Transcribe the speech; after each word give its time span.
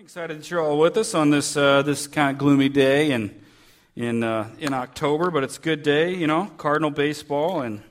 excited 0.00 0.38
that 0.38 0.50
you're 0.50 0.62
all 0.62 0.78
with 0.78 0.96
us 0.96 1.12
on 1.12 1.28
this 1.28 1.58
uh, 1.58 1.82
this 1.82 2.06
kind 2.06 2.34
of 2.34 2.38
gloomy 2.38 2.70
day 2.70 3.10
and 3.10 3.38
in 3.94 4.24
uh, 4.24 4.48
in 4.58 4.72
October, 4.72 5.30
but 5.30 5.44
it's 5.44 5.58
a 5.58 5.60
good 5.60 5.82
day, 5.82 6.14
you 6.14 6.26
know. 6.26 6.46
Cardinal 6.56 6.90
baseball, 6.90 7.60
and 7.60 7.82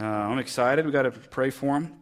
uh, 0.00 0.02
I'm 0.02 0.38
excited. 0.38 0.86
We 0.86 0.92
got 0.92 1.02
to 1.02 1.10
pray 1.10 1.50
for 1.50 1.76
him, 1.76 1.92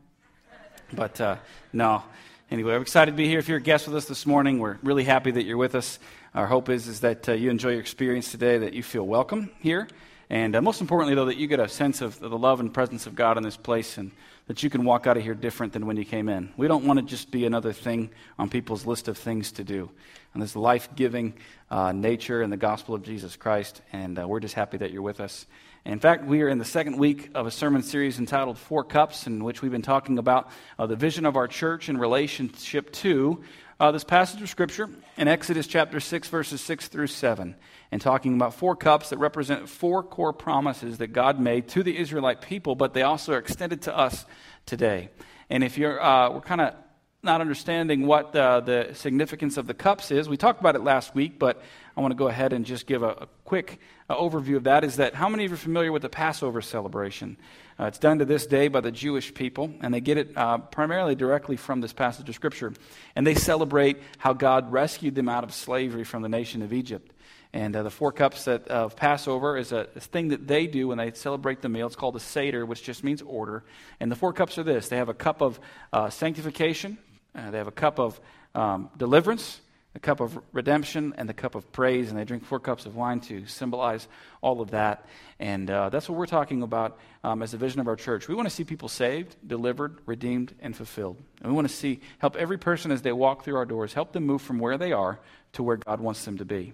but 0.92 1.20
uh, 1.20 1.36
no. 1.72 2.04
Anyway, 2.48 2.76
I'm 2.76 2.82
excited 2.82 3.10
to 3.10 3.16
be 3.16 3.26
here. 3.26 3.40
If 3.40 3.48
you're 3.48 3.58
a 3.58 3.60
guest 3.60 3.88
with 3.88 3.96
us 3.96 4.04
this 4.04 4.24
morning, 4.24 4.60
we're 4.60 4.78
really 4.84 5.02
happy 5.02 5.32
that 5.32 5.42
you're 5.42 5.56
with 5.56 5.74
us. 5.74 5.98
Our 6.32 6.46
hope 6.46 6.68
is 6.68 6.86
is 6.86 7.00
that 7.00 7.28
uh, 7.28 7.32
you 7.32 7.50
enjoy 7.50 7.70
your 7.70 7.80
experience 7.80 8.30
today, 8.30 8.58
that 8.58 8.74
you 8.74 8.84
feel 8.84 9.04
welcome 9.04 9.50
here, 9.58 9.88
and 10.28 10.54
uh, 10.54 10.62
most 10.62 10.80
importantly, 10.80 11.16
though, 11.16 11.26
that 11.26 11.38
you 11.38 11.48
get 11.48 11.58
a 11.58 11.66
sense 11.66 12.02
of 12.02 12.20
the 12.20 12.38
love 12.38 12.60
and 12.60 12.72
presence 12.72 13.08
of 13.08 13.16
God 13.16 13.36
in 13.36 13.42
this 13.42 13.56
place 13.56 13.98
and 13.98 14.12
that 14.46 14.62
you 14.62 14.70
can 14.70 14.84
walk 14.84 15.06
out 15.06 15.16
of 15.16 15.22
here 15.22 15.34
different 15.34 15.72
than 15.72 15.86
when 15.86 15.96
you 15.96 16.04
came 16.04 16.28
in. 16.28 16.52
We 16.56 16.68
don't 16.68 16.84
want 16.84 16.98
to 16.98 17.04
just 17.04 17.30
be 17.30 17.46
another 17.46 17.72
thing 17.72 18.10
on 18.38 18.48
people's 18.48 18.86
list 18.86 19.08
of 19.08 19.16
things 19.16 19.52
to 19.52 19.64
do. 19.64 19.90
And 20.34 20.42
this 20.42 20.56
life 20.56 20.88
giving 20.94 21.34
uh, 21.70 21.92
nature 21.92 22.42
and 22.42 22.52
the 22.52 22.56
gospel 22.56 22.94
of 22.94 23.02
Jesus 23.02 23.36
Christ, 23.36 23.80
and 23.92 24.18
uh, 24.18 24.26
we're 24.26 24.40
just 24.40 24.54
happy 24.54 24.76
that 24.78 24.90
you're 24.90 25.02
with 25.02 25.20
us. 25.20 25.46
In 25.84 25.98
fact, 25.98 26.24
we 26.24 26.42
are 26.42 26.48
in 26.48 26.58
the 26.58 26.64
second 26.64 26.98
week 26.98 27.30
of 27.34 27.46
a 27.46 27.50
sermon 27.50 27.82
series 27.82 28.18
entitled 28.18 28.58
Four 28.58 28.84
Cups, 28.84 29.26
in 29.26 29.42
which 29.42 29.62
we've 29.62 29.72
been 29.72 29.82
talking 29.82 30.18
about 30.18 30.50
uh, 30.78 30.86
the 30.86 30.96
vision 30.96 31.24
of 31.24 31.36
our 31.36 31.48
church 31.48 31.88
in 31.88 31.96
relationship 31.96 32.92
to 32.92 33.42
uh, 33.80 33.90
this 33.90 34.04
passage 34.04 34.42
of 34.42 34.50
Scripture 34.50 34.90
in 35.16 35.26
Exodus 35.26 35.66
chapter 35.66 35.98
6, 35.98 36.28
verses 36.28 36.60
6 36.60 36.88
through 36.88 37.06
7, 37.06 37.56
and 37.92 38.00
talking 38.00 38.34
about 38.34 38.54
four 38.54 38.76
cups 38.76 39.10
that 39.10 39.18
represent 39.18 39.68
four 39.68 40.02
core 40.02 40.32
promises 40.32 40.98
that 40.98 41.08
God 41.08 41.40
made 41.40 41.68
to 41.68 41.82
the 41.82 41.96
Israelite 41.96 42.40
people, 42.40 42.74
but 42.74 42.94
they 42.94 43.02
also 43.02 43.32
are 43.32 43.38
extended 43.38 43.82
to 43.82 43.96
us 43.96 44.24
today. 44.66 45.10
And 45.48 45.64
if 45.64 45.76
you're, 45.76 46.00
uh, 46.00 46.30
we're 46.30 46.40
kind 46.40 46.60
of 46.60 46.74
not 47.22 47.40
understanding 47.40 48.06
what 48.06 48.34
uh, 48.34 48.60
the 48.60 48.90
significance 48.94 49.56
of 49.56 49.66
the 49.66 49.74
cups 49.74 50.10
is, 50.10 50.28
we 50.28 50.36
talked 50.36 50.60
about 50.60 50.76
it 50.76 50.82
last 50.82 51.14
week, 51.14 51.38
but 51.38 51.60
I 51.96 52.00
want 52.00 52.12
to 52.12 52.16
go 52.16 52.28
ahead 52.28 52.52
and 52.52 52.64
just 52.64 52.86
give 52.86 53.02
a, 53.02 53.08
a 53.08 53.28
quick 53.44 53.80
uh, 54.08 54.16
overview 54.16 54.56
of 54.56 54.64
that. 54.64 54.84
Is 54.84 54.96
that 54.96 55.14
how 55.14 55.28
many 55.28 55.44
of 55.44 55.50
you 55.50 55.54
are 55.54 55.58
familiar 55.58 55.92
with 55.92 56.02
the 56.02 56.08
Passover 56.08 56.62
celebration? 56.62 57.36
Uh, 57.78 57.86
it's 57.86 57.98
done 57.98 58.20
to 58.20 58.24
this 58.24 58.46
day 58.46 58.68
by 58.68 58.80
the 58.80 58.92
Jewish 58.92 59.34
people, 59.34 59.72
and 59.80 59.92
they 59.92 60.00
get 60.00 60.16
it 60.16 60.32
uh, 60.36 60.58
primarily 60.58 61.14
directly 61.14 61.56
from 61.56 61.80
this 61.80 61.92
passage 61.92 62.28
of 62.28 62.34
Scripture. 62.34 62.72
And 63.16 63.26
they 63.26 63.34
celebrate 63.34 63.98
how 64.18 64.32
God 64.32 64.72
rescued 64.72 65.14
them 65.14 65.28
out 65.28 65.44
of 65.44 65.52
slavery 65.52 66.04
from 66.04 66.22
the 66.22 66.28
nation 66.28 66.62
of 66.62 66.72
Egypt. 66.72 67.12
And 67.52 67.74
uh, 67.74 67.82
the 67.82 67.90
four 67.90 68.12
cups 68.12 68.44
that, 68.44 68.68
of 68.68 68.94
Passover 68.94 69.56
is 69.56 69.72
a, 69.72 69.88
a, 69.96 70.00
thing 70.00 70.28
that 70.28 70.46
they 70.46 70.68
do 70.68 70.88
when 70.88 70.98
they 70.98 71.10
celebrate 71.12 71.62
the 71.62 71.68
meal. 71.68 71.86
It's 71.88 71.96
called 71.96 72.14
a 72.14 72.20
Seder, 72.20 72.64
which 72.64 72.82
just 72.82 73.02
means 73.02 73.22
order. 73.22 73.64
And 73.98 74.10
the 74.10 74.16
four 74.16 74.32
cups 74.32 74.56
are 74.58 74.62
this 74.62 74.88
they 74.88 74.98
have 74.98 75.08
a 75.08 75.14
cup 75.14 75.40
of 75.42 75.58
uh, 75.92 76.10
sanctification, 76.10 76.96
uh, 77.34 77.50
they 77.50 77.58
have 77.58 77.66
a 77.66 77.72
cup 77.72 77.98
of 77.98 78.20
um, 78.54 78.90
deliverance, 78.96 79.60
the 79.92 80.00
cup 80.00 80.20
of 80.20 80.38
redemption 80.52 81.14
and 81.16 81.28
the 81.28 81.34
cup 81.34 81.56
of 81.56 81.70
praise, 81.72 82.10
and 82.10 82.18
they 82.18 82.24
drink 82.24 82.44
four 82.44 82.60
cups 82.60 82.86
of 82.86 82.94
wine 82.94 83.18
to 83.20 83.44
symbolize 83.46 84.06
all 84.40 84.60
of 84.60 84.70
that. 84.70 85.06
And 85.40 85.68
uh, 85.68 85.88
that's 85.88 86.08
what 86.08 86.16
we're 86.16 86.26
talking 86.26 86.62
about 86.62 86.98
um, 87.24 87.42
as 87.42 87.54
a 87.54 87.56
vision 87.56 87.80
of 87.80 87.88
our 87.88 87.96
church. 87.96 88.28
We 88.28 88.36
want 88.36 88.48
to 88.48 88.54
see 88.54 88.62
people 88.62 88.88
saved, 88.88 89.34
delivered, 89.44 89.98
redeemed, 90.06 90.54
and 90.60 90.76
fulfilled. 90.76 91.16
And 91.40 91.48
we 91.50 91.56
want 91.56 91.68
to 91.68 91.74
see, 91.74 92.00
help 92.18 92.36
every 92.36 92.58
person 92.58 92.92
as 92.92 93.02
they 93.02 93.12
walk 93.12 93.44
through 93.44 93.56
our 93.56 93.66
doors, 93.66 93.92
help 93.92 94.12
them 94.12 94.24
move 94.24 94.42
from 94.42 94.60
where 94.60 94.78
they 94.78 94.92
are 94.92 95.18
to 95.54 95.64
where 95.64 95.78
God 95.78 96.00
wants 96.00 96.24
them 96.24 96.38
to 96.38 96.44
be. 96.44 96.72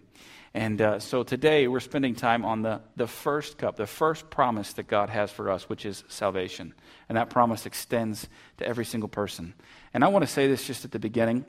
And 0.56 0.80
uh, 0.80 1.00
so 1.00 1.22
today 1.22 1.68
we're 1.68 1.80
spending 1.80 2.14
time 2.14 2.42
on 2.42 2.62
the, 2.62 2.80
the 2.96 3.06
first 3.06 3.58
cup, 3.58 3.76
the 3.76 3.86
first 3.86 4.30
promise 4.30 4.72
that 4.72 4.88
God 4.88 5.10
has 5.10 5.30
for 5.30 5.50
us, 5.50 5.68
which 5.68 5.84
is 5.84 6.02
salvation. 6.08 6.72
And 7.10 7.18
that 7.18 7.28
promise 7.28 7.66
extends 7.66 8.26
to 8.56 8.66
every 8.66 8.86
single 8.86 9.10
person. 9.10 9.52
And 9.92 10.02
I 10.02 10.08
want 10.08 10.22
to 10.22 10.26
say 10.26 10.46
this 10.46 10.66
just 10.66 10.86
at 10.86 10.92
the 10.92 10.98
beginning 10.98 11.44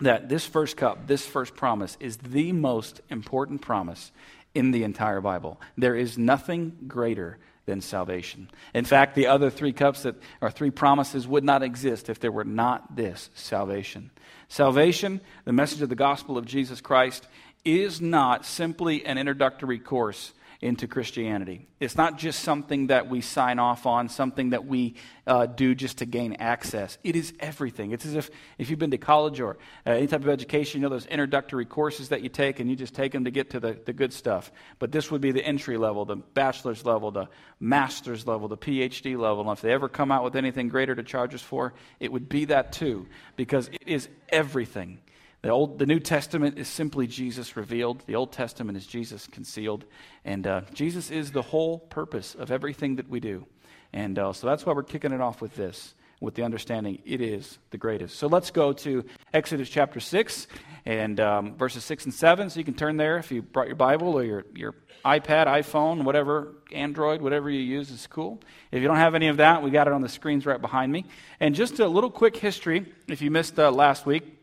that 0.00 0.28
this 0.28 0.44
first 0.44 0.76
cup, 0.76 1.06
this 1.06 1.24
first 1.24 1.56
promise, 1.56 1.96
is 1.98 2.18
the 2.18 2.52
most 2.52 3.00
important 3.08 3.62
promise 3.62 4.12
in 4.54 4.70
the 4.70 4.84
entire 4.84 5.22
Bible. 5.22 5.58
There 5.78 5.96
is 5.96 6.18
nothing 6.18 6.76
greater 6.86 7.38
than 7.64 7.80
salvation. 7.80 8.50
In 8.74 8.84
fact, 8.84 9.14
the 9.14 9.28
other 9.28 9.48
three 9.48 9.72
cups 9.72 10.02
that 10.02 10.16
are 10.42 10.50
three 10.50 10.70
promises 10.70 11.26
would 11.26 11.44
not 11.44 11.62
exist 11.62 12.10
if 12.10 12.20
there 12.20 12.32
were 12.32 12.44
not 12.44 12.96
this 12.96 13.30
salvation. 13.34 14.10
Salvation, 14.48 15.20
the 15.44 15.52
message 15.52 15.80
of 15.80 15.88
the 15.88 15.94
gospel 15.94 16.36
of 16.36 16.44
Jesus 16.44 16.80
Christ, 16.80 17.28
is 17.64 18.00
not 18.00 18.44
simply 18.44 19.04
an 19.04 19.18
introductory 19.18 19.78
course 19.78 20.32
into 20.60 20.86
Christianity. 20.86 21.66
It's 21.78 21.96
not 21.96 22.18
just 22.18 22.40
something 22.40 22.88
that 22.88 23.08
we 23.08 23.22
sign 23.22 23.58
off 23.58 23.86
on, 23.86 24.10
something 24.10 24.50
that 24.50 24.66
we 24.66 24.94
uh, 25.26 25.46
do 25.46 25.74
just 25.74 25.98
to 25.98 26.06
gain 26.06 26.34
access. 26.34 26.98
It 27.02 27.16
is 27.16 27.32
everything. 27.40 27.92
It's 27.92 28.04
as 28.04 28.14
if 28.14 28.30
if 28.58 28.68
you've 28.68 28.78
been 28.78 28.90
to 28.90 28.98
college 28.98 29.40
or 29.40 29.56
uh, 29.86 29.92
any 29.92 30.06
type 30.06 30.20
of 30.20 30.28
education, 30.28 30.80
you 30.80 30.82
know 30.82 30.90
those 30.90 31.06
introductory 31.06 31.64
courses 31.64 32.10
that 32.10 32.20
you 32.20 32.28
take 32.28 32.60
and 32.60 32.68
you 32.68 32.76
just 32.76 32.94
take 32.94 33.12
them 33.12 33.24
to 33.24 33.30
get 33.30 33.50
to 33.50 33.60
the, 33.60 33.78
the 33.86 33.94
good 33.94 34.12
stuff. 34.12 34.52
But 34.78 34.92
this 34.92 35.10
would 35.10 35.22
be 35.22 35.32
the 35.32 35.44
entry 35.44 35.78
level, 35.78 36.04
the 36.04 36.16
bachelor's 36.16 36.84
level, 36.84 37.10
the 37.10 37.28
master's 37.58 38.26
level, 38.26 38.46
the 38.46 38.58
PhD 38.58 39.18
level. 39.18 39.40
And 39.40 39.56
if 39.56 39.62
they 39.62 39.72
ever 39.72 39.88
come 39.88 40.12
out 40.12 40.24
with 40.24 40.36
anything 40.36 40.68
greater 40.68 40.94
to 40.94 41.02
charge 41.02 41.34
us 41.34 41.42
for, 41.42 41.72
it 42.00 42.12
would 42.12 42.28
be 42.28 42.44
that 42.46 42.72
too, 42.72 43.06
because 43.36 43.68
it 43.68 43.82
is 43.86 44.10
everything. 44.28 44.98
The, 45.42 45.48
Old, 45.48 45.78
the 45.78 45.86
New 45.86 46.00
Testament 46.00 46.58
is 46.58 46.68
simply 46.68 47.06
Jesus 47.06 47.56
revealed. 47.56 48.02
The 48.06 48.14
Old 48.14 48.30
Testament 48.30 48.76
is 48.76 48.86
Jesus 48.86 49.26
concealed. 49.26 49.86
And 50.24 50.46
uh, 50.46 50.62
Jesus 50.74 51.10
is 51.10 51.32
the 51.32 51.40
whole 51.40 51.78
purpose 51.78 52.34
of 52.34 52.50
everything 52.50 52.96
that 52.96 53.08
we 53.08 53.20
do. 53.20 53.46
And 53.92 54.18
uh, 54.18 54.34
so 54.34 54.46
that's 54.46 54.66
why 54.66 54.74
we're 54.74 54.82
kicking 54.82 55.12
it 55.12 55.20
off 55.22 55.40
with 55.40 55.56
this, 55.56 55.94
with 56.20 56.34
the 56.34 56.42
understanding 56.42 57.00
it 57.06 57.22
is 57.22 57.58
the 57.70 57.78
greatest. 57.78 58.18
So 58.18 58.26
let's 58.26 58.50
go 58.50 58.74
to 58.74 59.02
Exodus 59.32 59.70
chapter 59.70 59.98
6 59.98 60.46
and 60.84 61.18
um, 61.18 61.56
verses 61.56 61.84
6 61.84 62.04
and 62.04 62.14
7. 62.14 62.50
So 62.50 62.58
you 62.60 62.64
can 62.64 62.74
turn 62.74 62.98
there 62.98 63.16
if 63.16 63.32
you 63.32 63.40
brought 63.40 63.66
your 63.66 63.76
Bible 63.76 64.18
or 64.18 64.22
your, 64.22 64.44
your 64.54 64.74
iPad, 65.06 65.46
iPhone, 65.46 66.04
whatever, 66.04 66.56
Android, 66.70 67.22
whatever 67.22 67.48
you 67.48 67.60
use 67.60 67.90
is 67.90 68.06
cool. 68.06 68.42
If 68.70 68.82
you 68.82 68.88
don't 68.88 68.98
have 68.98 69.14
any 69.14 69.28
of 69.28 69.38
that, 69.38 69.62
we 69.62 69.70
got 69.70 69.86
it 69.86 69.94
on 69.94 70.02
the 70.02 70.08
screens 70.10 70.44
right 70.44 70.60
behind 70.60 70.92
me. 70.92 71.06
And 71.40 71.54
just 71.54 71.80
a 71.80 71.88
little 71.88 72.10
quick 72.10 72.36
history, 72.36 72.92
if 73.08 73.22
you 73.22 73.30
missed 73.30 73.58
uh, 73.58 73.70
last 73.70 74.04
week. 74.04 74.36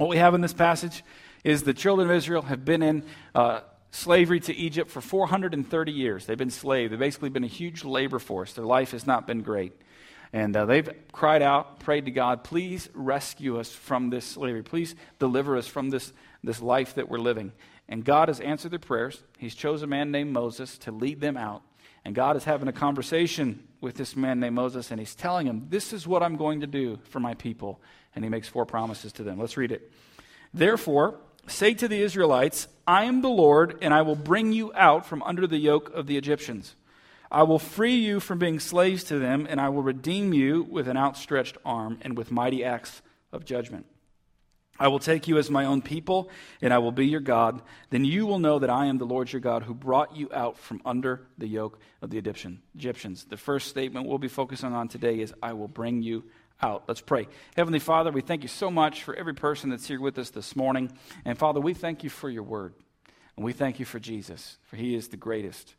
What 0.00 0.08
we 0.08 0.16
have 0.16 0.32
in 0.32 0.40
this 0.40 0.54
passage 0.54 1.04
is 1.44 1.62
the 1.62 1.74
children 1.74 2.08
of 2.08 2.16
Israel 2.16 2.40
have 2.40 2.64
been 2.64 2.82
in 2.82 3.04
uh, 3.34 3.60
slavery 3.90 4.40
to 4.40 4.56
Egypt 4.56 4.90
for 4.90 5.02
430 5.02 5.92
years. 5.92 6.24
They've 6.24 6.38
been 6.38 6.48
slaves. 6.48 6.88
They've 6.88 6.98
basically 6.98 7.28
been 7.28 7.44
a 7.44 7.48
huge 7.48 7.84
labor 7.84 8.18
force. 8.18 8.54
Their 8.54 8.64
life 8.64 8.92
has 8.92 9.06
not 9.06 9.26
been 9.26 9.42
great. 9.42 9.74
And 10.32 10.56
uh, 10.56 10.64
they've 10.64 10.88
cried 11.12 11.42
out, 11.42 11.80
prayed 11.80 12.06
to 12.06 12.10
God, 12.10 12.44
please 12.44 12.88
rescue 12.94 13.60
us 13.60 13.72
from 13.72 14.08
this 14.08 14.24
slavery. 14.24 14.62
Please 14.62 14.94
deliver 15.18 15.58
us 15.58 15.66
from 15.66 15.90
this, 15.90 16.14
this 16.42 16.62
life 16.62 16.94
that 16.94 17.10
we're 17.10 17.18
living. 17.18 17.52
And 17.86 18.02
God 18.02 18.28
has 18.28 18.40
answered 18.40 18.70
their 18.70 18.78
prayers. 18.78 19.22
He's 19.36 19.54
chosen 19.54 19.84
a 19.84 19.90
man 19.90 20.10
named 20.10 20.32
Moses 20.32 20.78
to 20.78 20.92
lead 20.92 21.20
them 21.20 21.36
out. 21.36 21.60
And 22.04 22.14
God 22.14 22.36
is 22.36 22.44
having 22.44 22.68
a 22.68 22.72
conversation 22.72 23.66
with 23.80 23.96
this 23.96 24.16
man 24.16 24.40
named 24.40 24.54
Moses, 24.54 24.90
and 24.90 24.98
he's 24.98 25.14
telling 25.14 25.46
him, 25.46 25.66
This 25.68 25.92
is 25.92 26.06
what 26.06 26.22
I'm 26.22 26.36
going 26.36 26.60
to 26.60 26.66
do 26.66 26.98
for 27.04 27.20
my 27.20 27.34
people 27.34 27.80
and 28.14 28.24
he 28.24 28.28
makes 28.28 28.48
four 28.48 28.66
promises 28.66 29.12
to 29.14 29.22
them. 29.22 29.38
Let's 29.38 29.56
read 29.56 29.72
it. 29.72 29.90
Therefore, 30.52 31.20
say 31.46 31.74
to 31.74 31.88
the 31.88 32.02
Israelites, 32.02 32.68
I 32.86 33.04
am 33.04 33.22
the 33.22 33.28
Lord, 33.28 33.78
and 33.80 33.94
I 33.94 34.02
will 34.02 34.16
bring 34.16 34.52
you 34.52 34.72
out 34.74 35.06
from 35.06 35.22
under 35.22 35.46
the 35.46 35.58
yoke 35.58 35.92
of 35.94 36.06
the 36.06 36.16
Egyptians. 36.16 36.74
I 37.30 37.44
will 37.44 37.60
free 37.60 37.94
you 37.94 38.18
from 38.18 38.38
being 38.38 38.58
slaves 38.58 39.04
to 39.04 39.18
them, 39.18 39.46
and 39.48 39.60
I 39.60 39.68
will 39.68 39.82
redeem 39.82 40.32
you 40.32 40.64
with 40.68 40.88
an 40.88 40.96
outstretched 40.96 41.56
arm 41.64 41.98
and 42.02 42.16
with 42.16 42.32
mighty 42.32 42.64
acts 42.64 43.02
of 43.32 43.44
judgment. 43.44 43.86
I 44.80 44.88
will 44.88 44.98
take 44.98 45.28
you 45.28 45.36
as 45.36 45.50
my 45.50 45.66
own 45.66 45.82
people, 45.82 46.30
and 46.62 46.72
I 46.72 46.78
will 46.78 46.90
be 46.90 47.06
your 47.06 47.20
God. 47.20 47.60
Then 47.90 48.06
you 48.06 48.24
will 48.24 48.38
know 48.38 48.58
that 48.58 48.70
I 48.70 48.86
am 48.86 48.96
the 48.96 49.04
Lord 49.04 49.30
your 49.30 49.40
God 49.40 49.64
who 49.64 49.74
brought 49.74 50.16
you 50.16 50.30
out 50.32 50.56
from 50.56 50.80
under 50.86 51.26
the 51.36 51.46
yoke 51.46 51.78
of 52.00 52.08
the 52.08 52.16
Egyptians. 52.16 53.26
The 53.26 53.36
first 53.36 53.68
statement 53.68 54.08
we'll 54.08 54.16
be 54.16 54.26
focusing 54.26 54.72
on 54.72 54.88
today 54.88 55.20
is 55.20 55.34
I 55.42 55.52
will 55.52 55.68
bring 55.68 56.02
you 56.02 56.24
out. 56.62 56.84
Let's 56.88 57.02
pray. 57.02 57.28
Heavenly 57.56 57.78
Father, 57.78 58.10
we 58.10 58.22
thank 58.22 58.42
you 58.42 58.48
so 58.48 58.70
much 58.70 59.02
for 59.02 59.14
every 59.14 59.34
person 59.34 59.68
that's 59.68 59.86
here 59.86 60.00
with 60.00 60.18
us 60.18 60.30
this 60.30 60.56
morning. 60.56 60.90
And 61.26 61.38
Father, 61.38 61.60
we 61.60 61.74
thank 61.74 62.02
you 62.02 62.08
for 62.08 62.30
your 62.30 62.42
word. 62.42 62.72
And 63.36 63.44
we 63.44 63.52
thank 63.52 63.80
you 63.80 63.84
for 63.84 63.98
Jesus, 63.98 64.56
for 64.62 64.76
he 64.76 64.94
is 64.94 65.08
the 65.08 65.16
greatest 65.18 65.74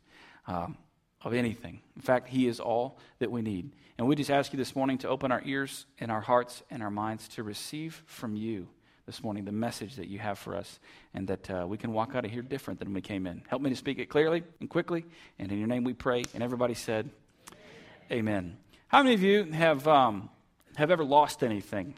um, 0.46 0.76
of 1.22 1.34
anything. 1.34 1.80
In 1.96 2.02
fact, 2.02 2.28
he 2.28 2.46
is 2.46 2.60
all 2.60 2.98
that 3.18 3.32
we 3.32 3.42
need. 3.42 3.72
And 3.98 4.06
we 4.06 4.14
just 4.14 4.30
ask 4.30 4.52
you 4.52 4.56
this 4.56 4.76
morning 4.76 4.98
to 4.98 5.08
open 5.08 5.32
our 5.32 5.42
ears 5.44 5.86
and 5.98 6.10
our 6.10 6.20
hearts 6.20 6.62
and 6.70 6.84
our 6.84 6.90
minds 6.90 7.26
to 7.30 7.42
receive 7.42 8.04
from 8.06 8.36
you 8.36 8.68
this 9.06 9.22
morning 9.22 9.44
the 9.44 9.52
message 9.52 9.96
that 9.96 10.08
you 10.08 10.18
have 10.18 10.38
for 10.38 10.56
us 10.56 10.78
and 11.14 11.28
that 11.28 11.50
uh, 11.50 11.64
we 11.66 11.76
can 11.76 11.92
walk 11.92 12.14
out 12.14 12.24
of 12.24 12.30
here 12.30 12.42
different 12.42 12.78
than 12.78 12.94
we 12.94 13.00
came 13.00 13.26
in. 13.26 13.42
Help 13.48 13.62
me 13.62 13.70
to 13.70 13.76
speak 13.76 13.98
it 13.98 14.06
clearly 14.06 14.42
and 14.60 14.70
quickly. 14.70 15.04
And 15.38 15.50
in 15.50 15.58
your 15.58 15.68
name 15.68 15.84
we 15.84 15.92
pray. 15.92 16.24
And 16.34 16.42
everybody 16.42 16.74
said, 16.74 17.10
Amen. 18.10 18.18
Amen. 18.18 18.56
How 18.88 19.02
many 19.02 19.14
of 19.14 19.22
you 19.22 19.44
have. 19.44 19.86
Um, 19.88 20.28
have 20.76 20.90
ever 20.90 21.04
lost 21.04 21.42
anything 21.42 21.94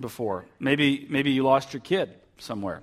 before. 0.00 0.46
Maybe, 0.58 1.06
maybe 1.10 1.30
you 1.30 1.42
lost 1.42 1.72
your 1.72 1.80
kid 1.80 2.14
somewhere, 2.38 2.82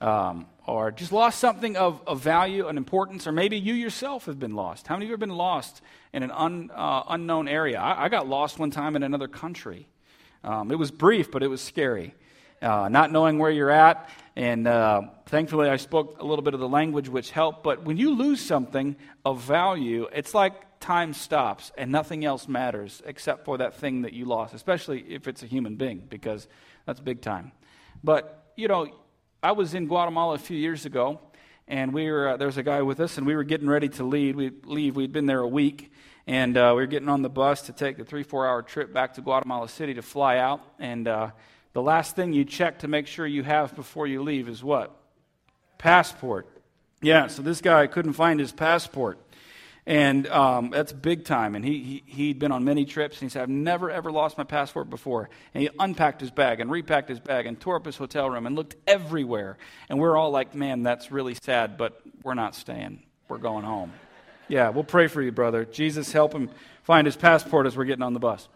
um, 0.00 0.46
or 0.66 0.90
just 0.90 1.12
lost 1.12 1.38
something 1.38 1.76
of, 1.76 2.02
of 2.06 2.20
value 2.20 2.66
and 2.66 2.76
importance, 2.76 3.26
or 3.26 3.32
maybe 3.32 3.58
you 3.58 3.74
yourself 3.74 4.26
have 4.26 4.38
been 4.38 4.54
lost. 4.54 4.86
How 4.86 4.96
many 4.96 5.06
of 5.06 5.08
you 5.08 5.12
have 5.12 5.20
been 5.20 5.30
lost 5.30 5.80
in 6.12 6.22
an 6.22 6.32
un, 6.32 6.70
uh, 6.74 7.04
unknown 7.08 7.46
area? 7.46 7.78
I, 7.78 8.04
I, 8.04 8.08
got 8.08 8.26
lost 8.26 8.58
one 8.58 8.70
time 8.70 8.96
in 8.96 9.02
another 9.04 9.28
country. 9.28 9.86
Um, 10.42 10.72
it 10.72 10.78
was 10.78 10.90
brief, 10.90 11.30
but 11.30 11.42
it 11.42 11.48
was 11.48 11.60
scary. 11.60 12.14
Uh, 12.62 12.88
not 12.88 13.12
knowing 13.12 13.38
where 13.38 13.50
you're 13.50 13.70
at. 13.70 14.08
And 14.34 14.66
uh, 14.66 15.02
thankfully, 15.26 15.68
I 15.68 15.76
spoke 15.76 16.20
a 16.20 16.24
little 16.24 16.42
bit 16.42 16.54
of 16.54 16.60
the 16.60 16.68
language, 16.68 17.08
which 17.08 17.30
helped. 17.30 17.62
But 17.62 17.84
when 17.84 17.96
you 17.96 18.14
lose 18.14 18.40
something 18.40 18.96
of 19.24 19.42
value, 19.42 20.08
it's 20.12 20.34
like 20.34 20.80
time 20.80 21.14
stops 21.14 21.72
and 21.78 21.90
nothing 21.90 22.24
else 22.24 22.46
matters 22.46 23.02
except 23.06 23.44
for 23.44 23.58
that 23.58 23.76
thing 23.76 24.02
that 24.02 24.12
you 24.12 24.26
lost, 24.26 24.54
especially 24.54 25.00
if 25.08 25.26
it's 25.26 25.42
a 25.42 25.46
human 25.46 25.76
being, 25.76 26.02
because 26.08 26.48
that's 26.84 27.00
big 27.00 27.22
time. 27.22 27.52
But, 28.04 28.52
you 28.56 28.68
know, 28.68 28.88
I 29.42 29.52
was 29.52 29.74
in 29.74 29.86
Guatemala 29.86 30.34
a 30.34 30.38
few 30.38 30.56
years 30.56 30.86
ago, 30.86 31.20
and 31.66 31.92
we 31.92 32.10
were, 32.10 32.28
uh, 32.28 32.36
there 32.36 32.46
was 32.46 32.58
a 32.58 32.62
guy 32.62 32.82
with 32.82 33.00
us, 33.00 33.18
and 33.18 33.26
we 33.26 33.34
were 33.34 33.44
getting 33.44 33.68
ready 33.68 33.88
to 33.90 34.04
leave. 34.04 34.36
We 34.36 34.52
leave. 34.64 34.96
We'd 34.96 35.12
been 35.12 35.26
there 35.26 35.40
a 35.40 35.48
week, 35.48 35.92
and 36.26 36.56
uh, 36.56 36.72
we 36.76 36.82
were 36.82 36.86
getting 36.86 37.08
on 37.08 37.22
the 37.22 37.30
bus 37.30 37.62
to 37.62 37.72
take 37.72 37.96
the 37.96 38.04
three, 38.04 38.22
four 38.22 38.46
hour 38.46 38.62
trip 38.62 38.92
back 38.92 39.14
to 39.14 39.20
Guatemala 39.20 39.68
City 39.68 39.94
to 39.94 40.02
fly 40.02 40.38
out. 40.38 40.60
And 40.78 41.08
uh, 41.08 41.30
the 41.76 41.82
last 41.82 42.16
thing 42.16 42.32
you 42.32 42.46
check 42.46 42.78
to 42.78 42.88
make 42.88 43.06
sure 43.06 43.26
you 43.26 43.42
have 43.42 43.76
before 43.76 44.06
you 44.06 44.22
leave 44.22 44.48
is 44.48 44.64
what? 44.64 44.98
Passport. 45.76 46.48
Yeah, 47.02 47.26
so 47.26 47.42
this 47.42 47.60
guy 47.60 47.86
couldn't 47.86 48.14
find 48.14 48.40
his 48.40 48.50
passport. 48.50 49.18
And 49.84 50.26
um, 50.28 50.70
that's 50.70 50.94
big 50.94 51.26
time. 51.26 51.54
And 51.54 51.62
he, 51.62 52.02
he, 52.06 52.28
had 52.28 52.38
been 52.38 52.50
on 52.50 52.64
many 52.64 52.86
trips, 52.86 53.16
and 53.16 53.28
he 53.28 53.28
said, 53.30 53.42
I've 53.42 53.50
never, 53.50 53.90
ever 53.90 54.10
lost 54.10 54.38
my 54.38 54.44
passport 54.44 54.88
before. 54.88 55.28
And 55.52 55.64
he 55.64 55.68
unpacked 55.78 56.22
his 56.22 56.30
bag 56.30 56.60
and 56.60 56.70
repacked 56.70 57.10
his 57.10 57.20
bag 57.20 57.44
and 57.44 57.60
tore 57.60 57.76
up 57.76 57.84
his 57.84 57.98
hotel 57.98 58.30
room 58.30 58.46
and 58.46 58.56
looked 58.56 58.76
everywhere. 58.86 59.58
And 59.90 59.98
we're 59.98 60.16
all 60.16 60.30
like, 60.30 60.54
man, 60.54 60.82
that's 60.82 61.12
really 61.12 61.34
sad, 61.34 61.76
but 61.76 62.00
we're 62.22 62.32
not 62.32 62.54
staying. 62.54 63.02
We're 63.28 63.36
going 63.36 63.66
home. 63.66 63.92
Yeah, 64.48 64.70
we'll 64.70 64.82
pray 64.82 65.08
for 65.08 65.20
you, 65.20 65.30
brother. 65.30 65.66
Jesus, 65.66 66.10
help 66.10 66.32
him 66.32 66.48
find 66.84 67.06
his 67.06 67.16
passport 67.18 67.66
as 67.66 67.76
we're 67.76 67.84
getting 67.84 68.02
on 68.02 68.14
the 68.14 68.18
bus. 68.18 68.48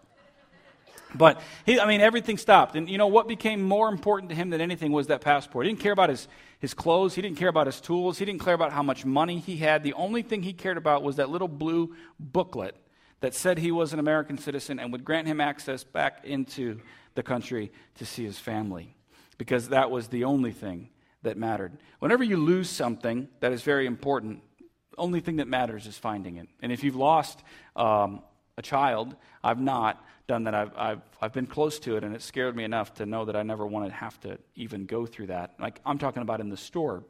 But 1.14 1.40
he, 1.66 1.80
I 1.80 1.86
mean, 1.86 2.00
everything 2.00 2.38
stopped. 2.38 2.76
And 2.76 2.88
you 2.88 2.98
know 2.98 3.06
what 3.06 3.28
became 3.28 3.62
more 3.62 3.88
important 3.88 4.30
to 4.30 4.36
him 4.36 4.50
than 4.50 4.60
anything 4.60 4.92
was 4.92 5.08
that 5.08 5.20
passport. 5.20 5.66
He 5.66 5.72
didn't 5.72 5.82
care 5.82 5.92
about 5.92 6.10
his, 6.10 6.28
his 6.58 6.74
clothes. 6.74 7.14
He 7.14 7.22
didn't 7.22 7.38
care 7.38 7.48
about 7.48 7.66
his 7.66 7.80
tools. 7.80 8.18
He 8.18 8.24
didn't 8.24 8.42
care 8.44 8.54
about 8.54 8.72
how 8.72 8.82
much 8.82 9.04
money 9.04 9.38
he 9.38 9.56
had. 9.56 9.82
The 9.82 9.94
only 9.94 10.22
thing 10.22 10.42
he 10.42 10.52
cared 10.52 10.76
about 10.76 11.02
was 11.02 11.16
that 11.16 11.28
little 11.28 11.48
blue 11.48 11.94
booklet 12.18 12.76
that 13.20 13.34
said 13.34 13.58
he 13.58 13.70
was 13.70 13.92
an 13.92 13.98
American 13.98 14.38
citizen 14.38 14.78
and 14.78 14.92
would 14.92 15.04
grant 15.04 15.26
him 15.26 15.40
access 15.40 15.84
back 15.84 16.24
into 16.24 16.80
the 17.14 17.22
country 17.22 17.72
to 17.96 18.06
see 18.06 18.24
his 18.24 18.38
family. 18.38 18.94
Because 19.36 19.70
that 19.70 19.90
was 19.90 20.08
the 20.08 20.24
only 20.24 20.52
thing 20.52 20.90
that 21.22 21.36
mattered. 21.36 21.72
Whenever 21.98 22.24
you 22.24 22.36
lose 22.36 22.68
something 22.70 23.28
that 23.40 23.52
is 23.52 23.62
very 23.62 23.86
important, 23.86 24.42
the 24.90 24.98
only 24.98 25.20
thing 25.20 25.36
that 25.36 25.48
matters 25.48 25.86
is 25.86 25.98
finding 25.98 26.36
it. 26.36 26.48
And 26.62 26.72
if 26.72 26.82
you've 26.82 26.96
lost 26.96 27.42
um, 27.76 28.22
a 28.56 28.62
child, 28.62 29.14
I've 29.42 29.60
not 29.60 30.02
done 30.30 30.44
that. 30.44 30.54
I've, 30.54 30.70
I've, 30.76 31.00
I've 31.20 31.32
been 31.32 31.48
close 31.48 31.80
to 31.80 31.96
it, 31.96 32.04
and 32.04 32.14
it 32.14 32.22
scared 32.22 32.54
me 32.54 32.62
enough 32.62 32.94
to 32.94 33.04
know 33.04 33.24
that 33.24 33.34
I 33.34 33.42
never 33.42 33.66
want 33.66 33.86
to 33.86 33.92
have 33.92 34.18
to 34.20 34.38
even 34.54 34.86
go 34.86 35.04
through 35.04 35.26
that. 35.26 35.54
Like 35.58 35.80
I'm 35.84 35.98
talking 35.98 36.22
about 36.22 36.40
in 36.40 36.50
the 36.50 36.56
store. 36.56 37.02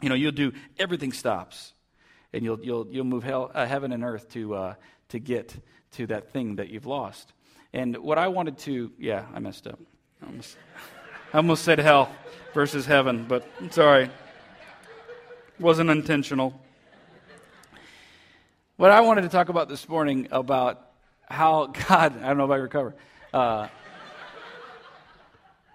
You 0.00 0.08
know, 0.08 0.14
you'll 0.14 0.32
do 0.32 0.52
everything 0.78 1.12
stops, 1.12 1.74
and 2.32 2.42
you'll, 2.42 2.58
you'll, 2.60 2.86
you'll 2.90 3.04
move 3.04 3.22
hell, 3.22 3.50
uh, 3.54 3.66
heaven 3.66 3.92
and 3.92 4.02
earth 4.02 4.30
to, 4.30 4.54
uh, 4.54 4.74
to 5.10 5.18
get 5.18 5.54
to 5.92 6.06
that 6.06 6.32
thing 6.32 6.56
that 6.56 6.70
you've 6.70 6.86
lost. 6.86 7.34
And 7.74 7.98
what 7.98 8.16
I 8.16 8.28
wanted 8.28 8.56
to, 8.60 8.92
yeah, 8.98 9.26
I 9.34 9.38
messed 9.38 9.66
up. 9.66 9.78
I 10.22 10.26
almost, 10.26 10.56
I 11.34 11.36
almost 11.36 11.64
said 11.64 11.78
hell 11.78 12.10
versus 12.54 12.86
heaven, 12.86 13.26
but 13.28 13.46
sorry. 13.72 14.08
Wasn't 15.60 15.90
intentional. 15.90 16.58
What 18.76 18.90
I 18.90 19.02
wanted 19.02 19.22
to 19.22 19.28
talk 19.28 19.50
about 19.50 19.68
this 19.68 19.86
morning 19.86 20.28
about 20.30 20.85
how 21.26 21.66
God, 21.88 22.22
I 22.22 22.28
don't 22.28 22.38
know 22.38 22.44
if 22.44 22.50
I 22.50 22.56
recover, 22.56 22.94
uh, 23.32 23.68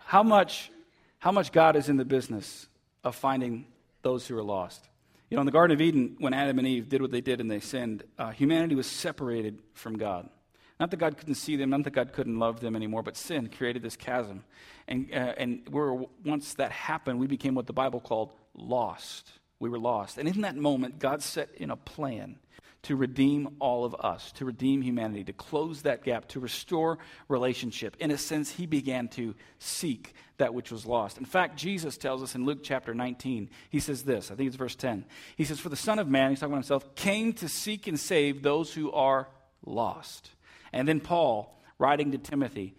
how 0.06 0.24
much, 0.24 0.72
how 1.20 1.32
much 1.32 1.52
God 1.52 1.76
is 1.76 1.88
in 1.88 1.98
the 1.98 2.06
business 2.06 2.68
of 3.04 3.16
finding 3.16 3.66
those 4.02 4.28
who 4.28 4.38
are 4.38 4.44
lost. 4.44 4.88
You 5.30 5.36
know, 5.36 5.42
in 5.42 5.46
the 5.46 5.52
Garden 5.52 5.74
of 5.74 5.82
Eden, 5.82 6.18
when 6.20 6.34
Adam 6.34 6.60
and 6.60 6.68
Eve 6.68 6.90
did 6.90 7.02
what 7.02 7.12
they 7.12 7.22
did 7.22 7.40
and 7.40 7.50
they 7.50 7.62
sinned, 7.62 8.04
uh, 8.20 8.32
humanity 8.32 8.76
was 8.76 8.88
separated 8.88 9.60
from 9.74 9.98
God. 9.98 10.30
Not 10.78 10.92
that 10.92 10.98
God 10.98 11.16
couldn't 11.16 11.36
see 11.36 11.56
them, 11.56 11.70
not 11.70 11.84
that 11.84 11.92
God 11.92 12.12
couldn't 12.12 12.40
love 12.40 12.60
them 12.60 12.76
anymore, 12.76 13.04
but 13.04 13.16
sin 13.16 13.48
created 13.48 13.84
this 13.84 13.96
chasm. 13.96 14.44
And, 14.88 15.10
uh, 15.14 15.36
and 15.38 15.62
we're, 15.70 15.94
once 16.26 16.56
that 16.56 16.72
happened, 16.72 17.20
we 17.20 17.28
became 17.28 17.56
what 17.56 17.68
the 17.68 17.74
Bible 17.74 18.00
called 18.00 18.34
lost. 18.56 19.32
We 19.60 19.70
were 19.70 19.80
lost. 19.80 20.18
And 20.18 20.28
in 20.28 20.42
that 20.42 20.56
moment, 20.56 21.00
God 21.00 21.22
set 21.22 21.50
in 21.56 21.70
a 21.70 21.78
plan 21.78 22.40
to 22.84 22.96
redeem 22.96 23.56
all 23.60 23.86
of 23.86 23.96
us, 23.96 24.32
to 24.34 24.46
redeem 24.46 24.82
humanity, 24.82 25.24
to 25.24 25.34
close 25.34 25.84
that 25.84 26.04
gap, 26.04 26.28
to 26.30 26.40
restore 26.40 26.98
relationship. 27.28 27.96
In 28.00 28.12
a 28.12 28.18
sense, 28.18 28.50
he 28.50 28.66
began 28.66 29.08
to 29.10 29.36
seek 29.60 30.16
that 30.38 30.54
which 30.54 30.72
was 30.72 30.86
lost. 30.86 31.20
In 31.20 31.26
fact, 31.26 31.58
Jesus 31.58 31.98
tells 31.98 32.24
us 32.24 32.34
in 32.34 32.46
Luke 32.46 32.64
chapter 32.64 32.96
19, 32.96 33.50
he 33.70 33.80
says 33.80 34.04
this, 34.04 34.32
I 34.32 34.36
think 34.36 34.48
it's 34.48 34.56
verse 34.56 34.76
10. 34.76 35.06
He 35.36 35.46
says, 35.46 35.60
For 35.60 35.70
the 35.70 35.76
Son 35.76 36.00
of 36.00 36.08
Man, 36.08 36.32
he's 36.32 36.40
talking 36.40 36.54
about 36.54 36.64
himself, 36.64 36.96
came 36.96 37.34
to 37.34 37.48
seek 37.48 37.86
and 37.86 38.00
save 38.00 38.42
those 38.42 38.74
who 38.74 38.92
are 38.92 39.28
lost. 39.64 40.32
And 40.74 40.88
then 40.88 41.00
Paul, 41.00 41.56
writing 41.78 42.12
to 42.14 42.18
Timothy, 42.18 42.76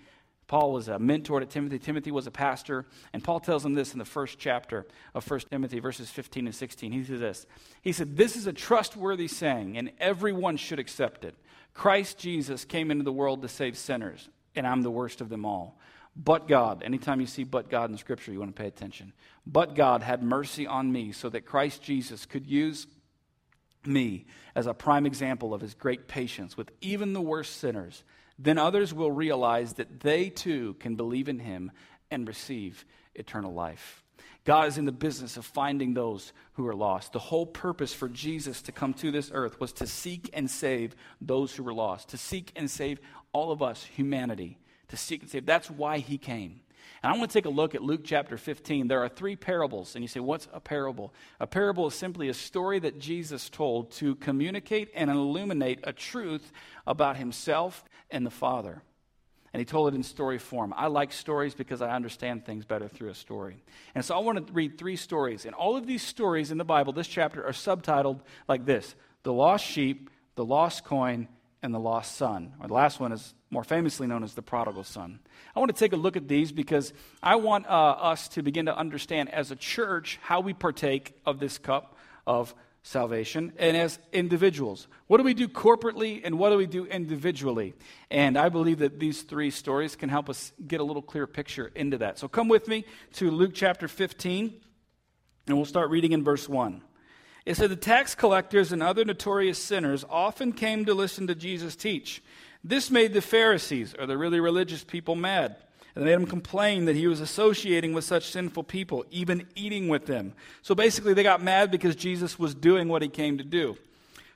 Paul 0.53 0.73
was 0.73 0.89
a 0.89 0.99
mentor 0.99 1.41
to 1.41 1.47
Timothy. 1.47 1.79
Timothy 1.79 2.11
was 2.11 2.27
a 2.27 2.31
pastor. 2.31 2.85
And 3.15 3.25
Paul 3.25 3.41
tells 3.41 3.65
him 3.65 3.73
this 3.73 3.95
in 3.95 3.99
the 3.99 4.05
first 4.05 4.39
chapter 4.39 4.87
of 5.15 5.27
1 5.27 5.41
Timothy, 5.51 5.81
verses 5.81 6.11
15 6.11 6.45
and 6.45 6.55
16. 6.55 6.93
He 6.93 7.05
says 7.05 7.21
this 7.21 7.47
He 7.81 7.93
said, 7.93 8.19
This 8.19 8.37
is 8.37 8.47
a 8.47 8.53
trustworthy 8.53 9.29
saying, 9.29 9.79
and 9.79 9.93
everyone 9.99 10.59
should 10.59 10.79
accept 10.79 11.25
it. 11.25 11.35
Christ 11.73 12.19
Jesus 12.19 12.67
came 12.67 12.91
into 12.91 13.03
the 13.03 13.11
world 13.11 13.41
to 13.41 13.49
save 13.49 13.79
sinners, 13.79 14.29
and 14.55 14.67
I'm 14.67 14.83
the 14.83 14.91
worst 14.91 15.23
of 15.23 15.31
them 15.31 15.47
all. 15.47 15.79
But 16.15 16.49
God, 16.49 16.83
anytime 16.83 17.23
you 17.23 17.27
see 17.27 17.45
but 17.45 17.71
God 17.71 17.89
in 17.89 17.97
Scripture, 17.97 18.31
you 18.31 18.39
want 18.39 18.55
to 18.55 18.63
pay 18.63 18.69
attention. 18.69 19.15
But 19.47 19.75
God 19.75 20.03
had 20.03 20.23
mercy 20.23 20.67
on 20.67 20.93
me 20.93 21.13
so 21.13 21.31
that 21.31 21.47
Christ 21.47 21.83
Jesus 21.83 22.27
could 22.27 22.47
use 22.47 22.87
me 23.87 24.27
as 24.55 24.67
a 24.67 24.75
prime 24.75 25.07
example 25.07 25.55
of 25.55 25.63
his 25.63 25.73
great 25.73 26.09
patience 26.09 26.59
with 26.59 26.71
even 26.83 27.15
the 27.15 27.23
worst 27.23 27.57
sinners 27.57 28.05
then 28.39 28.59
others 28.59 28.93
will 28.93 29.13
realize 29.13 29.75
that 29.75 30.01
they 30.01 30.31
too 30.31 30.75
can 30.81 30.97
believe 30.97 31.29
in 31.29 31.39
him 31.39 31.71
and 32.11 32.27
receive 32.27 32.85
eternal 33.15 33.53
life. 33.53 34.03
God 34.45 34.67
is 34.69 34.79
in 34.79 34.87
the 34.87 34.93
business 34.93 35.37
of 35.37 35.45
finding 35.45 35.95
those 35.95 36.33
who 36.55 36.67
are 36.67 36.75
lost. 36.75 37.13
The 37.13 37.21
whole 37.21 37.47
purpose 37.47 37.95
for 37.95 38.09
Jesus 38.09 38.61
to 38.63 38.73
come 38.73 38.93
to 38.95 39.13
this 39.13 39.31
earth 39.33 39.61
was 39.61 39.73
to 39.75 39.87
seek 39.87 40.31
and 40.33 40.51
save 40.51 40.97
those 41.21 41.55
who 41.55 41.63
were 41.63 41.73
lost, 41.73 42.09
to 42.09 42.19
seek 42.19 42.51
and 42.57 42.69
save 42.69 43.01
all 43.33 43.53
of 43.53 43.63
us, 43.63 43.85
humanity, 43.85 44.59
to 44.89 44.97
seek 44.97 45.23
and 45.23 45.31
save. 45.31 45.47
That's 45.47 45.71
why 45.71 45.99
he 45.99 46.19
came. 46.19 46.61
And 47.03 47.13
I 47.13 47.19
want 47.19 47.31
to 47.31 47.39
take 47.39 47.47
a 47.47 47.51
look 47.51 47.75
at 47.75 47.83
Luke 47.83 48.03
chapter 48.05 48.37
15. 48.37 48.87
There 48.87 49.03
are 49.03 49.09
three 49.09 49.35
parables. 49.35 49.95
And 49.95 50.05
you 50.05 50.09
say, 50.09 50.21
what's 50.21 50.47
a 50.53 50.61
parable? 50.61 51.13
A 51.41 51.47
parable 51.47 51.89
is 51.89 51.95
simply 51.95 52.29
a 52.29 52.35
story 52.35 52.79
that 52.79 53.01
Jesus 53.01 53.51
told 53.51 53.91
to 53.93 54.15
communicate 54.17 54.91
and 54.95 55.11
illuminate 55.11 55.81
a 55.83 55.93
truth 55.93 56.53
about 56.87 57.17
himself 57.17 57.85
and 58.11 58.25
the 58.25 58.31
Father. 58.31 58.83
And 59.53 59.61
he 59.61 59.65
told 59.65 59.93
it 59.93 59.97
in 59.97 60.03
story 60.03 60.39
form. 60.39 60.73
I 60.77 60.87
like 60.87 61.13
stories 61.13 61.55
because 61.55 61.83
I 61.83 61.91
understand 61.91 62.47
things 62.47 62.65
better 62.65 62.89
through 62.89 63.11
a 63.11 63.15
story. 63.15 63.63
And 63.95 64.05
so 64.05 64.15
I 64.15 64.21
want 64.21 64.47
to 64.47 64.53
read 64.53 64.79
three 64.79 64.97
stories. 64.97 65.45
And 65.45 65.55
all 65.55 65.77
of 65.77 65.87
these 65.87 66.03
stories 66.03 66.51
in 66.51 66.57
the 66.57 66.65
Bible, 66.65 66.93
this 66.93 67.09
chapter, 67.09 67.45
are 67.45 67.53
subtitled 67.53 68.21
like 68.49 68.65
this 68.65 68.95
The 69.25 69.33
Lost 69.33 69.67
Sheep, 69.67 70.09
The 70.37 70.45
Lost 70.45 70.85
Coin, 70.85 71.29
and 71.63 71.75
The 71.75 71.81
Lost 71.81 72.17
Son. 72.17 72.55
Or 72.61 72.69
the 72.69 72.75
last 72.75 73.01
one 73.01 73.13
is 73.13 73.35
more 73.53 73.63
famously 73.63 74.07
known 74.07 74.25
as 74.25 74.33
the 74.33 74.41
prodigal 74.41 74.83
son. 74.83 75.21
I 75.55 75.61
want 75.61 75.71
to 75.71 75.79
take 75.79 75.93
a 75.93 75.97
look 75.97 76.17
at 76.17 76.27
these 76.27 76.51
because 76.51 76.95
I 77.23 77.37
want 77.37 77.67
uh, 77.67 77.71
us 77.71 78.29
to 78.29 78.43
begin 78.43 78.65
to 78.67 78.77
understand 78.77 79.33
as 79.33 79.51
a 79.51 79.57
church 79.57 80.19
how 80.23 80.41
we 80.41 80.55
partake 80.55 81.15
of 81.27 81.39
this 81.39 81.59
cup 81.59 81.99
of 82.27 82.55
salvation 82.83 83.53
and 83.59 83.77
as 83.77 83.99
individuals. 84.11 84.89
What 85.07 85.19
do 85.19 85.25
we 85.25 85.35
do 85.35 85.49
corporately 85.49 86.23
and 86.25 86.39
what 86.39 86.49
do 86.49 86.57
we 86.57 86.67
do 86.67 86.87
individually? 86.87 87.75
And 88.11 88.39
I 88.39 88.49
believe 88.49 88.79
that 88.79 88.99
these 88.99 89.21
three 89.21 89.51
stories 89.51 89.97
can 89.97 90.09
help 90.09 90.31
us 90.31 90.53
get 90.67 90.81
a 90.81 90.85
little 90.85 91.03
clear 91.03 91.27
picture 91.27 91.71
into 91.75 91.99
that. 91.99 92.19
So 92.19 92.29
come 92.29 92.49
with 92.49 92.67
me 92.69 92.87
to 93.15 93.31
Luke 93.31 93.53
chapter 93.55 93.87
15 93.87 94.55
and 95.47 95.57
we'll 95.57 95.67
start 95.67 95.91
reading 95.91 96.13
in 96.13 96.25
verse 96.25 96.49
1. 96.49 96.83
It 97.45 97.57
said, 97.57 97.71
The 97.71 97.77
tax 97.77 98.15
collectors 98.15 98.73
and 98.73 98.83
other 98.83 99.05
notorious 99.05 99.59
sinners 99.59 100.05
often 100.09 100.53
came 100.53 100.87
to 100.87 100.95
listen 100.95 101.27
to 101.27 101.35
Jesus 101.35 101.77
teach. 101.77 102.23
This 102.65 102.91
made 102.91 103.13
the 103.13 103.21
Pharisees, 103.21 103.95
or 103.99 104.07
the 104.07 104.17
really 104.17 104.41
religious 104.41 104.85
people, 104.85 105.15
mad. 105.17 105.57
And 105.95 106.03
they 106.03 106.11
made 106.11 106.21
them 106.21 106.27
complain 106.27 106.87
that 106.87 106.97
he 106.97 107.07
was 107.07 107.21
associating 107.21 107.93
with 107.93 108.05
such 108.05 108.31
sinful 108.31 108.65
people, 108.65 109.05
even 109.11 109.47
eating 109.55 109.89
with 109.89 110.07
them. 110.07 110.33
So 110.63 110.75
basically, 110.75 111.13
they 111.13 111.23
got 111.23 111.43
mad 111.43 111.71
because 111.71 111.97
Jesus 111.97 112.39
was 112.39 112.55
doing 112.55 112.89
what 112.89 113.03
he 113.03 113.09
came 113.09 113.39
to 113.39 113.45
do. 113.45 113.77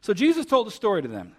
So 0.03 0.13
Jesus 0.13 0.45
told 0.45 0.67
a 0.67 0.71
story 0.71 1.03
to 1.03 1.09
them. 1.09 1.35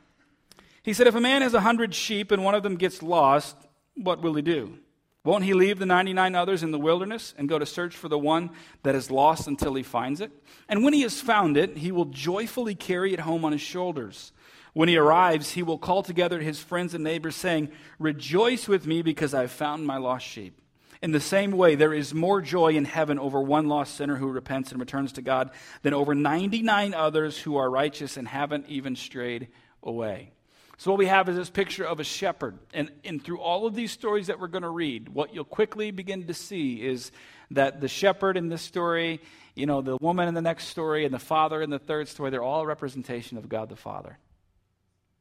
He 0.82 0.94
said, 0.94 1.08
If 1.08 1.16
a 1.16 1.22
man 1.22 1.42
has 1.42 1.54
a 1.54 1.62
hundred 1.62 1.94
sheep 1.94 2.32
and 2.32 2.44
one 2.44 2.56
of 2.56 2.64
them 2.64 2.78
gets 2.78 3.04
lost, 3.04 3.56
what 3.96 4.22
will 4.22 4.34
he 4.34 4.42
do? 4.42 4.80
Won't 5.24 5.44
he 5.44 5.54
leave 5.54 5.78
the 5.78 5.86
99 5.86 6.36
others 6.36 6.64
in 6.64 6.72
the 6.72 6.80
wilderness 6.80 7.34
and 7.38 7.50
go 7.50 7.60
to 7.60 7.66
search 7.66 7.96
for 7.96 8.08
the 8.08 8.18
one 8.18 8.52
that 8.84 8.96
is 8.96 9.12
lost 9.12 9.46
until 9.46 9.74
he 9.74 9.84
finds 9.84 10.22
it? 10.22 10.32
And 10.70 10.86
when 10.86 10.94
he 10.94 11.02
has 11.02 11.20
found 11.20 11.58
it, 11.58 11.78
he 11.78 11.92
will 11.92 12.06
joyfully 12.06 12.76
carry 12.76 13.14
it 13.14 13.20
home 13.20 13.44
on 13.44 13.52
his 13.52 13.60
shoulders. 13.60 14.32
When 14.78 14.90
he 14.90 14.98
arrives, 14.98 15.54
he 15.54 15.64
will 15.64 15.80
call 15.80 16.04
together 16.04 16.40
his 16.40 16.60
friends 16.60 16.94
and 16.94 17.04
neighbors, 17.04 17.36
saying, 17.36 17.70
Rejoice 17.98 18.68
with 18.68 18.86
me 18.86 19.02
because 19.02 19.34
I've 19.34 19.50
found 19.50 19.88
my 19.88 19.98
lost 19.98 20.24
sheep. 20.24 20.62
In 21.02 21.12
the 21.12 21.20
same 21.20 21.50
way, 21.50 21.74
there 21.74 21.96
is 21.96 22.14
more 22.14 22.42
joy 22.42 22.74
in 22.74 22.86
heaven 22.86 23.18
over 23.18 23.42
one 23.42 23.68
lost 23.70 23.96
sinner 23.96 24.18
who 24.18 24.28
repents 24.28 24.70
and 24.70 24.80
returns 24.80 25.14
to 25.14 25.24
God 25.24 25.50
than 25.82 25.96
over 25.96 26.14
99 26.14 26.94
others 26.94 27.40
who 27.40 27.56
are 27.56 27.72
righteous 27.72 28.18
and 28.18 28.28
haven't 28.28 28.68
even 28.68 28.96
strayed 28.96 29.48
away. 29.82 30.30
So, 30.78 30.92
what 30.92 31.00
we 31.00 31.08
have 31.08 31.28
is 31.28 31.36
this 31.36 31.50
picture 31.50 31.84
of 31.84 32.00
a 32.00 32.04
shepherd. 32.04 32.60
And, 32.72 32.92
and 33.04 33.20
through 33.20 33.40
all 33.40 33.66
of 33.66 33.74
these 33.74 33.92
stories 33.92 34.28
that 34.28 34.40
we're 34.40 34.46
going 34.46 34.62
to 34.62 34.70
read, 34.70 35.10
what 35.10 35.34
you'll 35.34 35.44
quickly 35.44 35.90
begin 35.90 36.28
to 36.28 36.36
see 36.36 36.86
is 36.86 37.12
that 37.50 37.82
the 37.82 37.88
shepherd 37.88 38.38
in 38.38 38.50
this 38.50 38.62
story, 38.62 39.22
you 39.56 39.66
know, 39.66 39.82
the 39.82 39.98
woman 39.98 40.28
in 40.28 40.36
the 40.36 40.42
next 40.44 40.68
story, 40.68 41.04
and 41.04 41.12
the 41.12 41.18
father 41.18 41.64
in 41.64 41.72
the 41.72 41.80
third 41.80 42.08
story, 42.08 42.30
they're 42.30 42.44
all 42.44 42.62
a 42.62 42.68
representation 42.68 43.40
of 43.40 43.50
God 43.50 43.70
the 43.70 43.76
Father 43.76 44.20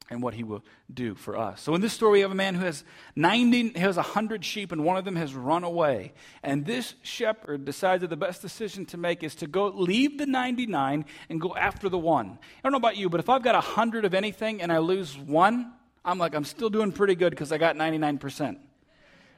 and 0.09 0.21
what 0.21 0.33
he 0.33 0.43
will 0.43 0.63
do 0.93 1.15
for 1.15 1.37
us. 1.37 1.61
So 1.61 1.75
in 1.75 1.81
this 1.81 1.93
story, 1.93 2.13
we 2.13 2.19
have 2.21 2.31
a 2.31 2.35
man 2.35 2.55
who 2.55 2.65
has 2.65 2.83
90, 3.15 3.69
he 3.69 3.79
has 3.79 3.97
100 3.97 4.43
sheep, 4.43 4.71
and 4.71 4.83
one 4.83 4.97
of 4.97 5.05
them 5.05 5.15
has 5.15 5.35
run 5.35 5.63
away. 5.63 6.13
And 6.43 6.65
this 6.65 6.95
shepherd 7.01 7.65
decides 7.65 8.01
that 8.01 8.09
the 8.09 8.17
best 8.17 8.41
decision 8.41 8.85
to 8.87 8.97
make 8.97 9.23
is 9.23 9.35
to 9.35 9.47
go 9.47 9.67
leave 9.67 10.17
the 10.17 10.25
99 10.25 11.05
and 11.29 11.41
go 11.41 11.55
after 11.55 11.89
the 11.89 11.97
one. 11.97 12.39
I 12.41 12.61
don't 12.63 12.71
know 12.71 12.77
about 12.77 12.97
you, 12.97 13.09
but 13.09 13.19
if 13.19 13.29
I've 13.29 13.43
got 13.43 13.55
100 13.55 14.05
of 14.05 14.13
anything 14.13 14.61
and 14.61 14.71
I 14.71 14.77
lose 14.77 15.17
one, 15.17 15.73
I'm 16.05 16.17
like, 16.17 16.33
I'm 16.33 16.45
still 16.45 16.69
doing 16.69 16.91
pretty 16.91 17.15
good 17.15 17.31
because 17.31 17.51
I 17.51 17.57
got 17.57 17.75
99%. 17.75 18.57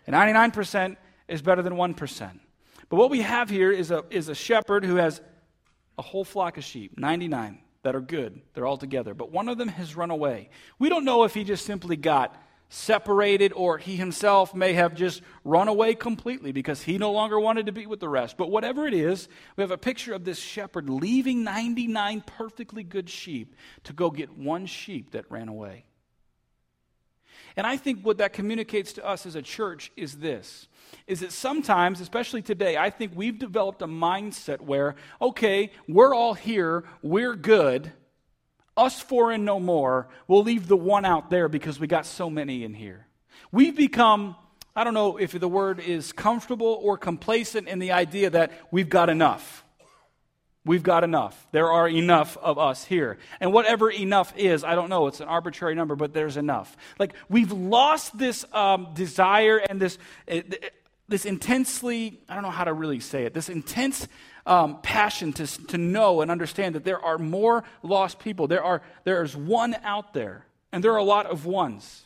And 0.07 0.15
99% 0.15 0.97
is 1.27 1.41
better 1.41 1.61
than 1.61 1.73
1%. 1.73 2.39
But 2.89 2.95
what 2.95 3.09
we 3.09 3.21
have 3.21 3.49
here 3.49 3.71
is 3.71 3.91
a, 3.91 4.03
is 4.09 4.29
a 4.29 4.35
shepherd 4.35 4.83
who 4.83 4.95
has 4.95 5.21
a 5.97 6.01
whole 6.01 6.23
flock 6.23 6.57
of 6.57 6.63
sheep, 6.63 6.97
99 6.97 7.59
that 7.83 7.95
are 7.95 8.01
good. 8.01 8.41
They're 8.53 8.65
all 8.65 8.77
together. 8.77 9.13
But 9.13 9.31
one 9.31 9.49
of 9.49 9.57
them 9.57 9.69
has 9.69 9.95
run 9.95 10.11
away. 10.11 10.49
We 10.77 10.89
don't 10.89 11.05
know 11.05 11.23
if 11.23 11.33
he 11.33 11.43
just 11.43 11.65
simply 11.65 11.95
got 11.95 12.35
separated 12.69 13.51
or 13.53 13.79
he 13.79 13.95
himself 13.95 14.53
may 14.53 14.73
have 14.73 14.93
just 14.93 15.21
run 15.43 15.67
away 15.67 15.95
completely 15.95 16.51
because 16.51 16.83
he 16.83 16.97
no 16.97 17.11
longer 17.11 17.39
wanted 17.39 17.65
to 17.65 17.71
be 17.71 17.87
with 17.87 17.99
the 17.99 18.09
rest. 18.09 18.37
But 18.37 18.51
whatever 18.51 18.85
it 18.85 18.93
is, 18.93 19.27
we 19.55 19.63
have 19.63 19.71
a 19.71 19.77
picture 19.77 20.13
of 20.13 20.23
this 20.23 20.37
shepherd 20.37 20.89
leaving 20.89 21.43
99 21.43 22.21
perfectly 22.21 22.83
good 22.83 23.09
sheep 23.09 23.55
to 23.85 23.93
go 23.93 24.11
get 24.11 24.37
one 24.37 24.67
sheep 24.67 25.11
that 25.11 25.29
ran 25.31 25.49
away. 25.49 25.85
And 27.59 27.67
I 27.67 27.75
think 27.75 28.05
what 28.05 28.19
that 28.19 28.31
communicates 28.31 28.93
to 28.93 29.05
us 29.05 29.25
as 29.25 29.35
a 29.35 29.41
church 29.41 29.91
is 29.97 30.19
this 30.19 30.69
is 31.07 31.19
that 31.19 31.33
sometimes, 31.33 31.99
especially 31.99 32.41
today, 32.41 32.77
I 32.77 32.89
think 32.89 33.11
we've 33.13 33.37
developed 33.37 33.81
a 33.81 33.85
mindset 33.85 34.61
where, 34.61 34.95
okay, 35.21 35.73
we're 35.85 36.15
all 36.15 36.33
here, 36.33 36.85
we're 37.01 37.35
good, 37.35 37.91
us 38.77 39.01
four 39.01 39.33
and 39.33 39.43
no 39.43 39.59
more, 39.59 40.07
we'll 40.25 40.43
leave 40.43 40.69
the 40.69 40.77
one 40.77 41.03
out 41.03 41.29
there 41.29 41.49
because 41.49 41.81
we 41.81 41.85
got 41.87 42.05
so 42.05 42.29
many 42.29 42.63
in 42.63 42.73
here. 42.73 43.07
We've 43.51 43.75
become, 43.75 44.37
I 44.73 44.85
don't 44.85 44.93
know 44.93 45.17
if 45.17 45.37
the 45.37 45.49
word 45.49 45.81
is 45.81 46.13
comfortable 46.13 46.79
or 46.81 46.97
complacent 46.97 47.67
in 47.67 47.79
the 47.79 47.91
idea 47.91 48.29
that 48.29 48.53
we've 48.71 48.89
got 48.89 49.09
enough. 49.09 49.65
We've 50.69 50.83
got 50.83 51.03
enough. 51.03 51.47
There 51.51 51.71
are 51.71 51.89
enough 51.89 52.37
of 52.37 52.59
us 52.59 52.85
here. 52.85 53.17
And 53.39 53.51
whatever 53.51 53.89
enough 53.89 54.31
is, 54.37 54.63
I 54.63 54.75
don't 54.75 54.87
know, 54.87 55.07
it's 55.07 55.19
an 55.19 55.27
arbitrary 55.27 55.73
number, 55.73 55.95
but 55.95 56.13
there's 56.13 56.37
enough. 56.37 56.77
Like, 56.99 57.15
we've 57.27 57.51
lost 57.51 58.15
this 58.15 58.45
um, 58.53 58.89
desire 58.93 59.57
and 59.57 59.81
this, 59.81 59.97
uh, 60.31 60.41
this 61.07 61.25
intensely, 61.25 62.19
I 62.29 62.35
don't 62.35 62.43
know 62.43 62.51
how 62.51 62.65
to 62.65 62.73
really 62.73 62.99
say 62.99 63.25
it, 63.25 63.33
this 63.33 63.49
intense 63.49 64.07
um, 64.45 64.79
passion 64.83 65.33
to, 65.33 65.47
to 65.69 65.79
know 65.79 66.21
and 66.21 66.29
understand 66.29 66.75
that 66.75 66.83
there 66.83 67.03
are 67.03 67.17
more 67.17 67.63
lost 67.81 68.19
people. 68.19 68.45
There 68.45 68.63
are, 68.63 68.83
there's 69.05 69.35
one 69.35 69.75
out 69.81 70.13
there, 70.13 70.45
and 70.71 70.83
there 70.83 70.93
are 70.93 70.97
a 70.97 71.03
lot 71.03 71.25
of 71.25 71.47
ones. 71.47 72.05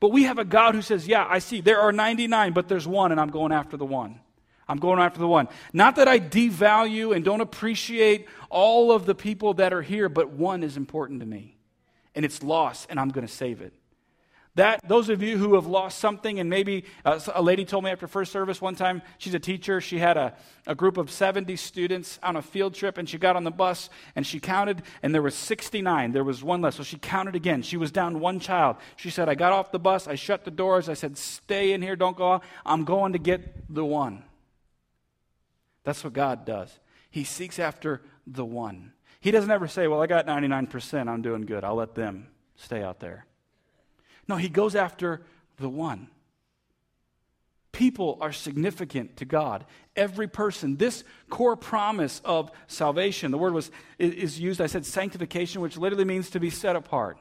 But 0.00 0.10
we 0.10 0.24
have 0.24 0.40
a 0.40 0.44
God 0.44 0.74
who 0.74 0.82
says, 0.82 1.06
Yeah, 1.06 1.24
I 1.30 1.38
see, 1.38 1.60
there 1.60 1.78
are 1.78 1.92
99, 1.92 2.54
but 2.54 2.66
there's 2.66 2.88
one, 2.88 3.12
and 3.12 3.20
I'm 3.20 3.30
going 3.30 3.52
after 3.52 3.76
the 3.76 3.86
one. 3.86 4.18
I'm 4.68 4.78
going 4.78 4.98
after 4.98 5.20
the 5.20 5.28
one. 5.28 5.48
Not 5.72 5.96
that 5.96 6.08
I 6.08 6.18
devalue 6.18 7.14
and 7.14 7.24
don't 7.24 7.40
appreciate 7.40 8.26
all 8.50 8.90
of 8.90 9.06
the 9.06 9.14
people 9.14 9.54
that 9.54 9.72
are 9.72 9.82
here, 9.82 10.08
but 10.08 10.30
one 10.30 10.62
is 10.62 10.76
important 10.76 11.20
to 11.20 11.26
me. 11.26 11.56
And 12.14 12.24
it's 12.24 12.42
lost, 12.42 12.86
and 12.90 12.98
I'm 12.98 13.10
going 13.10 13.26
to 13.26 13.32
save 13.32 13.60
it. 13.60 13.72
That, 14.56 14.80
those 14.88 15.10
of 15.10 15.22
you 15.22 15.36
who 15.36 15.54
have 15.56 15.66
lost 15.66 15.98
something, 15.98 16.40
and 16.40 16.48
maybe 16.48 16.86
uh, 17.04 17.20
a 17.34 17.42
lady 17.42 17.66
told 17.66 17.84
me 17.84 17.90
after 17.90 18.08
first 18.08 18.32
service 18.32 18.58
one 18.58 18.74
time, 18.74 19.02
she's 19.18 19.34
a 19.34 19.38
teacher, 19.38 19.82
she 19.82 19.98
had 19.98 20.16
a, 20.16 20.32
a 20.66 20.74
group 20.74 20.96
of 20.96 21.10
70 21.10 21.54
students 21.56 22.18
on 22.22 22.36
a 22.36 22.42
field 22.42 22.74
trip, 22.74 22.96
and 22.96 23.06
she 23.06 23.18
got 23.18 23.36
on 23.36 23.44
the 23.44 23.50
bus 23.50 23.90
and 24.14 24.26
she 24.26 24.40
counted, 24.40 24.82
and 25.02 25.14
there 25.14 25.20
was 25.20 25.34
69. 25.34 26.12
There 26.12 26.24
was 26.24 26.42
one 26.42 26.62
less. 26.62 26.76
So 26.76 26.84
she 26.84 26.96
counted 26.96 27.36
again. 27.36 27.60
She 27.60 27.76
was 27.76 27.92
down 27.92 28.18
one 28.18 28.40
child. 28.40 28.76
She 28.96 29.10
said, 29.10 29.28
I 29.28 29.34
got 29.34 29.52
off 29.52 29.72
the 29.72 29.78
bus, 29.78 30.08
I 30.08 30.14
shut 30.14 30.46
the 30.46 30.50
doors, 30.50 30.88
I 30.88 30.94
said, 30.94 31.18
Stay 31.18 31.72
in 31.72 31.82
here, 31.82 31.94
don't 31.94 32.16
go 32.16 32.32
out. 32.32 32.44
I'm 32.64 32.84
going 32.84 33.12
to 33.12 33.18
get 33.18 33.62
the 33.68 33.84
one. 33.84 34.24
That's 35.86 36.02
what 36.02 36.14
God 36.14 36.44
does. 36.44 36.80
He 37.10 37.22
seeks 37.22 37.60
after 37.60 38.02
the 38.26 38.44
one. 38.44 38.92
He 39.20 39.30
doesn't 39.30 39.52
ever 39.52 39.68
say, 39.68 39.86
Well, 39.86 40.02
I 40.02 40.08
got 40.08 40.26
99%, 40.26 41.08
I'm 41.08 41.22
doing 41.22 41.42
good, 41.42 41.62
I'll 41.62 41.76
let 41.76 41.94
them 41.94 42.26
stay 42.56 42.82
out 42.82 42.98
there. 42.98 43.24
No, 44.26 44.34
he 44.34 44.48
goes 44.48 44.74
after 44.74 45.22
the 45.58 45.68
one. 45.68 46.08
People 47.70 48.18
are 48.20 48.32
significant 48.32 49.18
to 49.18 49.24
God. 49.24 49.64
Every 49.94 50.26
person. 50.26 50.76
This 50.76 51.04
core 51.30 51.56
promise 51.56 52.20
of 52.24 52.50
salvation, 52.66 53.30
the 53.30 53.38
word 53.38 53.52
was 53.52 53.70
is 53.96 54.40
used, 54.40 54.60
I 54.60 54.66
said 54.66 54.84
sanctification, 54.84 55.60
which 55.60 55.76
literally 55.76 56.04
means 56.04 56.30
to 56.30 56.40
be 56.40 56.50
set 56.50 56.74
apart. 56.74 57.18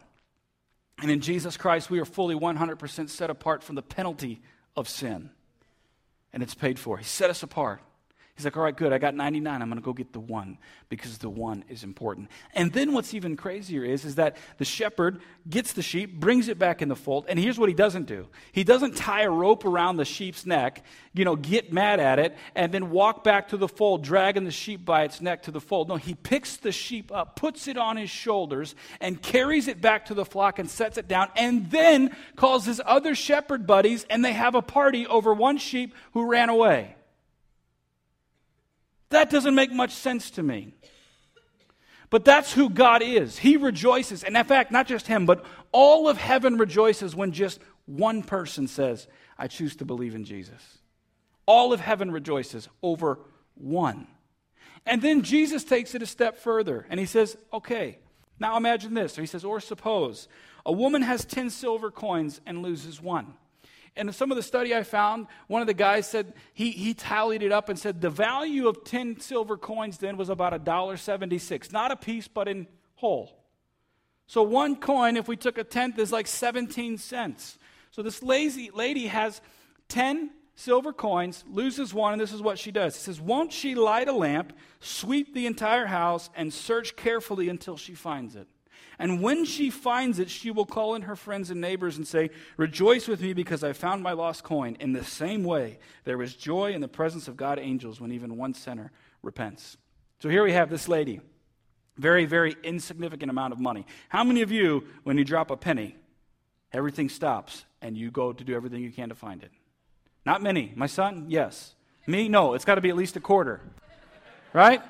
And 1.03 1.12
in 1.12 1.19
Jesus 1.19 1.55
Christ, 1.55 1.91
we 1.91 2.00
are 2.00 2.05
fully 2.05 2.34
100% 2.36 3.10
set 3.10 3.29
apart 3.29 3.62
from 3.62 3.75
the 3.75 3.84
penalty 3.84 4.41
of 4.75 4.89
sin. 4.89 5.29
And 6.34 6.41
it's 6.41 6.55
paid 6.55 6.79
for. 6.79 6.98
He 6.98 7.03
set 7.03 7.29
us 7.29 7.43
apart. 7.43 7.81
He's 8.36 8.44
like, 8.44 8.58
all 8.58 8.63
right, 8.63 8.75
good. 8.75 8.92
I 8.92 8.98
got 8.98 9.15
99. 9.15 9.62
I'm 9.62 9.70
going 9.70 9.80
to 9.80 9.86
go 9.86 9.94
get 9.94 10.12
the 10.12 10.20
one 10.20 10.58
because 10.89 11.20
the 11.20 11.30
one 11.30 11.63
is 11.70 11.86
important. 11.86 12.30
And 12.54 12.74
then 12.74 12.92
what's 12.92 13.13
even 13.13 13.38
crazier 13.38 13.86
is, 13.86 14.04
is 14.04 14.15
that 14.15 14.36
the 14.58 14.65
shepherd 14.65 15.22
gets 15.50 15.72
the 15.72 15.82
sheep, 15.82 16.20
brings 16.20 16.50
it 16.50 16.60
back 16.60 16.82
in 16.82 16.89
the 16.89 16.98
fold, 16.98 17.27
and 17.30 17.39
here's 17.39 17.58
what 17.58 17.70
he 17.70 17.75
doesn't 17.75 18.08
do. 18.08 18.27
He 18.51 18.65
doesn't 18.65 18.98
tie 18.98 19.22
a 19.22 19.30
rope 19.30 19.63
around 19.63 19.96
the 19.96 20.04
sheep's 20.04 20.46
neck, 20.46 20.84
you 21.13 21.24
know, 21.24 21.38
get 21.38 21.72
mad 21.72 22.01
at 22.01 22.20
it, 22.20 22.36
and 22.56 22.74
then 22.74 22.89
walk 22.89 23.24
back 23.24 23.48
to 23.50 23.58
the 23.58 23.70
fold, 23.70 24.04
dragging 24.04 24.44
the 24.44 24.51
sheep 24.51 24.84
by 24.84 25.04
its 25.04 25.22
neck 25.22 25.44
to 25.44 25.51
the 25.51 25.62
fold. 25.62 25.88
No, 25.88 25.96
he 25.96 26.13
picks 26.13 26.58
the 26.58 26.74
sheep 26.74 27.13
up, 27.13 27.38
puts 27.38 27.70
it 27.70 27.77
on 27.77 27.96
his 27.96 28.10
shoulders, 28.10 28.75
and 29.00 29.22
carries 29.22 29.70
it 29.70 29.80
back 29.80 30.08
to 30.08 30.13
the 30.13 30.25
flock 30.25 30.60
and 30.60 30.70
sets 30.70 30.98
it 30.98 31.08
down, 31.08 31.30
and 31.38 31.72
then 31.72 32.13
calls 32.36 32.65
his 32.65 32.82
other 32.86 33.15
shepherd 33.15 33.65
buddies, 33.65 34.06
and 34.10 34.25
they 34.25 34.34
have 34.34 34.56
a 34.56 34.62
party 34.62 35.08
over 35.08 35.34
one 35.34 35.58
sheep 35.58 35.94
who 36.12 36.25
ran 36.25 36.50
away. 36.50 36.96
That 39.09 39.29
doesn't 39.29 39.55
make 39.55 39.71
much 39.71 39.91
sense 39.91 40.31
to 40.31 40.43
me. 40.43 40.74
But 42.09 42.25
that's 42.25 42.53
who 42.53 42.69
God 42.69 43.01
is. 43.01 43.38
He 43.38 43.57
rejoices. 43.57 44.24
And 44.24 44.38
in 44.38 44.43
fact, 44.45 44.71
not 44.71 44.88
just 44.88 45.07
him, 45.07 45.25
but 45.25 45.45
all 45.71 46.07
of 46.07 46.17
heaven 46.17 46.57
rejoices 46.57 47.15
when 47.15 47.31
just 47.31 47.59
one 47.85 48.24
person 48.24 48.67
says, 48.67 49.07
I 49.38 49.47
choose 49.47 49.75
to 49.77 49.85
believe 49.85 50.15
in 50.15 50.24
Jesus. 50.24 50.79
All 51.45 51.74
of 51.74 51.79
heaven 51.79 52.12
rejoices 52.12 52.69
over 52.81 53.19
one. 53.55 54.07
And 54.85 55.01
then 55.01 55.24
Jesus 55.24 55.63
takes 55.63 55.95
it 55.95 56.01
a 56.01 56.05
step 56.05 56.38
further 56.38 56.85
and 56.89 57.00
he 57.00 57.05
says, 57.05 57.38
Okay, 57.51 58.00
now 58.39 58.57
imagine 58.57 58.93
this. 58.93 59.13
So 59.13 59.21
he 59.21 59.27
says, 59.27 59.43
Or 59.43 59.59
suppose 59.59 60.27
a 60.65 60.71
woman 60.71 61.01
has 61.01 61.25
10 61.25 61.50
silver 61.50 61.91
coins 61.91 62.41
and 62.45 62.62
loses 62.62 63.01
one. 63.01 63.33
And 63.97 64.09
in 64.09 64.13
some 64.13 64.31
of 64.31 64.35
the 64.35 64.43
study 64.43 64.75
I 64.75 64.83
found, 64.83 65.27
one 65.47 65.61
of 65.61 65.67
the 65.67 65.73
guys 65.73 66.09
said 66.09 66.33
he, 66.53 66.71
he 66.71 66.93
tallied 66.93 67.41
it 67.41 67.51
up 67.51 67.69
and 67.69 67.79
said 67.79 68.01
the 68.01 68.09
value 68.09 68.67
of 68.67 68.83
10 68.83 69.19
silver 69.21 69.57
coins 69.57 69.97
then 69.97 70.17
was 70.17 70.29
about 70.29 70.53
$1.76. 70.65 71.71
Not 71.71 71.91
a 71.91 71.95
piece, 71.95 72.27
but 72.27 72.47
in 72.47 72.67
whole. 72.95 73.39
So 74.27 74.43
one 74.43 74.75
coin, 74.75 75.17
if 75.17 75.27
we 75.27 75.37
took 75.37 75.57
a 75.57 75.63
tenth, 75.63 75.97
is 75.97 76.11
like 76.11 76.27
17 76.27 76.97
cents. 76.97 77.57
So 77.91 78.01
this 78.01 78.21
lazy 78.21 78.69
lady 78.73 79.07
has 79.07 79.39
10 79.87 80.31
silver 80.55 80.91
coins, 80.91 81.43
loses 81.49 81.93
one, 81.93 82.13
and 82.13 82.21
this 82.21 82.33
is 82.33 82.41
what 82.41 82.57
she 82.57 82.71
does. 82.71 82.95
It 82.95 82.99
says, 82.99 83.21
Won't 83.21 83.53
she 83.53 83.75
light 83.75 84.07
a 84.07 84.13
lamp, 84.13 84.53
sweep 84.79 85.33
the 85.33 85.45
entire 85.45 85.85
house, 85.85 86.29
and 86.35 86.53
search 86.53 86.95
carefully 86.95 87.49
until 87.49 87.77
she 87.77 87.93
finds 87.93 88.35
it? 88.35 88.47
And 88.97 89.21
when 89.21 89.45
she 89.45 89.69
finds 89.69 90.19
it, 90.19 90.29
she 90.29 90.51
will 90.51 90.65
call 90.65 90.95
in 90.95 91.03
her 91.03 91.15
friends 91.15 91.49
and 91.49 91.59
neighbors 91.59 91.97
and 91.97 92.07
say, 92.07 92.29
Rejoice 92.57 93.07
with 93.07 93.21
me 93.21 93.33
because 93.33 93.63
I 93.63 93.73
found 93.73 94.03
my 94.03 94.13
lost 94.13 94.43
coin. 94.43 94.77
In 94.79 94.93
the 94.93 95.03
same 95.03 95.43
way, 95.43 95.79
there 96.05 96.21
is 96.21 96.35
joy 96.35 96.71
in 96.71 96.81
the 96.81 96.87
presence 96.87 97.27
of 97.27 97.35
God 97.35 97.59
angels 97.59 97.99
when 97.99 98.11
even 98.11 98.37
one 98.37 98.53
sinner 98.53 98.91
repents. 99.21 99.77
So 100.19 100.29
here 100.29 100.43
we 100.43 100.53
have 100.53 100.69
this 100.69 100.87
lady. 100.87 101.19
Very, 101.97 102.25
very 102.25 102.55
insignificant 102.63 103.29
amount 103.29 103.53
of 103.53 103.59
money. 103.59 103.85
How 104.09 104.23
many 104.23 104.41
of 104.41 104.51
you, 104.51 104.85
when 105.03 105.17
you 105.17 105.23
drop 105.23 105.51
a 105.51 105.57
penny, 105.57 105.95
everything 106.73 107.09
stops 107.09 107.65
and 107.81 107.97
you 107.97 108.11
go 108.11 108.33
to 108.33 108.43
do 108.43 108.53
everything 108.53 108.81
you 108.81 108.91
can 108.91 109.09
to 109.09 109.15
find 109.15 109.43
it? 109.43 109.51
Not 110.25 110.41
many. 110.41 110.73
My 110.75 110.87
son, 110.87 111.25
yes. 111.29 111.75
Me, 112.07 112.27
no. 112.27 112.53
It's 112.53 112.65
got 112.65 112.75
to 112.75 112.81
be 112.81 112.89
at 112.89 112.95
least 112.95 113.15
a 113.15 113.19
quarter. 113.19 113.61
Right? 114.53 114.81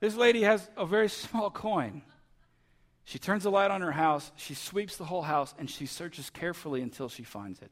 This 0.00 0.16
lady 0.16 0.42
has 0.42 0.68
a 0.76 0.84
very 0.84 1.08
small 1.08 1.50
coin. 1.50 2.02
She 3.04 3.18
turns 3.18 3.42
the 3.42 3.50
light 3.50 3.70
on 3.70 3.82
her 3.82 3.92
house, 3.92 4.32
she 4.36 4.54
sweeps 4.54 4.96
the 4.96 5.04
whole 5.04 5.22
house, 5.22 5.54
and 5.58 5.68
she 5.68 5.86
searches 5.86 6.30
carefully 6.30 6.80
until 6.80 7.08
she 7.08 7.22
finds 7.22 7.60
it. 7.60 7.70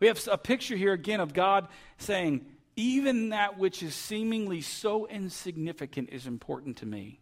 We 0.00 0.06
have 0.06 0.26
a 0.30 0.38
picture 0.38 0.76
here 0.76 0.94
again 0.94 1.20
of 1.20 1.34
God 1.34 1.68
saying, 1.98 2.46
even 2.76 3.30
that 3.30 3.58
which 3.58 3.82
is 3.82 3.94
seemingly 3.94 4.62
so 4.62 5.06
insignificant 5.06 6.08
is 6.10 6.26
important 6.26 6.78
to 6.78 6.86
me. 6.86 7.20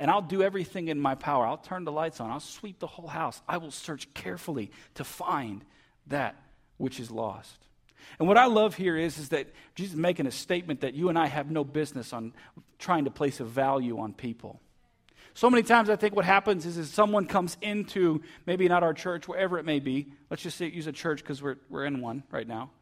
And 0.00 0.10
I'll 0.10 0.22
do 0.22 0.42
everything 0.42 0.88
in 0.88 0.98
my 0.98 1.14
power. 1.14 1.46
I'll 1.46 1.58
turn 1.58 1.84
the 1.84 1.92
lights 1.92 2.20
on. 2.20 2.30
I'll 2.30 2.40
sweep 2.40 2.80
the 2.80 2.86
whole 2.86 3.06
house. 3.06 3.40
I 3.46 3.58
will 3.58 3.70
search 3.70 4.12
carefully 4.14 4.72
to 4.94 5.04
find 5.04 5.64
that 6.08 6.34
which 6.78 6.98
is 6.98 7.10
lost. 7.10 7.58
And 8.18 8.26
what 8.26 8.38
I 8.38 8.46
love 8.46 8.74
here 8.74 8.96
is, 8.96 9.18
is 9.18 9.28
that 9.28 9.48
Jesus 9.74 9.92
is 9.92 10.00
making 10.00 10.26
a 10.26 10.30
statement 10.32 10.80
that 10.80 10.94
you 10.94 11.10
and 11.10 11.18
I 11.18 11.26
have 11.26 11.50
no 11.50 11.62
business 11.62 12.12
on 12.12 12.32
trying 12.78 13.04
to 13.04 13.10
place 13.10 13.40
a 13.40 13.44
value 13.44 14.00
on 14.00 14.14
people. 14.14 14.60
So 15.40 15.48
many 15.48 15.62
times 15.62 15.88
I 15.88 15.96
think 15.96 16.14
what 16.14 16.26
happens 16.26 16.66
is, 16.66 16.76
is 16.76 16.90
someone 16.90 17.24
comes 17.24 17.56
into 17.62 18.20
maybe 18.44 18.68
not 18.68 18.82
our 18.82 18.92
church, 18.92 19.26
wherever 19.26 19.58
it 19.58 19.64
may 19.64 19.80
be. 19.80 20.12
Let's 20.28 20.42
just 20.42 20.58
say, 20.58 20.66
use 20.66 20.86
a 20.86 20.92
church 20.92 21.22
because 21.22 21.42
we're, 21.42 21.56
we're 21.70 21.86
in 21.86 22.02
one 22.02 22.24
right 22.30 22.46
now 22.46 22.72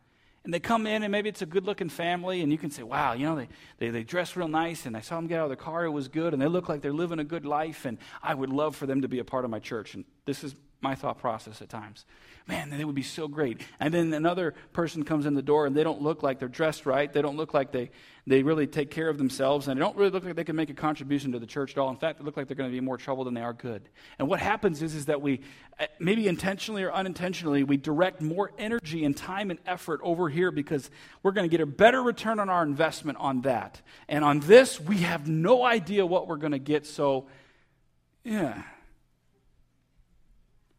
and 0.42 0.52
they 0.52 0.58
come 0.58 0.84
in 0.84 1.04
and 1.04 1.12
maybe 1.12 1.28
it's 1.28 1.40
a 1.40 1.46
good 1.46 1.66
looking 1.66 1.88
family 1.88 2.40
and 2.40 2.50
you 2.50 2.58
can 2.58 2.70
say 2.70 2.82
wow 2.82 3.12
you 3.12 3.26
know 3.26 3.36
they, 3.36 3.48
they, 3.78 3.90
they 3.90 4.02
dress 4.02 4.34
real 4.34 4.48
nice 4.48 4.86
and 4.86 4.96
i 4.96 5.00
saw 5.00 5.16
them 5.16 5.26
get 5.26 5.38
out 5.38 5.44
of 5.44 5.50
their 5.50 5.56
car 5.56 5.84
it 5.84 5.90
was 5.90 6.08
good 6.08 6.32
and 6.32 6.40
they 6.40 6.46
look 6.46 6.68
like 6.68 6.80
they're 6.80 6.92
living 6.92 7.18
a 7.18 7.24
good 7.24 7.44
life 7.44 7.84
and 7.84 7.98
i 8.22 8.34
would 8.34 8.48
love 8.48 8.74
for 8.74 8.86
them 8.86 9.02
to 9.02 9.08
be 9.08 9.18
a 9.18 9.24
part 9.24 9.44
of 9.44 9.50
my 9.50 9.58
church 9.58 9.94
and 9.94 10.04
this 10.24 10.42
is 10.42 10.54
my 10.80 10.94
thought 10.94 11.18
process 11.18 11.60
at 11.60 11.68
times. 11.68 12.04
Man 12.46 12.70
they 12.70 12.84
would 12.84 12.94
be 12.94 13.02
so 13.02 13.28
great. 13.28 13.60
And 13.78 13.92
then 13.92 14.14
another 14.14 14.54
person 14.72 15.04
comes 15.04 15.26
in 15.26 15.34
the 15.34 15.42
door 15.42 15.66
and 15.66 15.76
they 15.76 15.84
don't 15.84 16.00
look 16.00 16.22
like 16.22 16.38
they're 16.38 16.48
dressed 16.48 16.86
right. 16.86 17.12
They 17.12 17.20
don't 17.20 17.36
look 17.36 17.52
like 17.52 17.72
they, 17.72 17.90
they 18.26 18.42
really 18.42 18.66
take 18.66 18.90
care 18.90 19.08
of 19.08 19.18
themselves. 19.18 19.68
And 19.68 19.76
they 19.76 19.84
don't 19.84 19.96
really 19.96 20.10
look 20.10 20.24
like 20.24 20.34
they 20.34 20.44
can 20.44 20.56
make 20.56 20.70
a 20.70 20.74
contribution 20.74 21.32
to 21.32 21.38
the 21.38 21.46
church 21.46 21.72
at 21.72 21.78
all. 21.78 21.90
In 21.90 21.96
fact 21.96 22.18
they 22.18 22.24
look 22.24 22.36
like 22.36 22.46
they're 22.46 22.56
going 22.56 22.70
to 22.70 22.74
be 22.74 22.80
more 22.80 22.96
trouble 22.96 23.24
than 23.24 23.34
they 23.34 23.42
are 23.42 23.52
good. 23.52 23.88
And 24.18 24.28
what 24.28 24.40
happens 24.40 24.82
is, 24.82 24.94
is 24.94 25.06
that 25.06 25.20
we 25.20 25.40
uh, 25.78 25.86
maybe 25.98 26.26
intentionally 26.26 26.84
or 26.84 26.92
unintentionally 26.92 27.64
we 27.64 27.76
direct 27.76 28.22
more 28.22 28.52
energy 28.56 29.04
and 29.04 29.16
time 29.16 29.50
and 29.50 29.58
effort 29.66 30.00
over 30.02 30.28
here 30.28 30.50
because 30.50 30.90
we're 31.22 31.32
going 31.32 31.48
to 31.48 31.54
get 31.54 31.60
a 31.60 31.66
better 31.66 32.02
return 32.02 32.38
on 32.38 32.48
our 32.48 32.62
investment 32.62 33.18
on 33.18 33.42
that. 33.42 33.82
And 34.08 34.24
on 34.24 34.40
this 34.40 34.80
we 34.80 34.98
have 34.98 35.28
no 35.28 35.64
idea 35.64 36.06
what 36.06 36.28
we're 36.28 36.36
going 36.36 36.52
to 36.52 36.58
get. 36.58 36.86
So 36.86 37.26
yeah 38.24 38.62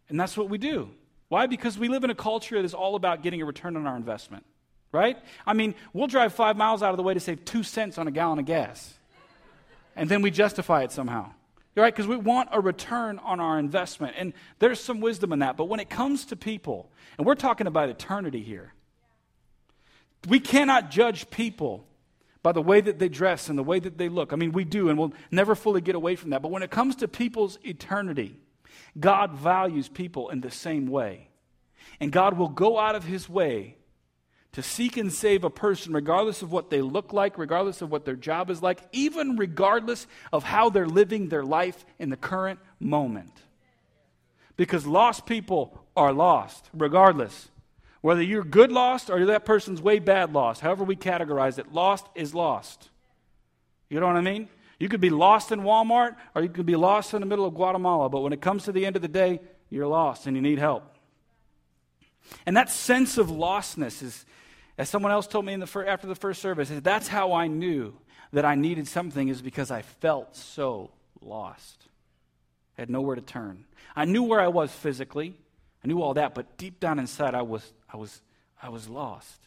and 0.10 0.20
that's 0.20 0.36
what 0.36 0.50
we 0.50 0.58
do. 0.58 0.90
Why? 1.30 1.46
Because 1.48 1.78
we 1.78 1.88
live 1.88 2.04
in 2.04 2.10
a 2.10 2.16
culture 2.16 2.56
that 2.56 2.66
is 2.66 2.74
all 2.74 2.96
about 2.96 3.22
getting 3.22 3.42
a 3.42 3.46
return 3.46 3.78
on 3.78 3.86
our 3.86 3.96
investment, 3.96 4.46
right? 4.92 5.18
I 5.46 5.54
mean, 5.54 5.76
we'll 5.94 6.08
drive 6.08 6.34
five 6.34 6.58
miles 6.58 6.84
out 6.84 6.92
of 6.92 6.98
the 6.98 7.04
way 7.04 7.14
to 7.14 7.20
save 7.20 7.46
two 7.46 7.64
cents 7.64 7.98
on 7.98 8.08
a 8.08 8.12
gallon 8.12 8.40
of 8.40 8.46
gas. 8.46 8.94
And 9.96 10.10
then 10.10 10.22
we 10.22 10.32
justify 10.32 10.84
it 10.84 10.92
somehow. 10.92 11.32
Right? 11.76 11.96
Because 11.96 12.08
we 12.08 12.18
want 12.18 12.50
a 12.52 12.60
return 12.60 13.20
on 13.20 13.40
our 13.40 13.58
investment. 13.58 14.16
And 14.18 14.34
there's 14.58 14.82
some 14.82 15.00
wisdom 15.00 15.32
in 15.32 15.40
that. 15.40 15.56
But 15.56 15.66
when 15.66 15.80
it 15.80 15.90
comes 15.90 16.26
to 16.26 16.36
people, 16.36 16.90
and 17.18 17.26
we're 17.26 17.36
talking 17.36 17.68
about 17.68 17.88
eternity 17.88 18.42
here, 18.42 18.74
we 20.28 20.42
cannot 20.42 20.92
judge 20.92 21.30
people 21.30 21.86
by 22.44 22.52
the 22.52 22.62
way 22.62 22.82
that 22.82 23.00
they 23.00 23.08
dress 23.08 23.48
and 23.48 23.58
the 23.58 23.64
way 23.64 23.80
that 23.80 23.98
they 23.98 24.10
look. 24.10 24.34
I 24.34 24.36
mean, 24.36 24.52
we 24.52 24.66
do, 24.66 24.90
and 24.90 25.00
we'll 25.00 25.14
never 25.32 25.56
fully 25.56 25.80
get 25.80 25.96
away 25.96 26.18
from 26.18 26.32
that. 26.32 26.42
But 26.42 26.52
when 26.52 26.64
it 26.64 26.72
comes 26.72 26.98
to 26.98 27.08
people's 27.08 27.58
eternity, 27.64 28.36
God 29.00 29.34
values 29.34 29.88
people 29.88 30.30
in 30.30 30.42
the 30.42 30.52
same 30.52 30.88
way. 30.88 31.30
And 32.00 32.12
God 32.12 32.38
will 32.38 32.50
go 32.50 32.80
out 32.80 32.96
of 32.96 33.04
his 33.04 33.28
way 33.30 33.76
to 34.54 34.64
seek 34.64 34.98
and 34.98 35.14
save 35.14 35.44
a 35.44 35.50
person, 35.50 35.94
regardless 35.94 36.42
of 36.42 36.52
what 36.52 36.70
they 36.70 36.82
look 36.82 37.14
like, 37.14 37.38
regardless 37.38 37.82
of 37.82 37.92
what 37.92 38.06
their 38.06 38.16
job 38.16 38.50
is 38.50 38.64
like, 38.64 38.82
even 38.92 39.36
regardless 39.36 40.08
of 40.34 40.44
how 40.44 40.70
they're 40.70 40.88
living 40.88 41.30
their 41.30 41.44
life 41.44 41.86
in 42.00 42.10
the 42.10 42.18
current 42.18 42.60
moment. 42.80 43.32
Because 44.58 44.88
lost 44.88 45.26
people 45.26 45.86
are 45.96 46.12
lost, 46.12 46.70
regardless. 46.74 47.50
Whether 48.02 48.24
you're 48.24 48.44
good 48.44 48.72
lost 48.72 49.10
or 49.10 49.26
that 49.28 49.46
person's 49.46 49.82
way 49.82 50.00
bad 50.00 50.34
lost, 50.34 50.62
however 50.62 50.84
we 50.84 50.96
categorize 50.96 51.60
it, 51.60 51.72
lost 51.72 52.08
is 52.16 52.34
lost. 52.34 52.90
You 53.90 54.00
know 54.00 54.08
what 54.08 54.16
I 54.16 54.22
mean? 54.22 54.50
You 54.80 54.88
could 54.88 55.02
be 55.02 55.10
lost 55.10 55.52
in 55.52 55.62
Walmart 55.62 56.16
or 56.34 56.42
you 56.42 56.50
could 56.50 56.66
be 56.66 56.78
lost 56.78 57.14
in 57.14 57.20
the 57.20 57.26
middle 57.26 57.46
of 57.46 57.54
Guatemala, 57.54 58.10
but 58.10 58.22
when 58.22 58.34
it 58.34 58.42
comes 58.42 58.64
to 58.64 58.72
the 58.72 58.86
end 58.86 58.96
of 58.96 59.02
the 59.02 59.08
day, 59.08 59.42
you're 59.70 59.88
lost 59.88 60.26
and 60.26 60.36
you 60.36 60.42
need 60.42 60.58
help. 60.58 60.96
And 62.46 62.56
that 62.56 62.70
sense 62.70 63.18
of 63.18 63.28
lostness 63.28 64.02
is, 64.02 64.26
as 64.78 64.90
someone 64.90 65.12
else 65.12 65.28
told 65.28 65.46
me 65.46 65.54
in 65.54 65.60
the 65.60 65.68
fir- 65.68 65.86
after 65.86 66.08
the 66.08 66.16
first 66.16 66.42
service, 66.42 66.72
that's 66.82 67.08
how 67.08 67.34
I 67.34 67.48
knew 67.48 67.94
that 68.32 68.46
I 68.46 68.56
needed 68.56 68.88
something 68.88 69.28
is 69.28 69.42
because 69.42 69.72
I 69.72 69.82
felt 69.82 70.36
so 70.36 70.92
lost. 71.22 71.88
I 72.78 72.82
had 72.82 72.90
nowhere 72.90 73.16
to 73.16 73.22
turn. 73.22 73.66
I 73.96 74.06
knew 74.06 74.24
where 74.24 74.40
I 74.40 74.48
was 74.48 74.72
physically. 74.72 75.36
I 75.84 75.88
knew 75.88 76.02
all 76.02 76.14
that, 76.14 76.36
but 76.36 76.58
deep 76.58 76.80
down 76.80 77.00
inside 77.00 77.36
I 77.36 77.42
was 77.42 77.74
I 77.92 77.98
was 77.98 78.22
I 78.62 78.70
was 78.70 78.88
lost. 78.88 79.42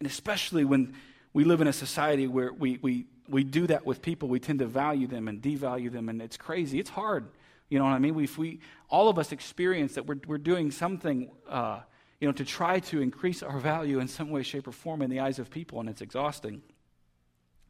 And 0.00 0.06
especially 0.06 0.64
when 0.64 0.94
we 1.32 1.44
live 1.44 1.60
in 1.60 1.68
a 1.68 1.72
society 1.72 2.26
where 2.26 2.52
we, 2.52 2.78
we 2.80 3.06
we 3.28 3.44
do 3.44 3.66
that 3.66 3.84
with 3.84 4.02
people. 4.02 4.28
We 4.28 4.40
tend 4.40 4.60
to 4.60 4.66
value 4.66 5.06
them 5.06 5.28
and 5.28 5.40
devalue 5.42 5.92
them, 5.92 6.08
and 6.08 6.22
it's 6.22 6.36
crazy. 6.36 6.78
It's 6.78 6.90
hard. 6.90 7.26
You 7.68 7.78
know 7.78 7.84
what 7.84 7.92
I 7.92 7.98
mean? 7.98 8.14
We, 8.14 8.28
we, 8.38 8.60
all 8.88 9.08
of 9.08 9.18
us 9.18 9.32
experience 9.32 9.94
that 9.94 10.06
we're, 10.06 10.20
we're 10.26 10.38
doing 10.38 10.70
something, 10.70 11.30
uh, 11.48 11.80
you 12.20 12.26
know, 12.26 12.32
to 12.32 12.44
try 12.44 12.80
to 12.80 13.00
increase 13.00 13.42
our 13.42 13.58
value 13.58 13.98
in 13.98 14.08
some 14.08 14.30
way, 14.30 14.42
shape, 14.42 14.66
or 14.66 14.72
form 14.72 15.02
in 15.02 15.10
the 15.10 15.20
eyes 15.20 15.38
of 15.38 15.50
people, 15.50 15.80
and 15.80 15.88
it's 15.88 16.00
exhausting. 16.00 16.62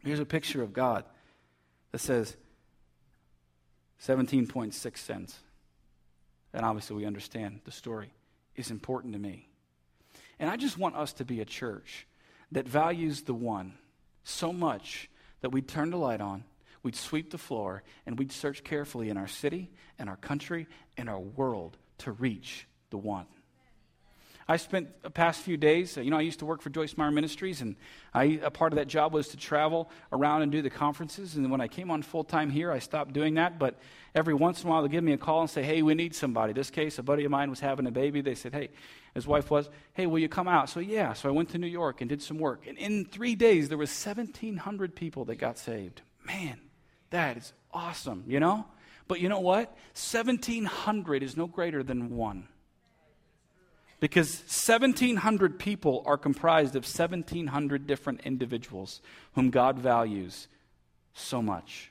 Here's 0.05 0.21
a 0.21 0.25
picture 0.25 0.62
of 0.62 0.73
God 0.73 1.05
that 1.90 1.99
says 1.99 2.37
17.6 4.03 4.97
cents. 4.97 5.38
And 6.55 6.64
obviously, 6.64 6.97
we 6.97 7.05
understand 7.05 7.61
the 7.64 7.73
story 7.73 8.12
is 8.57 8.71
important 8.71 9.12
to 9.14 9.18
me. 9.18 9.49
And 10.38 10.49
I 10.49 10.57
just 10.57 10.79
want 10.79 10.97
us 10.97 11.12
to 11.14 11.25
be 11.25 11.40
a 11.40 11.44
church 11.44 12.07
that 12.53 12.66
values 12.66 13.23
the 13.23 13.35
one 13.35 13.75
so 14.25 14.53
much 14.53 15.11
that 15.40 15.51
we'd 15.51 15.68
turn 15.68 15.90
the 15.90 15.96
light 15.96 16.20
on, 16.20 16.44
we'd 16.83 16.96
sweep 16.96 17.31
the 17.31 17.38
floor, 17.38 17.83
and 18.07 18.18
we'd 18.18 18.33
search 18.33 18.64
carefully 18.64 19.11
in 19.11 19.16
our 19.16 19.29
city, 19.29 19.70
in 19.98 20.09
our 20.09 20.16
country, 20.16 20.66
in 20.96 21.09
our 21.09 21.20
world 21.20 21.77
to 21.98 22.12
reach 22.12 22.66
the 22.90 22.98
one. 22.98 23.27
I 24.51 24.57
spent 24.57 25.03
the 25.03 25.11
past 25.11 25.42
few 25.42 25.59
days, 25.59 25.98
uh, 25.98 26.01
you 26.01 26.11
know, 26.11 26.16
I 26.16 26.22
used 26.22 26.38
to 26.38 26.46
work 26.46 26.62
for 26.62 26.70
Joyce 26.70 26.96
Meyer 26.96 27.11
Ministries, 27.11 27.61
and 27.61 27.77
I, 28.14 28.40
a 28.42 28.51
part 28.51 28.72
of 28.72 28.79
that 28.79 28.87
job 28.87 29.12
was 29.12 29.29
to 29.29 29.37
travel 29.37 29.90
around 30.11 30.40
and 30.40 30.51
do 30.51 30.62
the 30.62 30.70
conferences. 30.70 31.37
And 31.37 31.51
when 31.51 31.61
I 31.61 31.68
came 31.68 31.90
on 31.90 32.01
full 32.01 32.24
time 32.24 32.48
here, 32.48 32.72
I 32.72 32.79
stopped 32.79 33.12
doing 33.12 33.35
that. 33.35 33.59
But 33.59 33.79
every 34.14 34.33
once 34.33 34.62
in 34.62 34.68
a 34.68 34.70
while, 34.70 34.81
they'll 34.81 34.88
give 34.90 35.05
me 35.05 35.12
a 35.12 35.18
call 35.18 35.42
and 35.42 35.51
say, 35.51 35.62
hey, 35.62 35.83
we 35.83 35.94
need 35.94 36.14
somebody. 36.14 36.55
This 36.55 36.70
case, 36.70 36.98
a 36.98 37.03
buddy 37.03 37.27
of 37.27 37.31
mine 37.31 37.51
was 37.51 37.61
having 37.61 37.87
a 37.87 37.90
baby. 37.90 38.22
They 38.22 38.35
said, 38.35 38.55
hey, 38.55 38.70
his 39.18 39.26
wife 39.26 39.50
was, 39.50 39.68
hey, 39.94 40.07
will 40.07 40.20
you 40.20 40.28
come 40.28 40.46
out? 40.46 40.70
So, 40.70 40.78
yeah. 40.78 41.12
So 41.12 41.28
I 41.28 41.33
went 41.33 41.48
to 41.50 41.59
New 41.59 41.66
York 41.66 42.00
and 42.00 42.09
did 42.09 42.22
some 42.22 42.38
work. 42.38 42.66
And 42.68 42.78
in 42.78 43.04
three 43.04 43.35
days, 43.35 43.68
there 43.68 43.76
was 43.76 43.90
1,700 43.90 44.94
people 44.94 45.24
that 45.24 45.37
got 45.37 45.59
saved. 45.59 46.02
Man, 46.24 46.61
that 47.11 47.37
is 47.37 47.52
awesome, 47.72 48.22
you 48.28 48.38
know? 48.38 48.64
But 49.09 49.20
you 49.20 49.28
know 49.28 49.40
what? 49.40 49.70
1,700 49.94 51.22
is 51.24 51.37
no 51.37 51.48
greater 51.48 51.83
than 51.83 52.16
one. 52.16 52.46
Because 53.98 54.38
1,700 54.42 55.59
people 55.59 56.04
are 56.07 56.16
comprised 56.16 56.76
of 56.76 56.85
1,700 56.85 57.87
different 57.88 58.20
individuals 58.20 59.00
whom 59.35 59.50
God 59.50 59.78
values 59.78 60.46
so 61.14 61.42
much. 61.42 61.90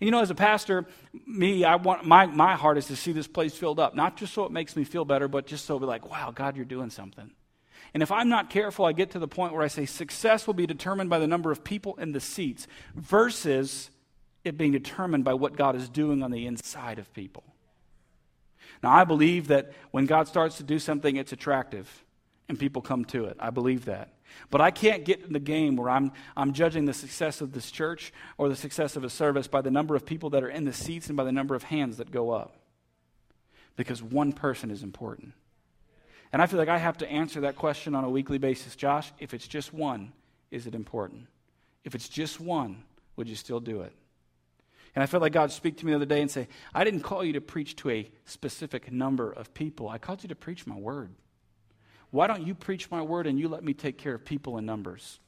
And 0.00 0.06
you 0.06 0.10
know, 0.10 0.20
as 0.20 0.30
a 0.30 0.34
pastor, 0.34 0.86
me, 1.26 1.64
I 1.64 1.76
want 1.76 2.04
my, 2.04 2.26
my 2.26 2.54
heart 2.54 2.78
is 2.78 2.86
to 2.86 2.96
see 2.96 3.12
this 3.12 3.26
place 3.26 3.54
filled 3.54 3.80
up, 3.80 3.94
not 3.94 4.16
just 4.16 4.34
so 4.34 4.44
it 4.44 4.52
makes 4.52 4.76
me 4.76 4.84
feel 4.84 5.04
better, 5.04 5.28
but 5.28 5.46
just 5.46 5.64
so 5.64 5.78
be 5.78 5.86
like, 5.86 6.10
wow, 6.10 6.30
God, 6.30 6.56
you're 6.56 6.64
doing 6.64 6.90
something. 6.90 7.30
And 7.94 8.02
if 8.02 8.12
I'm 8.12 8.28
not 8.28 8.50
careful, 8.50 8.84
I 8.84 8.92
get 8.92 9.12
to 9.12 9.18
the 9.18 9.28
point 9.28 9.52
where 9.52 9.62
I 9.62 9.68
say 9.68 9.86
success 9.86 10.46
will 10.46 10.54
be 10.54 10.66
determined 10.66 11.08
by 11.08 11.18
the 11.18 11.26
number 11.26 11.50
of 11.50 11.64
people 11.64 11.94
in 11.96 12.12
the 12.12 12.20
seats 12.20 12.66
versus 12.94 13.90
it 14.44 14.58
being 14.58 14.72
determined 14.72 15.24
by 15.24 15.34
what 15.34 15.56
God 15.56 15.76
is 15.76 15.88
doing 15.88 16.22
on 16.22 16.30
the 16.30 16.46
inside 16.46 16.98
of 16.98 17.12
people. 17.14 17.44
Now, 18.82 18.92
I 18.92 19.04
believe 19.04 19.48
that 19.48 19.72
when 19.90 20.06
God 20.06 20.28
starts 20.28 20.58
to 20.58 20.62
do 20.62 20.78
something, 20.78 21.16
it's 21.16 21.32
attractive 21.32 22.04
and 22.48 22.58
people 22.58 22.82
come 22.82 23.04
to 23.06 23.24
it. 23.26 23.36
I 23.40 23.50
believe 23.50 23.86
that. 23.86 24.10
But 24.50 24.60
I 24.60 24.70
can't 24.70 25.04
get 25.04 25.22
in 25.22 25.32
the 25.32 25.40
game 25.40 25.76
where 25.76 25.90
I'm, 25.90 26.12
I'm 26.36 26.52
judging 26.52 26.84
the 26.84 26.94
success 26.94 27.40
of 27.40 27.52
this 27.52 27.70
church 27.70 28.12
or 28.38 28.48
the 28.48 28.56
success 28.56 28.96
of 28.96 29.04
a 29.04 29.10
service 29.10 29.48
by 29.48 29.60
the 29.60 29.70
number 29.70 29.94
of 29.94 30.06
people 30.06 30.30
that 30.30 30.42
are 30.42 30.48
in 30.48 30.64
the 30.64 30.72
seats 30.72 31.08
and 31.08 31.16
by 31.16 31.24
the 31.24 31.32
number 31.32 31.54
of 31.54 31.64
hands 31.64 31.96
that 31.96 32.10
go 32.10 32.30
up. 32.30 32.56
Because 33.76 34.02
one 34.02 34.32
person 34.32 34.70
is 34.70 34.82
important. 34.82 35.32
And 36.32 36.42
I 36.42 36.46
feel 36.46 36.58
like 36.58 36.68
I 36.68 36.78
have 36.78 36.98
to 36.98 37.10
answer 37.10 37.42
that 37.42 37.56
question 37.56 37.94
on 37.94 38.04
a 38.04 38.10
weekly 38.10 38.38
basis. 38.38 38.76
Josh, 38.76 39.12
if 39.18 39.34
it's 39.34 39.46
just 39.48 39.72
one, 39.72 40.12
is 40.50 40.66
it 40.66 40.74
important? 40.74 41.26
If 41.84 41.94
it's 41.94 42.08
just 42.08 42.40
one, 42.40 42.82
would 43.16 43.28
you 43.28 43.36
still 43.36 43.60
do 43.60 43.82
it? 43.82 43.92
And 44.94 45.02
I 45.02 45.06
felt 45.06 45.22
like 45.22 45.32
God 45.32 45.52
speak 45.52 45.76
to 45.78 45.86
me 45.86 45.92
the 45.92 45.96
other 45.96 46.06
day 46.06 46.22
and 46.22 46.30
say, 46.30 46.48
I 46.74 46.82
didn't 46.82 47.00
call 47.00 47.22
you 47.22 47.34
to 47.34 47.40
preach 47.40 47.76
to 47.76 47.90
a 47.90 48.10
specific 48.24 48.90
number 48.90 49.30
of 49.30 49.52
people. 49.52 49.88
I 49.88 49.98
called 49.98 50.22
you 50.22 50.28
to 50.30 50.34
preach 50.34 50.66
my 50.66 50.76
word. 50.76 51.10
Why 52.10 52.26
don't 52.26 52.46
you 52.46 52.54
preach 52.54 52.90
my 52.90 53.02
word 53.02 53.26
and 53.26 53.38
you 53.38 53.48
let 53.48 53.64
me 53.64 53.74
take 53.74 53.98
care 53.98 54.14
of 54.14 54.24
people 54.24 54.58
in 54.58 54.66
numbers? 54.66 55.18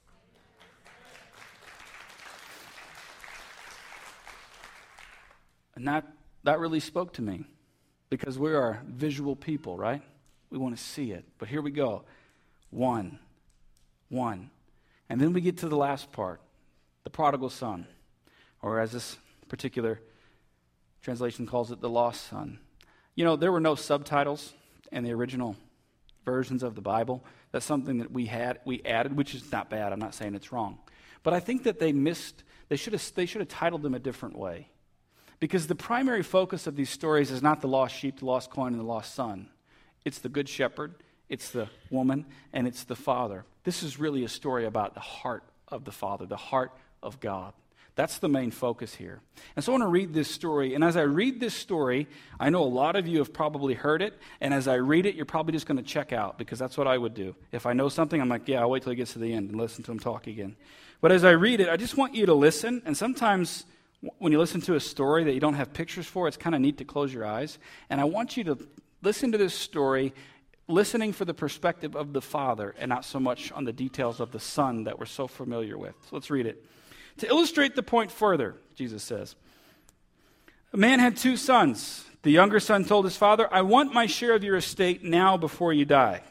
And 5.75 5.87
that, 5.87 6.07
that 6.43 6.59
really 6.59 6.81
spoke 6.81 7.13
to 7.15 7.23
me 7.23 7.45
because 8.11 8.39
we 8.39 8.53
are 8.53 8.83
visual 8.87 9.37
people, 9.37 9.77
right? 9.77 10.03
We 10.51 10.59
want 10.59 10.77
to 10.77 10.83
see 10.83 11.13
it. 11.13 11.25
But 11.39 11.49
here 11.49 11.63
we 11.63 11.71
go. 11.71 12.03
One. 12.71 13.19
One. 14.09 14.51
And 15.09 15.21
then 15.21 15.33
we 15.33 15.41
get 15.41 15.59
to 15.59 15.69
the 15.69 15.77
last 15.77 16.11
part 16.13 16.41
the 17.05 17.11
prodigal 17.11 17.49
son, 17.49 17.87
or 18.61 18.81
as 18.81 18.93
this 18.93 19.17
particular 19.49 20.01
translation 21.01 21.47
calls 21.47 21.71
it, 21.71 21.81
the 21.81 21.89
lost 21.89 22.29
son. 22.29 22.59
You 23.15 23.25
know, 23.25 23.37
there 23.37 23.53
were 23.53 23.61
no 23.61 23.77
subtitles 23.77 24.53
in 24.93 25.05
the 25.05 25.13
original 25.13 25.57
versions 26.25 26.63
of 26.63 26.75
the 26.75 26.81
Bible. 26.81 27.25
That's 27.53 27.65
something 27.65 27.99
that 27.99 28.11
we 28.11 28.27
had 28.27 28.61
we 28.65 28.83
added, 28.85 29.17
which 29.17 29.35
is 29.35 29.51
not 29.51 29.71
bad. 29.71 29.93
I'm 29.93 29.99
not 29.99 30.15
saying 30.15 30.35
it's 30.35 30.53
wrong. 30.53 30.79
But 31.23 31.35
I 31.35 31.41
think 31.41 31.65
that 31.65 31.79
they 31.79 31.93
missed 31.93 32.43
they 32.69 32.77
should 32.77 32.93
have 32.93 33.15
they 33.15 33.27
should 33.27 33.41
have 33.41 33.49
titled 33.49 33.83
them 33.83 33.95
a 33.95 33.99
different 33.99 34.37
way. 34.37 34.69
Because 35.41 35.67
the 35.67 35.75
primary 35.75 36.23
focus 36.23 36.67
of 36.67 36.75
these 36.75 36.91
stories 36.91 37.31
is 37.31 37.43
not 37.43 37.61
the 37.61 37.69
lost 37.69 37.95
sheep, 37.95 38.19
the 38.19 38.27
lost 38.27 38.51
coin, 38.51 38.73
and 38.73 38.81
the 38.81 38.85
lost 38.85 39.15
son. 39.15 39.49
It's 40.05 40.19
the 40.19 40.29
good 40.29 40.49
shepherd, 40.49 40.95
it's 41.29 41.51
the 41.51 41.69
woman, 41.91 42.27
and 42.53 42.67
it's 42.67 42.85
the 42.85 42.97
father. 42.97 43.45
This 43.65 43.83
is 43.83 43.99
really 43.99 44.25
a 44.25 44.29
story 44.29 44.65
about 44.65 44.95
the 44.95 45.01
heart 45.01 45.45
of 45.69 45.85
the 45.85 45.93
father, 45.93 46.27
the 46.27 46.37
heart 46.37 46.73
of 47.03 47.21
God. 47.21 47.53
That's 47.99 48.19
the 48.19 48.29
main 48.29 48.53
focus 48.53 48.95
here. 48.95 49.21
And 49.57 49.65
so 49.65 49.73
I 49.73 49.75
want 49.75 49.83
to 49.83 49.89
read 49.89 50.15
this 50.15 50.31
story. 50.31 50.77
And 50.77 50.85
as 50.85 50.97
I 50.97 51.03
read 51.03 51.41
this 51.41 51.53
story, 51.53 52.07
I 52.39 52.49
know 52.49 52.63
a 52.63 52.63
lot 52.63 52.95
of 52.95 53.09
you 53.09 53.19
have 53.19 53.33
probably 53.33 53.75
heard 53.75 54.03
it. 54.03 54.15
And 54.41 54.55
as 54.55 54.69
I 54.69 54.77
read 54.77 55.05
it, 55.05 55.17
you're 55.17 55.25
probably 55.25 55.53
just 55.53 55.67
going 55.67 55.79
to 55.79 55.83
check 55.83 56.13
out 56.13 56.39
because 56.39 56.61
that's 56.61 56.79
what 56.79 56.87
I 56.87 56.97
would 56.97 57.13
do. 57.13 57.35
If 57.51 57.67
I 57.67 57.73
know 57.73 57.89
something, 57.89 58.21
I'm 58.21 58.29
like, 58.29 58.47
yeah, 58.47 58.61
I'll 58.61 58.71
wait 58.71 58.85
till 58.85 58.91
he 58.91 58.97
gets 58.97 59.15
to 59.15 59.19
the 59.19 59.35
end 59.35 59.51
and 59.51 59.59
listen 59.59 59.83
to 59.83 59.91
him 59.91 59.99
talk 59.99 60.29
again. 60.29 60.55
But 61.01 61.11
as 61.11 61.25
I 61.25 61.33
read 61.33 61.59
it, 61.59 61.69
I 61.69 61.77
just 61.77 61.97
want 61.97 62.15
you 62.15 62.25
to 62.27 62.35
listen. 62.35 62.83
And 62.87 62.97
sometimes 62.97 63.65
when 64.19 64.31
you 64.31 64.39
listen 64.39 64.61
to 64.61 64.77
a 64.77 64.81
story 64.81 65.25
that 65.25 65.33
you 65.33 65.41
don't 65.41 65.55
have 65.55 65.73
pictures 65.73 66.07
for, 66.07 66.29
it's 66.29 66.37
kind 66.37 66.55
of 66.55 66.61
neat 66.61 66.79
to 66.79 66.85
close 66.85 67.13
your 67.13 67.27
eyes. 67.27 67.59
And 67.91 68.01
I 68.01 68.05
want 68.05 68.37
you 68.37 68.45
to 68.45 68.59
listen 69.03 69.33
to 69.33 69.39
this 69.39 69.55
story 69.55 70.15
listening 70.69 71.13
for 71.13 71.25
the 71.25 71.35
perspective 71.35 71.97
of 71.97 72.13
the 72.13 72.23
father 72.23 72.77
and 72.79 72.89
not 72.91 73.05
so 73.05 73.19
much 73.19 73.51
on 73.51 73.65
the 73.65 73.73
details 73.73 74.21
of 74.21 74.31
the 74.31 74.39
son 74.39 74.85
that 74.85 75.01
we're 75.01 75.07
so 75.07 75.27
familiar 75.27 75.77
with. 75.77 75.97
So 76.03 76.15
let's 76.15 76.31
read 76.31 76.47
it. 76.47 76.65
To 77.19 77.29
illustrate 77.29 77.75
the 77.75 77.83
point 77.83 78.11
further, 78.11 78.55
Jesus 78.75 79.03
says, 79.03 79.35
A 80.73 80.77
man 80.77 80.99
had 80.99 81.17
two 81.17 81.37
sons. 81.37 82.05
The 82.23 82.31
younger 82.31 82.61
son 82.61 82.85
told 82.85 83.05
his 83.05 83.17
father, 83.17 83.49
I 83.53 83.63
want 83.63 83.93
my 83.93 84.07
share 84.07 84.35
of 84.35 84.45
your 84.45 84.57
estate 84.57 85.05
now 85.05 85.37
before 85.37 85.73
you 85.73 85.85
die. 85.85 86.23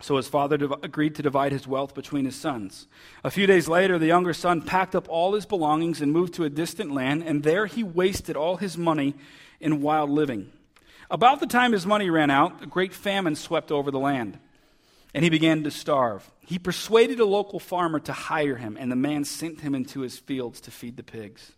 So 0.00 0.16
his 0.16 0.28
father 0.28 0.56
agreed 0.82 1.16
to 1.16 1.22
divide 1.22 1.52
his 1.52 1.66
wealth 1.66 1.94
between 1.94 2.24
his 2.24 2.36
sons. 2.36 2.86
A 3.24 3.30
few 3.30 3.46
days 3.46 3.66
later, 3.66 3.98
the 3.98 4.06
younger 4.06 4.32
son 4.32 4.62
packed 4.62 4.94
up 4.94 5.08
all 5.08 5.34
his 5.34 5.44
belongings 5.44 6.00
and 6.00 6.12
moved 6.12 6.34
to 6.34 6.44
a 6.44 6.50
distant 6.50 6.92
land, 6.92 7.24
and 7.24 7.42
there 7.42 7.66
he 7.66 7.82
wasted 7.82 8.36
all 8.36 8.56
his 8.56 8.78
money 8.78 9.14
in 9.60 9.82
wild 9.82 10.08
living. 10.08 10.52
About 11.10 11.40
the 11.40 11.46
time 11.46 11.72
his 11.72 11.86
money 11.86 12.10
ran 12.10 12.30
out, 12.30 12.62
a 12.62 12.66
great 12.66 12.94
famine 12.94 13.34
swept 13.34 13.72
over 13.72 13.90
the 13.90 13.98
land 13.98 14.38
and 15.14 15.24
he 15.24 15.30
began 15.30 15.64
to 15.64 15.70
starve. 15.70 16.30
He 16.40 16.58
persuaded 16.58 17.20
a 17.20 17.24
local 17.24 17.58
farmer 17.58 18.00
to 18.00 18.12
hire 18.12 18.56
him, 18.56 18.76
and 18.78 18.90
the 18.90 18.96
man 18.96 19.24
sent 19.24 19.60
him 19.60 19.74
into 19.74 20.00
his 20.00 20.18
fields 20.18 20.60
to 20.62 20.70
feed 20.70 20.96
the 20.96 21.02
pigs. 21.02 21.52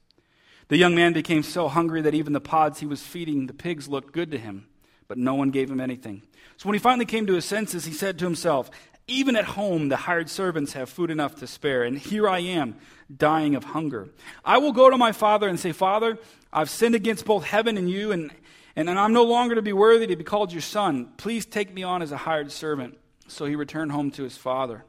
The 0.69 0.77
young 0.77 0.95
man 0.95 1.13
became 1.13 1.43
so 1.43 1.69
hungry 1.69 2.01
that 2.03 2.15
even 2.15 2.33
the 2.33 2.41
pods 2.41 2.79
he 2.79 2.87
was 2.87 3.03
feeding 3.03 3.47
the 3.47 3.53
pigs 3.53 3.89
looked 3.89 4.13
good 4.13 4.31
to 4.31 4.39
him, 4.39 4.69
but 5.09 5.19
no 5.19 5.35
one 5.35 5.51
gave 5.51 5.69
him 5.69 5.81
anything. 5.81 6.23
So 6.57 6.69
when 6.69 6.75
he 6.75 6.81
finally 6.81 7.07
came 7.07 7.27
to 7.27 7.35
his 7.35 7.45
senses, 7.45 7.85
he 7.85 7.93
said 7.93 8.19
to 8.19 8.25
himself, 8.25 8.71
Even 9.09 9.35
at 9.35 9.47
home, 9.47 9.89
the 9.89 9.97
hired 9.97 10.31
servants 10.31 10.75
have 10.75 10.89
food 10.89 11.11
enough 11.11 11.35
to 11.37 11.49
spare, 11.49 11.83
and 11.83 11.99
here 11.99 12.29
I 12.29 12.39
am, 12.39 12.77
dying 13.15 13.57
of 13.57 13.65
hunger. 13.65 14.11
I 14.45 14.59
will 14.59 14.71
go 14.71 14.91
to 14.91 14.97
my 14.97 15.11
father 15.11 15.49
and 15.49 15.59
say, 15.59 15.73
Father, 15.73 16.19
I've 16.53 16.71
sinned 16.71 16.95
against 16.95 17.25
both 17.25 17.43
heaven 17.43 17.77
and 17.77 17.91
you, 17.91 18.13
and, 18.13 18.31
and 18.77 18.89
I'm 18.89 19.13
no 19.13 19.25
longer 19.25 19.57
to 19.57 19.63
be 19.63 19.73
worthy 19.73 20.07
to 20.07 20.15
be 20.15 20.23
called 20.23 20.53
your 20.53 20.63
son. 20.63 21.09
Please 21.17 21.47
take 21.47 21.75
me 21.75 21.83
on 21.83 22.01
as 22.01 22.13
a 22.13 22.17
hired 22.17 22.53
servant. 22.53 22.97
So 23.31 23.47
he 23.47 23.57
returned 23.57 23.93
home 23.93 24.11
to 24.13 24.25
his 24.25 24.37
father. 24.37 24.85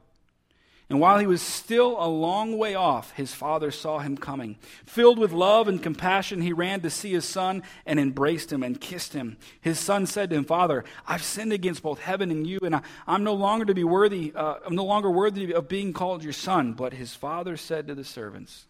And 0.91 0.99
while 0.99 1.19
he 1.19 1.25
was 1.25 1.41
still 1.41 1.95
a 1.97 2.09
long 2.09 2.57
way 2.57 2.75
off, 2.75 3.13
his 3.13 3.33
father 3.33 3.71
saw 3.71 3.99
him 3.99 4.17
coming. 4.17 4.57
Filled 4.85 5.19
with 5.19 5.31
love 5.31 5.69
and 5.69 5.81
compassion, 5.81 6.41
he 6.41 6.51
ran 6.51 6.81
to 6.81 6.89
see 6.89 7.13
his 7.13 7.23
son 7.23 7.63
and 7.85 7.97
embraced 7.97 8.51
him 8.51 8.61
and 8.61 8.81
kissed 8.81 9.13
him. 9.13 9.37
His 9.61 9.79
son 9.79 10.05
said 10.05 10.29
to 10.29 10.35
him, 10.35 10.43
Father, 10.43 10.83
I've 11.07 11.23
sinned 11.23 11.53
against 11.53 11.81
both 11.81 12.01
heaven 12.01 12.29
and 12.29 12.45
you, 12.45 12.59
and 12.61 12.75
I, 12.75 12.81
am 13.07 13.23
no 13.23 13.35
longer 13.35 13.63
to 13.63 13.73
be 13.73 13.85
worthy, 13.85 14.33
uh, 14.35 14.55
I'm 14.65 14.75
no 14.75 14.83
longer 14.83 15.09
worthy 15.09 15.53
of 15.53 15.69
being 15.69 15.93
called 15.93 16.25
your 16.25 16.33
son. 16.33 16.73
But 16.73 16.91
his 16.91 17.15
father 17.15 17.55
said 17.55 17.87
to 17.87 17.95
the 17.95 18.03
servants, 18.03 18.65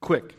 Quick, 0.00 0.36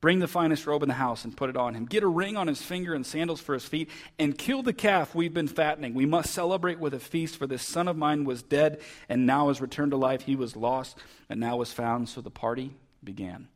Bring 0.00 0.20
the 0.20 0.28
finest 0.28 0.66
robe 0.66 0.84
in 0.84 0.88
the 0.88 0.94
house 0.94 1.24
and 1.24 1.36
put 1.36 1.50
it 1.50 1.56
on 1.56 1.74
him. 1.74 1.84
Get 1.84 2.04
a 2.04 2.08
ring 2.08 2.36
on 2.36 2.46
his 2.46 2.62
finger 2.62 2.94
and 2.94 3.04
sandals 3.04 3.40
for 3.40 3.54
his 3.54 3.64
feet, 3.64 3.90
and 4.18 4.38
kill 4.38 4.62
the 4.62 4.72
calf 4.72 5.14
we've 5.14 5.34
been 5.34 5.48
fattening. 5.48 5.94
We 5.94 6.06
must 6.06 6.32
celebrate 6.32 6.78
with 6.78 6.94
a 6.94 7.00
feast, 7.00 7.36
for 7.36 7.48
this 7.48 7.62
son 7.62 7.88
of 7.88 7.96
mine 7.96 8.24
was 8.24 8.42
dead 8.42 8.80
and 9.08 9.26
now 9.26 9.48
has 9.48 9.60
returned 9.60 9.90
to 9.90 9.96
life. 9.96 10.22
He 10.22 10.36
was 10.36 10.54
lost 10.54 10.98
and 11.28 11.40
now 11.40 11.56
was 11.56 11.72
found. 11.72 12.08
So 12.08 12.20
the 12.20 12.30
party 12.30 12.76
began. 13.02 13.48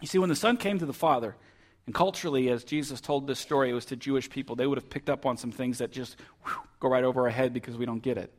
You 0.00 0.06
see, 0.06 0.18
when 0.18 0.28
the 0.28 0.36
son 0.36 0.58
came 0.58 0.78
to 0.78 0.86
the 0.86 0.92
father, 0.92 1.36
and 1.86 1.94
culturally, 1.94 2.50
as 2.50 2.62
Jesus 2.62 3.00
told 3.00 3.26
this 3.26 3.40
story, 3.40 3.70
it 3.70 3.74
was 3.74 3.86
to 3.86 3.96
Jewish 3.96 4.28
people, 4.28 4.56
they 4.56 4.66
would 4.66 4.78
have 4.78 4.90
picked 4.90 5.08
up 5.08 5.24
on 5.24 5.38
some 5.38 5.50
things 5.50 5.78
that 5.78 5.90
just 5.90 6.16
whew, 6.44 6.54
go 6.78 6.88
right 6.88 7.02
over 7.02 7.22
our 7.22 7.30
head 7.30 7.52
because 7.54 7.76
we 7.76 7.86
don't 7.86 8.02
get 8.02 8.18
it. 8.18 8.32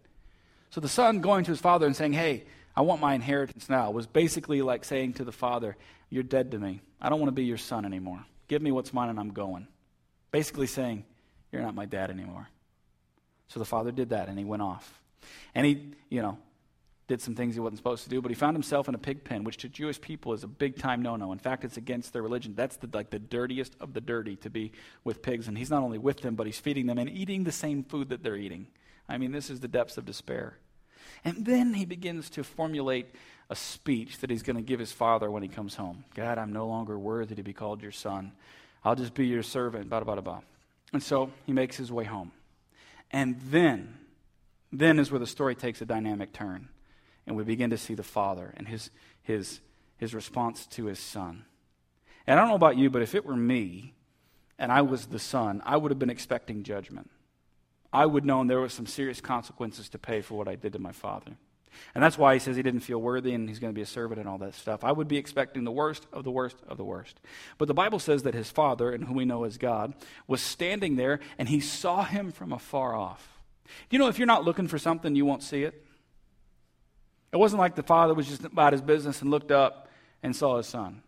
So 0.69 0.79
the 0.79 0.87
son 0.87 1.19
going 1.19 1.43
to 1.45 1.51
his 1.51 1.59
father 1.59 1.85
and 1.85 1.95
saying, 1.95 2.13
Hey, 2.13 2.45
I 2.75 2.81
want 2.81 3.01
my 3.01 3.13
inheritance 3.13 3.69
now, 3.69 3.91
was 3.91 4.07
basically 4.07 4.61
like 4.61 4.85
saying 4.85 5.13
to 5.13 5.23
the 5.23 5.31
father, 5.31 5.75
You're 6.09 6.23
dead 6.23 6.51
to 6.51 6.59
me. 6.59 6.81
I 7.01 7.09
don't 7.09 7.19
want 7.19 7.29
to 7.29 7.35
be 7.35 7.45
your 7.45 7.57
son 7.57 7.85
anymore. 7.85 8.23
Give 8.47 8.61
me 8.61 8.71
what's 8.71 8.93
mine 8.93 9.09
and 9.09 9.19
I'm 9.19 9.31
going. 9.31 9.67
Basically 10.31 10.67
saying, 10.67 11.05
You're 11.51 11.61
not 11.61 11.75
my 11.75 11.85
dad 11.85 12.09
anymore. 12.09 12.47
So 13.47 13.59
the 13.59 13.65
father 13.65 13.91
did 13.91 14.09
that 14.09 14.29
and 14.29 14.39
he 14.39 14.45
went 14.45 14.61
off. 14.61 15.01
And 15.53 15.65
he, 15.65 15.93
you 16.09 16.21
know, 16.21 16.37
did 17.11 17.21
some 17.21 17.35
things 17.35 17.55
he 17.55 17.59
wasn't 17.59 17.77
supposed 17.77 18.05
to 18.05 18.09
do, 18.09 18.21
but 18.21 18.31
he 18.31 18.35
found 18.35 18.55
himself 18.55 18.87
in 18.87 18.95
a 18.95 18.97
pig 18.97 19.25
pen, 19.25 19.43
which 19.43 19.57
to 19.57 19.67
Jewish 19.67 19.99
people 19.99 20.31
is 20.31 20.45
a 20.45 20.47
big 20.47 20.77
time 20.77 21.01
no 21.01 21.17
no. 21.17 21.33
In 21.33 21.39
fact, 21.39 21.65
it's 21.65 21.75
against 21.75 22.13
their 22.13 22.21
religion. 22.21 22.53
That's 22.55 22.77
the, 22.77 22.89
like 22.93 23.09
the 23.09 23.19
dirtiest 23.19 23.75
of 23.81 23.93
the 23.93 23.99
dirty 23.99 24.37
to 24.37 24.49
be 24.49 24.71
with 25.03 25.21
pigs. 25.21 25.49
And 25.49 25.57
he's 25.57 25.69
not 25.69 25.83
only 25.83 25.97
with 25.97 26.21
them, 26.21 26.35
but 26.35 26.45
he's 26.45 26.59
feeding 26.59 26.85
them 26.85 26.97
and 26.97 27.09
eating 27.09 27.43
the 27.43 27.51
same 27.51 27.83
food 27.83 28.09
that 28.09 28.23
they're 28.23 28.37
eating. 28.37 28.67
I 29.09 29.17
mean, 29.17 29.33
this 29.33 29.49
is 29.49 29.59
the 29.59 29.67
depths 29.67 29.97
of 29.97 30.05
despair. 30.05 30.57
And 31.23 31.45
then 31.45 31.73
he 31.73 31.85
begins 31.85 32.29
to 32.31 32.43
formulate 32.43 33.07
a 33.49 33.55
speech 33.55 34.19
that 34.19 34.29
he's 34.29 34.43
going 34.43 34.55
to 34.55 34.61
give 34.61 34.79
his 34.79 34.91
father 34.91 35.29
when 35.29 35.43
he 35.43 35.49
comes 35.49 35.75
home. 35.75 36.05
God, 36.15 36.37
I'm 36.37 36.53
no 36.53 36.67
longer 36.67 36.97
worthy 36.97 37.35
to 37.35 37.43
be 37.43 37.53
called 37.53 37.81
your 37.81 37.91
son. 37.91 38.31
I'll 38.83 38.95
just 38.95 39.13
be 39.13 39.27
your 39.27 39.43
servant, 39.43 39.89
blah, 39.89 39.99
blah, 39.99 40.19
blah. 40.21 40.41
And 40.93 41.03
so 41.03 41.31
he 41.45 41.53
makes 41.53 41.77
his 41.77 41.91
way 41.91 42.05
home. 42.05 42.31
And 43.11 43.39
then, 43.49 43.97
then 44.71 44.99
is 44.99 45.11
where 45.11 45.19
the 45.19 45.27
story 45.27 45.53
takes 45.53 45.81
a 45.81 45.85
dynamic 45.85 46.33
turn. 46.33 46.69
And 47.27 47.35
we 47.35 47.43
begin 47.43 47.69
to 47.69 47.77
see 47.77 47.93
the 47.93 48.03
father 48.03 48.53
and 48.57 48.67
his, 48.67 48.89
his, 49.21 49.59
his 49.97 50.15
response 50.15 50.65
to 50.67 50.85
his 50.85 50.99
son. 50.99 51.45
And 52.25 52.39
I 52.39 52.41
don't 52.41 52.49
know 52.49 52.55
about 52.55 52.77
you, 52.77 52.89
but 52.89 53.01
if 53.01 53.15
it 53.15 53.25
were 53.25 53.35
me 53.35 53.93
and 54.57 54.71
I 54.71 54.81
was 54.81 55.07
the 55.07 55.19
son, 55.19 55.61
I 55.65 55.77
would 55.77 55.91
have 55.91 55.99
been 55.99 56.09
expecting 56.09 56.63
judgment. 56.63 57.09
I 57.93 58.05
would 58.05 58.25
know 58.25 58.43
there 58.43 58.59
were 58.59 58.69
some 58.69 58.85
serious 58.85 59.21
consequences 59.21 59.89
to 59.89 59.97
pay 59.97 60.21
for 60.21 60.35
what 60.35 60.47
I 60.47 60.55
did 60.55 60.73
to 60.73 60.79
my 60.79 60.91
father. 60.91 61.33
And 61.95 62.03
that's 62.03 62.17
why 62.17 62.33
he 62.33 62.39
says 62.39 62.55
he 62.55 62.63
didn't 62.63 62.81
feel 62.81 62.99
worthy 62.99 63.33
and 63.33 63.49
he's 63.49 63.59
going 63.59 63.73
to 63.73 63.75
be 63.75 63.81
a 63.81 63.87
servant 63.87 64.19
and 64.19 64.29
all 64.29 64.37
that 64.39 64.55
stuff. 64.55 64.83
I 64.83 64.91
would 64.91 65.07
be 65.07 65.17
expecting 65.17 65.63
the 65.63 65.71
worst 65.71 66.05
of 66.13 66.23
the 66.23 66.31
worst 66.31 66.57
of 66.67 66.77
the 66.77 66.83
worst. 66.83 67.19
But 67.57 67.67
the 67.67 67.73
Bible 67.73 67.99
says 67.99 68.23
that 68.23 68.33
his 68.33 68.49
father, 68.49 68.91
and 68.91 69.05
who 69.05 69.13
we 69.13 69.25
know 69.25 69.43
as 69.43 69.57
God, 69.57 69.93
was 70.27 70.41
standing 70.41 70.95
there 70.95 71.19
and 71.37 71.49
he 71.49 71.59
saw 71.59 72.03
him 72.03 72.31
from 72.31 72.53
afar 72.53 72.95
off. 72.95 73.39
You 73.89 73.99
know, 73.99 74.07
if 74.07 74.19
you're 74.19 74.27
not 74.27 74.43
looking 74.43 74.67
for 74.67 74.77
something, 74.77 75.15
you 75.15 75.25
won't 75.25 75.43
see 75.43 75.63
it. 75.63 75.85
It 77.31 77.37
wasn't 77.37 77.61
like 77.61 77.75
the 77.75 77.83
father 77.83 78.13
was 78.13 78.27
just 78.27 78.43
about 78.43 78.73
his 78.73 78.81
business 78.81 79.21
and 79.21 79.31
looked 79.31 79.51
up 79.51 79.89
and 80.21 80.35
saw 80.35 80.57
his 80.57 80.67
son. 80.67 81.01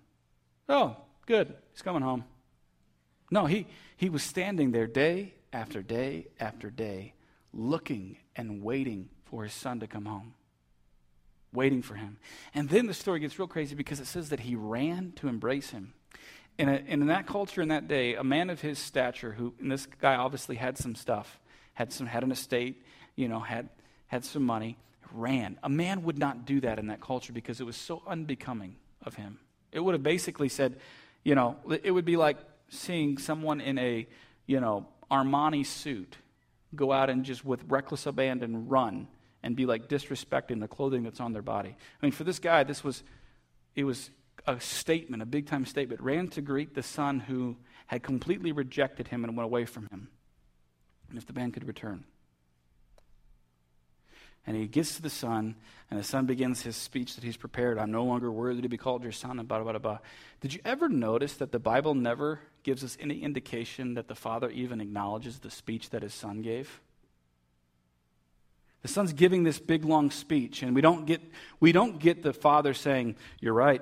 Oh, 0.69 0.95
good. 1.25 1.53
He's 1.73 1.81
coming 1.81 2.01
home. 2.01 2.23
No, 3.29 3.45
he, 3.45 3.67
he 3.97 4.09
was 4.09 4.23
standing 4.23 4.71
there 4.71 4.87
day 4.87 5.33
after 5.53 5.81
day 5.81 6.27
after 6.39 6.69
day, 6.69 7.13
looking 7.53 8.17
and 8.35 8.61
waiting 8.61 9.09
for 9.25 9.43
his 9.43 9.53
son 9.53 9.79
to 9.79 9.87
come 9.87 10.05
home 10.05 10.33
waiting 11.53 11.81
for 11.81 11.95
him. 11.95 12.17
And 12.53 12.67
then 12.67 12.87
the 12.87 12.93
story 12.93 13.19
gets 13.19 13.37
real 13.37 13.47
crazy 13.47 13.75
because 13.75 13.99
it 13.99 14.07
says 14.07 14.29
that 14.29 14.41
he 14.41 14.55
ran 14.55 15.13
to 15.17 15.27
embrace 15.27 15.69
him. 15.69 15.93
And 16.57 16.69
in 16.87 17.07
that 17.07 17.25
culture 17.25 17.61
in 17.61 17.69
that 17.69 17.87
day, 17.87 18.15
a 18.15 18.23
man 18.23 18.49
of 18.49 18.61
his 18.61 18.77
stature, 18.77 19.31
who, 19.31 19.53
and 19.59 19.71
this 19.71 19.85
guy 19.85 20.15
obviously 20.15 20.55
had 20.55 20.77
some 20.77 20.93
stuff, 20.93 21.39
had, 21.73 21.91
some, 21.91 22.05
had 22.05 22.23
an 22.23 22.31
estate, 22.31 22.83
you 23.15 23.27
know, 23.27 23.39
had, 23.39 23.69
had 24.07 24.23
some 24.23 24.43
money, 24.43 24.77
ran. 25.11 25.57
A 25.63 25.69
man 25.69 26.03
would 26.03 26.19
not 26.19 26.45
do 26.45 26.61
that 26.61 26.77
in 26.77 26.87
that 26.87 27.01
culture 27.01 27.33
because 27.33 27.59
it 27.59 27.63
was 27.63 27.75
so 27.75 28.03
unbecoming 28.05 28.75
of 29.03 29.15
him. 29.15 29.39
It 29.71 29.79
would 29.79 29.93
have 29.93 30.03
basically 30.03 30.49
said, 30.49 30.79
you 31.23 31.33
know, 31.33 31.55
it 31.83 31.91
would 31.91 32.05
be 32.05 32.17
like 32.17 32.37
seeing 32.69 33.17
someone 33.17 33.59
in 33.59 33.79
a, 33.79 34.07
you 34.45 34.59
know, 34.59 34.85
Armani 35.13 35.63
suit 35.63 36.17
go 36.75 36.91
out 36.91 37.09
and 37.09 37.23
just 37.23 37.45
with 37.45 37.63
reckless 37.67 38.07
abandon 38.07 38.67
run 38.67 39.07
and 39.43 39.55
be 39.55 39.67
like 39.67 39.87
disrespecting 39.87 40.59
the 40.59 40.67
clothing 40.67 41.03
that's 41.03 41.19
on 41.19 41.33
their 41.33 41.43
body. 41.43 41.69
I 41.69 42.05
mean, 42.05 42.11
for 42.11 42.23
this 42.23 42.39
guy, 42.39 42.63
this 42.63 42.83
was, 42.83 43.03
it 43.75 43.83
was 43.83 44.09
a 44.47 44.59
statement, 44.59 45.21
a 45.21 45.25
big 45.27 45.45
time 45.45 45.65
statement. 45.65 46.01
Ran 46.01 46.29
to 46.29 46.41
greet 46.41 46.73
the 46.73 46.81
son 46.81 47.19
who 47.19 47.57
had 47.85 48.01
completely 48.01 48.51
rejected 48.51 49.09
him 49.09 49.23
and 49.23 49.37
went 49.37 49.45
away 49.45 49.65
from 49.65 49.87
him. 49.89 50.07
And 51.09 51.17
if 51.17 51.27
the 51.27 51.33
band 51.33 51.53
could 51.53 51.67
return. 51.67 52.05
And 54.45 54.57
he 54.57 54.67
gets 54.67 54.95
to 54.95 55.01
the 55.01 55.09
son, 55.09 55.55
and 55.89 55.99
the 55.99 56.03
son 56.03 56.25
begins 56.25 56.61
his 56.61 56.75
speech 56.75 57.15
that 57.15 57.23
he's 57.23 57.37
prepared. 57.37 57.77
I'm 57.77 57.91
no 57.91 58.03
longer 58.03 58.31
worthy 58.31 58.61
to 58.61 58.69
be 58.69 58.77
called 58.77 59.03
your 59.03 59.13
son, 59.13 59.39
and 59.39 59.47
blah, 59.47 59.61
blah, 59.63 59.71
blah, 59.71 59.79
blah. 59.79 59.99
Did 60.41 60.53
you 60.53 60.59
ever 60.65 60.89
notice 60.89 61.35
that 61.35 61.51
the 61.51 61.59
Bible 61.59 61.95
never 61.95 62.41
gives 62.63 62.83
us 62.83 62.97
any 62.99 63.21
indication 63.21 63.93
that 63.93 64.07
the 64.07 64.15
father 64.15 64.49
even 64.49 64.81
acknowledges 64.81 65.39
the 65.39 65.49
speech 65.49 65.91
that 65.91 66.01
his 66.01 66.13
son 66.13 66.41
gave? 66.41 66.81
The 68.81 68.89
son's 68.89 69.13
giving 69.13 69.43
this 69.43 69.59
big 69.59 69.85
long 69.85 70.11
speech, 70.11 70.61
and 70.61 70.75
we 70.75 70.81
don't 70.81 71.05
get, 71.05 71.21
we 71.61 71.71
don't 71.71 71.99
get 71.99 72.21
the 72.21 72.33
father 72.33 72.73
saying, 72.73 73.15
You're 73.39 73.53
right, 73.53 73.81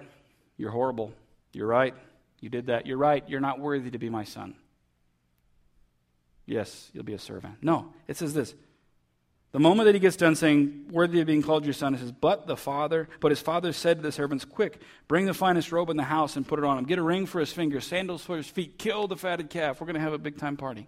you're 0.57 0.69
horrible, 0.69 1.11
you're 1.53 1.67
right, 1.67 1.95
you 2.39 2.49
did 2.49 2.67
that, 2.67 2.85
you're 2.85 2.97
right, 2.97 3.27
you're 3.27 3.39
not 3.39 3.59
worthy 3.59 3.89
to 3.89 3.97
be 3.97 4.09
my 4.09 4.25
son. 4.25 4.53
Yes, 6.45 6.91
you'll 6.93 7.03
be 7.03 7.13
a 7.13 7.19
servant. 7.19 7.55
No, 7.63 7.93
it 8.07 8.17
says 8.17 8.35
this 8.35 8.53
the 9.51 9.59
moment 9.59 9.85
that 9.87 9.95
he 9.95 9.99
gets 9.99 10.15
done 10.15 10.35
saying, 10.35 10.87
Worthy 10.91 11.19
of 11.19 11.27
being 11.27 11.41
called 11.41 11.65
your 11.65 11.73
son, 11.73 11.93
he 11.93 11.99
says, 11.99 12.11
But 12.11 12.47
the 12.47 12.55
father, 12.55 13.09
but 13.19 13.31
his 13.31 13.41
father 13.41 13.73
said 13.73 13.97
to 13.97 14.03
the 14.03 14.11
servants, 14.11 14.45
Quick, 14.45 14.81
bring 15.09 15.25
the 15.25 15.33
finest 15.33 15.71
robe 15.73 15.89
in 15.89 15.97
the 15.97 16.03
house 16.03 16.37
and 16.37 16.47
put 16.47 16.57
it 16.57 16.65
on 16.65 16.77
him. 16.77 16.85
Get 16.85 16.99
a 16.99 17.03
ring 17.03 17.25
for 17.25 17.39
his 17.39 17.51
finger, 17.51 17.81
sandals 17.81 18.23
for 18.23 18.37
his 18.37 18.47
feet, 18.47 18.79
kill 18.79 19.07
the 19.07 19.17
fatted 19.17 19.49
calf. 19.49 19.81
We're 19.81 19.87
going 19.87 19.95
to 19.95 20.01
have 20.01 20.13
a 20.13 20.17
big 20.17 20.37
time 20.37 20.55
party. 20.55 20.87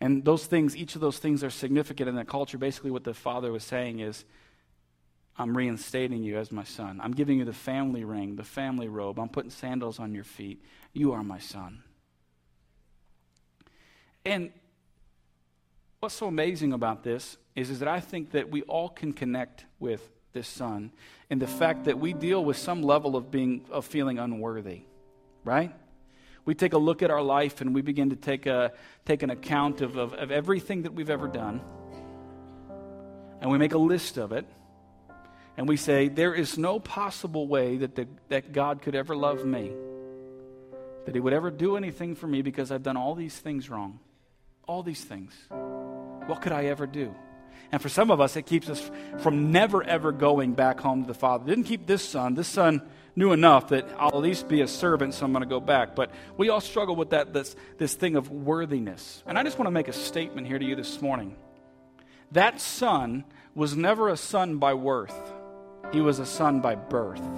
And 0.00 0.24
those 0.24 0.46
things, 0.46 0.76
each 0.76 0.94
of 0.96 1.00
those 1.00 1.18
things 1.18 1.44
are 1.44 1.50
significant 1.50 2.08
in 2.08 2.16
that 2.16 2.26
culture. 2.26 2.58
Basically, 2.58 2.90
what 2.90 3.04
the 3.04 3.14
father 3.14 3.52
was 3.52 3.62
saying 3.62 4.00
is, 4.00 4.24
I'm 5.38 5.56
reinstating 5.56 6.22
you 6.22 6.36
as 6.36 6.50
my 6.50 6.64
son. 6.64 7.00
I'm 7.02 7.12
giving 7.12 7.38
you 7.38 7.44
the 7.44 7.52
family 7.52 8.04
ring, 8.04 8.36
the 8.36 8.44
family 8.44 8.88
robe. 8.88 9.18
I'm 9.18 9.28
putting 9.28 9.50
sandals 9.50 9.98
on 9.98 10.14
your 10.14 10.24
feet. 10.24 10.62
You 10.92 11.12
are 11.12 11.22
my 11.22 11.38
son. 11.38 11.82
And 14.24 14.50
what's 16.00 16.14
so 16.14 16.26
amazing 16.26 16.72
about 16.72 17.02
this 17.02 17.36
is, 17.54 17.68
is 17.68 17.80
that 17.80 17.88
I 17.88 18.00
think 18.00 18.30
that 18.30 18.50
we 18.50 18.62
all 18.62 18.88
can 18.88 19.12
connect 19.12 19.66
with 19.78 20.00
this 20.32 20.48
son 20.48 20.92
in 21.28 21.38
the 21.38 21.46
fact 21.46 21.84
that 21.84 21.98
we 21.98 22.14
deal 22.14 22.42
with 22.42 22.56
some 22.56 22.82
level 22.82 23.16
of 23.16 23.30
being 23.30 23.66
of 23.70 23.84
feeling 23.84 24.18
unworthy, 24.18 24.82
right? 25.44 25.74
We 26.46 26.54
take 26.54 26.72
a 26.72 26.78
look 26.78 27.02
at 27.02 27.10
our 27.10 27.20
life 27.20 27.60
and 27.60 27.74
we 27.74 27.82
begin 27.82 28.10
to 28.10 28.16
take 28.16 28.46
a 28.46 28.72
take 29.04 29.22
an 29.22 29.28
account 29.28 29.82
of, 29.82 29.96
of, 29.96 30.14
of 30.14 30.30
everything 30.30 30.82
that 30.82 30.94
we've 30.94 31.10
ever 31.10 31.28
done. 31.28 31.60
And 33.42 33.50
we 33.50 33.58
make 33.58 33.74
a 33.74 33.78
list 33.78 34.16
of 34.16 34.32
it. 34.32 34.46
And 35.58 35.68
we 35.68 35.76
say, 35.76 36.08
there 36.08 36.32
is 36.32 36.56
no 36.56 36.80
possible 36.80 37.46
way 37.46 37.76
that, 37.78 37.94
the, 37.94 38.06
that 38.28 38.52
God 38.52 38.80
could 38.80 38.94
ever 38.94 39.14
love 39.14 39.44
me, 39.44 39.70
that 41.04 41.14
He 41.14 41.20
would 41.20 41.34
ever 41.34 41.50
do 41.50 41.76
anything 41.76 42.14
for 42.14 42.26
me 42.26 42.40
because 42.40 42.72
I've 42.72 42.82
done 42.82 42.96
all 42.96 43.14
these 43.14 43.36
things 43.36 43.68
wrong. 43.68 43.98
All 44.66 44.82
these 44.82 45.04
things. 45.04 45.34
What 46.30 46.42
could 46.42 46.52
I 46.52 46.66
ever 46.66 46.86
do? 46.86 47.12
And 47.72 47.82
for 47.82 47.88
some 47.88 48.12
of 48.12 48.20
us, 48.20 48.36
it 48.36 48.46
keeps 48.46 48.68
us 48.68 48.88
from 49.18 49.50
never 49.50 49.82
ever 49.82 50.12
going 50.12 50.54
back 50.54 50.78
home 50.78 51.02
to 51.02 51.08
the 51.08 51.14
Father. 51.14 51.42
It 51.44 51.48
didn't 51.48 51.64
keep 51.64 51.88
this 51.88 52.08
son. 52.08 52.34
This 52.34 52.46
son 52.46 52.82
knew 53.16 53.32
enough 53.32 53.70
that 53.70 53.88
I'll 53.98 54.10
at 54.10 54.14
least 54.14 54.46
be 54.46 54.60
a 54.60 54.68
servant, 54.68 55.14
so 55.14 55.26
I'm 55.26 55.32
going 55.32 55.42
to 55.42 55.48
go 55.48 55.58
back. 55.58 55.96
But 55.96 56.12
we 56.36 56.48
all 56.48 56.60
struggle 56.60 56.94
with 56.94 57.10
that 57.10 57.32
this, 57.32 57.56
this 57.78 57.94
thing 57.94 58.14
of 58.14 58.30
worthiness. 58.30 59.24
And 59.26 59.36
I 59.36 59.42
just 59.42 59.58
want 59.58 59.66
to 59.66 59.72
make 59.72 59.88
a 59.88 59.92
statement 59.92 60.46
here 60.46 60.56
to 60.56 60.64
you 60.64 60.76
this 60.76 61.02
morning. 61.02 61.34
That 62.30 62.60
son 62.60 63.24
was 63.56 63.76
never 63.76 64.08
a 64.08 64.16
son 64.16 64.58
by 64.58 64.74
worth, 64.74 65.32
he 65.92 66.00
was 66.00 66.20
a 66.20 66.26
son 66.26 66.60
by 66.60 66.76
birth. 66.76 67.28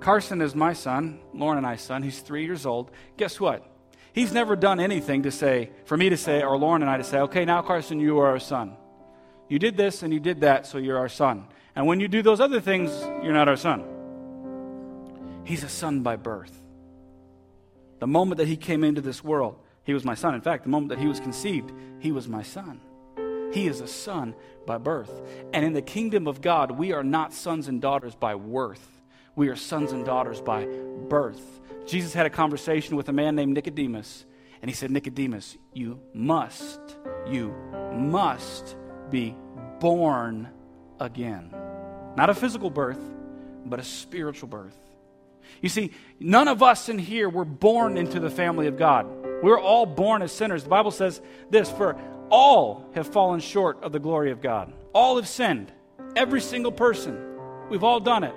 Carson 0.00 0.40
is 0.40 0.54
my 0.54 0.72
son, 0.72 1.20
Lauren 1.34 1.58
and 1.58 1.66
I's 1.66 1.82
son. 1.82 2.02
He's 2.02 2.20
three 2.20 2.46
years 2.46 2.64
old. 2.64 2.90
Guess 3.18 3.38
what? 3.38 3.62
He's 4.12 4.32
never 4.32 4.56
done 4.56 4.80
anything 4.80 5.22
to 5.22 5.30
say, 5.30 5.70
for 5.84 5.96
me 5.96 6.08
to 6.08 6.16
say, 6.16 6.42
or 6.42 6.56
Lauren 6.56 6.82
and 6.82 6.90
I 6.90 6.96
to 6.96 7.04
say, 7.04 7.18
okay, 7.20 7.44
now, 7.44 7.62
Carson, 7.62 8.00
you 8.00 8.18
are 8.18 8.28
our 8.28 8.40
son. 8.40 8.76
You 9.48 9.58
did 9.58 9.76
this 9.76 10.02
and 10.02 10.12
you 10.12 10.20
did 10.20 10.40
that, 10.40 10.66
so 10.66 10.78
you're 10.78 10.98
our 10.98 11.08
son. 11.08 11.46
And 11.74 11.86
when 11.86 12.00
you 12.00 12.08
do 12.08 12.22
those 12.22 12.40
other 12.40 12.60
things, 12.60 12.90
you're 13.22 13.32
not 13.32 13.48
our 13.48 13.56
son. 13.56 13.84
He's 15.44 15.64
a 15.64 15.68
son 15.68 16.02
by 16.02 16.16
birth. 16.16 16.52
The 18.00 18.06
moment 18.06 18.38
that 18.38 18.48
he 18.48 18.56
came 18.56 18.84
into 18.84 19.00
this 19.00 19.24
world, 19.24 19.58
he 19.84 19.94
was 19.94 20.04
my 20.04 20.14
son. 20.14 20.34
In 20.34 20.40
fact, 20.40 20.64
the 20.64 20.70
moment 20.70 20.90
that 20.90 20.98
he 20.98 21.06
was 21.06 21.20
conceived, 21.20 21.72
he 21.98 22.12
was 22.12 22.28
my 22.28 22.42
son. 22.42 22.80
He 23.52 23.66
is 23.66 23.80
a 23.80 23.88
son 23.88 24.34
by 24.66 24.78
birth. 24.78 25.22
And 25.52 25.64
in 25.64 25.72
the 25.72 25.82
kingdom 25.82 26.26
of 26.26 26.40
God, 26.42 26.70
we 26.72 26.92
are 26.92 27.02
not 27.02 27.32
sons 27.32 27.68
and 27.68 27.80
daughters 27.80 28.14
by 28.14 28.34
worth. 28.34 28.86
We 29.34 29.48
are 29.48 29.56
sons 29.56 29.92
and 29.92 30.04
daughters 30.04 30.40
by 30.40 30.66
birth. 31.08 31.60
Jesus 31.88 32.12
had 32.12 32.26
a 32.26 32.30
conversation 32.30 32.96
with 32.96 33.08
a 33.08 33.12
man 33.12 33.34
named 33.34 33.54
Nicodemus, 33.54 34.26
and 34.60 34.70
he 34.70 34.74
said, 34.74 34.90
Nicodemus, 34.90 35.56
you 35.72 35.98
must, 36.12 36.80
you 37.26 37.54
must 37.94 38.76
be 39.10 39.34
born 39.80 40.50
again. 41.00 41.50
Not 42.14 42.28
a 42.28 42.34
physical 42.34 42.68
birth, 42.68 43.00
but 43.64 43.80
a 43.80 43.82
spiritual 43.82 44.48
birth. 44.48 44.76
You 45.62 45.70
see, 45.70 45.92
none 46.20 46.46
of 46.46 46.62
us 46.62 46.90
in 46.90 46.98
here 46.98 47.30
were 47.30 47.46
born 47.46 47.96
into 47.96 48.20
the 48.20 48.28
family 48.28 48.66
of 48.66 48.76
God. 48.76 49.06
We're 49.42 49.58
all 49.58 49.86
born 49.86 50.20
as 50.20 50.30
sinners. 50.30 50.64
The 50.64 50.68
Bible 50.68 50.90
says 50.90 51.22
this 51.48 51.70
for 51.70 51.96
all 52.28 52.90
have 52.94 53.06
fallen 53.06 53.40
short 53.40 53.82
of 53.82 53.92
the 53.92 53.98
glory 53.98 54.30
of 54.30 54.42
God. 54.42 54.72
All 54.92 55.16
have 55.16 55.26
sinned. 55.26 55.72
Every 56.14 56.42
single 56.42 56.72
person. 56.72 57.18
We've 57.70 57.84
all 57.84 58.00
done 58.00 58.24
it. 58.24 58.34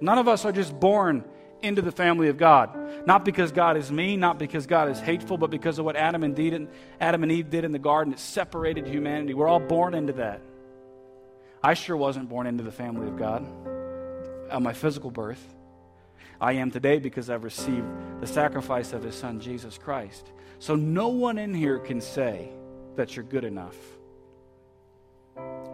None 0.00 0.18
of 0.18 0.26
us 0.26 0.44
are 0.44 0.52
just 0.52 0.78
born 0.78 1.24
into 1.62 1.82
the 1.82 1.92
family 1.92 2.28
of 2.28 2.36
God. 2.36 3.06
Not 3.06 3.24
because 3.24 3.52
God 3.52 3.76
is 3.76 3.90
mean, 3.90 4.20
not 4.20 4.38
because 4.38 4.66
God 4.66 4.88
is 4.88 5.00
hateful, 5.00 5.38
but 5.38 5.50
because 5.50 5.78
of 5.78 5.84
what 5.84 5.96
Adam 5.96 6.22
and, 6.22 6.38
Eve, 6.38 6.68
Adam 7.00 7.22
and 7.22 7.32
Eve 7.32 7.50
did 7.50 7.64
in 7.64 7.72
the 7.72 7.78
garden. 7.78 8.12
It 8.12 8.18
separated 8.18 8.86
humanity. 8.86 9.34
We're 9.34 9.48
all 9.48 9.60
born 9.60 9.94
into 9.94 10.14
that. 10.14 10.40
I 11.62 11.74
sure 11.74 11.96
wasn't 11.96 12.28
born 12.28 12.46
into 12.46 12.62
the 12.62 12.72
family 12.72 13.08
of 13.08 13.16
God 13.16 13.44
at 14.50 14.62
my 14.62 14.72
physical 14.72 15.10
birth. 15.10 15.44
I 16.40 16.52
am 16.54 16.70
today 16.70 16.98
because 16.98 17.30
I've 17.30 17.44
received 17.44 18.20
the 18.20 18.26
sacrifice 18.26 18.92
of 18.92 19.02
His 19.02 19.14
Son, 19.14 19.40
Jesus 19.40 19.78
Christ. 19.78 20.30
So 20.58 20.76
no 20.76 21.08
one 21.08 21.38
in 21.38 21.54
here 21.54 21.78
can 21.78 22.00
say 22.00 22.50
that 22.96 23.16
you're 23.16 23.24
good 23.24 23.44
enough. 23.44 23.76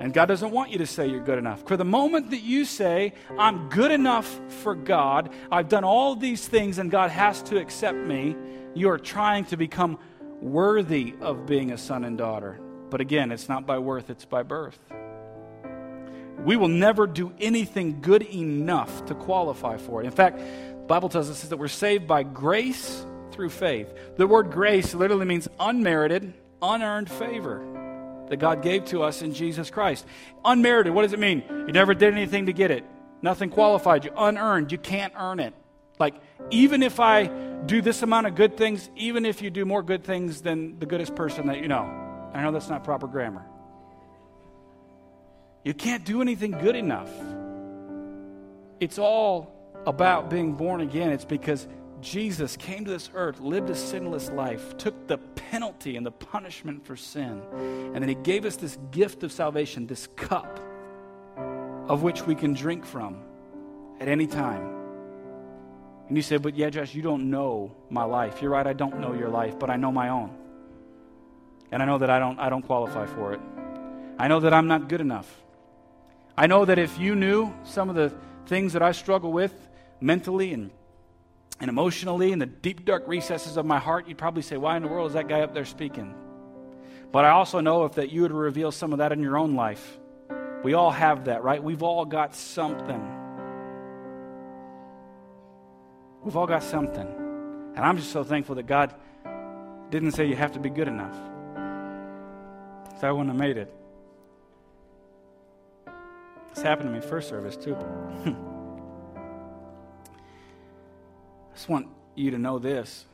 And 0.03 0.13
God 0.13 0.27
doesn't 0.27 0.51
want 0.51 0.73
you 0.73 0.79
to 0.79 0.87
say 0.87 1.07
you're 1.07 1.23
good 1.23 1.39
enough. 1.39 1.63
For 1.69 1.77
the 1.77 1.85
moment 1.85 2.31
that 2.31 2.43
you 2.43 2.65
say, 2.65 3.15
I'm 3.39 3.69
good 3.69 3.93
enough 3.93 4.41
for 4.49 4.75
God, 4.75 5.33
I've 5.49 5.69
done 5.69 5.85
all 5.85 6.17
these 6.17 6.45
things 6.45 6.79
and 6.79 6.91
God 6.91 7.13
has 7.13 7.41
to 7.45 7.61
accept 7.61 7.97
me, 7.97 8.35
you 8.75 8.91
are 8.91 8.99
trying 8.99 9.45
to 9.45 9.57
become 9.57 10.01
worthy 10.41 11.15
of 11.21 11.47
being 11.47 11.71
a 11.71 11.79
son 11.79 12.03
and 12.03 12.19
daughter. 12.19 12.59
But 12.91 13.01
again, 13.01 13.31
it's 13.31 13.49
not 13.49 13.65
by 13.65 13.79
worth, 13.79 14.11
it's 14.11 14.25
by 14.25 14.43
birth. 14.43 14.77
We 16.45 16.57
will 16.57 16.67
never 16.67 17.07
do 17.07 17.33
anything 17.39 18.01
good 18.01 18.23
enough 18.23 19.05
to 19.05 19.15
qualify 19.15 19.77
for 19.77 20.03
it. 20.03 20.07
In 20.07 20.11
fact, 20.11 20.39
the 20.39 20.85
Bible 20.89 21.11
tells 21.11 21.31
us 21.31 21.45
that 21.45 21.59
we're 21.59 21.69
saved 21.69 22.09
by 22.09 22.25
grace 22.25 23.07
through 23.31 23.51
faith. 23.51 23.87
The 24.17 24.27
word 24.27 24.51
grace 24.51 24.95
literally 24.95 25.27
means 25.27 25.47
unmerited, 25.61 26.35
unearned 26.61 27.09
favor 27.09 27.72
that 28.33 28.39
God 28.39 28.63
gave 28.63 28.87
to 28.87 29.03
us 29.03 29.21
in 29.21 29.35
Jesus 29.35 29.69
Christ. 29.69 30.07
Unmerited, 30.43 30.95
what 30.95 31.03
does 31.03 31.13
it 31.13 31.19
mean? 31.19 31.45
You 31.51 31.73
never 31.73 31.93
did 31.93 32.15
anything 32.15 32.47
to 32.47 32.55
get 32.55 32.71
it. 32.71 32.83
Nothing 33.21 33.51
qualified 33.51 34.07
you. 34.07 34.13
Unearned, 34.17 34.73
you 34.73 34.79
can't 34.79 35.13
earn 35.19 35.39
it. 35.39 35.53
Like, 35.99 36.15
even 36.51 36.83
if 36.83 36.99
I 36.99 37.27
do 37.27 37.83
this 37.83 38.03
amount 38.03 38.27
of 38.27 38.35
good 38.35 38.57
things, 38.57 38.89
even 38.97 39.27
if 39.27 39.43
you 39.43 39.51
do 39.51 39.67
more 39.67 39.83
good 39.83 40.03
things 40.03 40.41
than 40.41 40.79
the 40.79 40.87
goodest 40.87 41.15
person 41.15 41.49
that 41.49 41.59
you 41.59 41.69
know. 41.69 41.83
I 42.33 42.43
know 42.43 42.53
that's 42.53 42.71
not 42.71 42.85
proper 42.85 43.07
grammar. 43.07 43.45
You 45.63 45.75
can't 45.75 46.07
do 46.07 46.23
anything 46.23 46.53
good 46.53 46.75
enough. 46.75 47.11
It's 48.81 48.99
all 48.99 49.55
about 49.85 50.31
being 50.31 50.55
born 50.55 50.81
again. 50.81 51.11
It's 51.11 51.27
because 51.27 51.69
Jesus 52.03 52.57
came 52.57 52.85
to 52.85 52.91
this 52.91 53.11
earth, 53.15 53.41
lived 53.41 53.71
a 53.71 53.77
sinless 53.77 54.29
life, 54.31 54.77
took 54.77 55.07
the 55.07 55.19
penalty 55.19 55.97
and 55.97 56.05
the 56.05 56.11
punishment 56.11 56.85
for 56.85 56.97
sin, 56.97 57.41
and 57.55 57.95
then 57.95 58.09
he 58.09 58.17
gave 58.17 58.45
us 58.45 58.57
this 58.57 58.77
gift 58.91 59.23
of 59.23 59.31
salvation, 59.31 59.87
this 59.87 60.09
cup 60.17 60.61
of 61.89 62.03
which 62.03 62.27
we 62.27 62.35
can 62.35 62.53
drink 62.53 62.85
from 62.85 63.23
at 64.01 64.09
any 64.09 64.27
time. 64.27 64.83
And 66.09 66.17
you 66.17 66.23
say, 66.23 66.37
But 66.37 66.57
yeah, 66.57 66.71
Josh, 66.71 66.95
you 66.95 67.03
don't 67.03 67.31
know 67.31 67.75
my 67.89 68.05
life. 68.05 68.43
You're 68.43 68.51
right, 68.51 68.67
I 68.67 68.73
don't 68.73 68.99
know 68.99 69.15
your 69.15 69.29
life, 69.29 69.59
but 69.59 69.71
I 69.71 69.77
know 69.77 69.93
my 69.93 70.09
own. 70.09 70.37
And 71.71 71.83
I 71.83 71.87
know 71.87 71.99
that 71.99 72.11
I 72.11 72.19
don't, 72.19 72.39
I 72.39 72.51
don't 72.51 72.63
qualify 72.63 73.07
for 73.07 73.33
it. 73.33 73.41
I 74.19 74.29
know 74.29 74.41
that 74.41 74.53
I'm 74.53 74.67
not 74.67 74.89
good 74.89 75.01
enough. 75.01 75.43
I 76.37 76.47
know 76.47 76.65
that 76.65 76.79
if 76.79 76.99
you 76.99 77.15
knew 77.15 77.55
some 77.65 77.89
of 77.89 77.95
the 77.95 78.13
things 78.47 78.73
that 78.73 78.83
I 78.83 78.93
struggle 78.93 79.33
with 79.33 79.55
mentally 80.01 80.53
and 80.53 80.71
and 81.63 81.69
emotionally 81.69 82.33
in 82.33 82.41
the 82.41 82.47
deep, 82.47 82.85
dark 82.85 83.05
recesses 83.07 83.57
of 83.57 83.65
my 83.65 83.79
heart, 83.79 84.09
you'd 84.09 84.19
probably 84.19 84.43
say, 84.43 84.57
Why 84.57 84.77
in 84.77 84.83
the 84.83 84.89
world 84.89 85.07
is 85.07 85.15
that 85.15 85.29
guy 85.29 85.43
up 85.43 85.55
there 85.55 85.65
speaking? 85.65 86.13
But 87.13 87.25
I 87.25 87.31
also 87.31 87.61
know 87.61 87.85
if 87.85 87.93
that 87.95 88.11
you 88.11 88.23
would 88.23 88.33
reveal 88.33 88.73
some 88.73 88.93
of 88.93 88.99
that 88.99 89.13
in 89.13 89.23
your 89.23 89.39
own 89.39 89.55
life. 89.55 90.01
We 90.65 90.75
all 90.75 90.91
have 90.91 91.27
that, 91.27 91.45
right? 91.45 91.63
We've 91.63 91.85
all 91.85 92.05
got 92.05 92.35
something. 92.35 93.01
We've 96.25 96.37
all 96.37 96.49
got 96.49 96.65
something. 96.65 97.07
And 97.77 97.79
I'm 97.79 97.97
just 97.97 98.11
so 98.11 98.25
thankful 98.25 98.57
that 98.57 98.67
God 98.67 98.93
didn't 99.91 100.13
say 100.13 100.27
you 100.27 100.35
have 100.35 100.53
to 100.53 100.61
be 100.61 100.69
good 100.69 100.89
enough. 100.89 101.17
because 102.87 103.05
I 103.05 103.13
wouldn't 103.13 103.29
have 103.29 103.39
made 103.39 103.57
it. 103.57 103.73
This 106.55 106.65
happened 106.65 106.89
to 106.89 106.93
me 106.93 107.01
first 107.01 107.29
service, 107.29 107.57
too. 107.57 107.77
I 111.53 111.55
just 111.55 111.69
want 111.69 111.87
you 112.15 112.31
to 112.31 112.39
know 112.39 112.59
this 112.59 113.05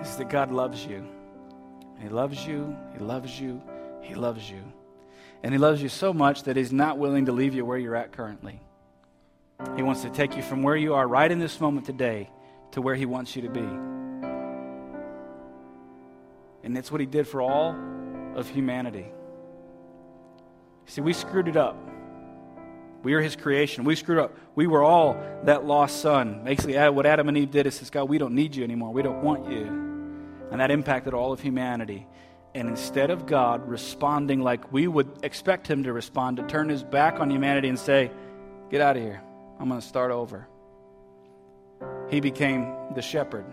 is 0.00 0.16
that 0.16 0.30
God 0.30 0.52
loves 0.52 0.86
you. 0.86 1.04
He 2.00 2.08
loves 2.08 2.46
you, 2.46 2.76
He 2.92 3.00
loves 3.00 3.40
you, 3.40 3.60
He 4.00 4.14
loves 4.14 4.48
you. 4.48 4.62
And 5.42 5.52
He 5.52 5.58
loves 5.58 5.82
you 5.82 5.88
so 5.88 6.12
much 6.12 6.44
that 6.44 6.56
He's 6.56 6.72
not 6.72 6.98
willing 6.98 7.26
to 7.26 7.32
leave 7.32 7.52
you 7.52 7.64
where 7.64 7.78
you're 7.78 7.96
at 7.96 8.12
currently. 8.12 8.60
He 9.74 9.82
wants 9.82 10.02
to 10.02 10.10
take 10.10 10.36
you 10.36 10.42
from 10.42 10.62
where 10.62 10.76
you 10.76 10.94
are 10.94 11.06
right 11.06 11.30
in 11.30 11.40
this 11.40 11.60
moment 11.60 11.84
today 11.84 12.30
to 12.72 12.80
where 12.80 12.94
He 12.94 13.06
wants 13.06 13.34
you 13.34 13.42
to 13.42 13.50
be. 13.50 13.68
And 16.62 16.76
that's 16.76 16.92
what 16.92 17.00
He 17.00 17.06
did 17.08 17.26
for 17.26 17.42
all 17.42 17.76
of 18.36 18.48
humanity. 18.48 19.06
See, 20.86 21.00
we 21.00 21.12
screwed 21.12 21.48
it 21.48 21.56
up. 21.56 21.76
We 23.02 23.14
are 23.14 23.20
His 23.20 23.36
creation. 23.36 23.84
We 23.84 23.96
screwed 23.96 24.18
up. 24.18 24.36
We 24.54 24.66
were 24.66 24.82
all 24.82 25.16
that 25.44 25.64
lost 25.64 26.00
son. 26.00 26.44
Basically, 26.44 26.76
what 26.90 27.06
Adam 27.06 27.28
and 27.28 27.36
Eve 27.36 27.50
did 27.50 27.66
is 27.66 27.74
says, 27.76 27.90
God, 27.90 28.08
we 28.08 28.18
don't 28.18 28.34
need 28.34 28.54
you 28.54 28.64
anymore. 28.64 28.92
We 28.92 29.02
don't 29.02 29.22
want 29.22 29.50
you. 29.50 29.66
And 30.50 30.60
that 30.60 30.70
impacted 30.70 31.14
all 31.14 31.32
of 31.32 31.40
humanity. 31.40 32.06
And 32.54 32.68
instead 32.68 33.10
of 33.10 33.26
God 33.26 33.68
responding 33.68 34.40
like 34.40 34.72
we 34.72 34.88
would 34.88 35.20
expect 35.22 35.66
Him 35.68 35.84
to 35.84 35.92
respond, 35.92 36.38
to 36.38 36.42
turn 36.44 36.68
His 36.68 36.82
back 36.82 37.20
on 37.20 37.30
humanity 37.30 37.68
and 37.68 37.78
say, 37.78 38.10
Get 38.70 38.80
out 38.80 38.96
of 38.96 39.02
here. 39.02 39.20
I'm 39.58 39.68
going 39.68 39.80
to 39.80 39.86
start 39.86 40.10
over. 40.10 40.46
He 42.08 42.20
became 42.20 42.72
the 42.94 43.02
shepherd 43.02 43.44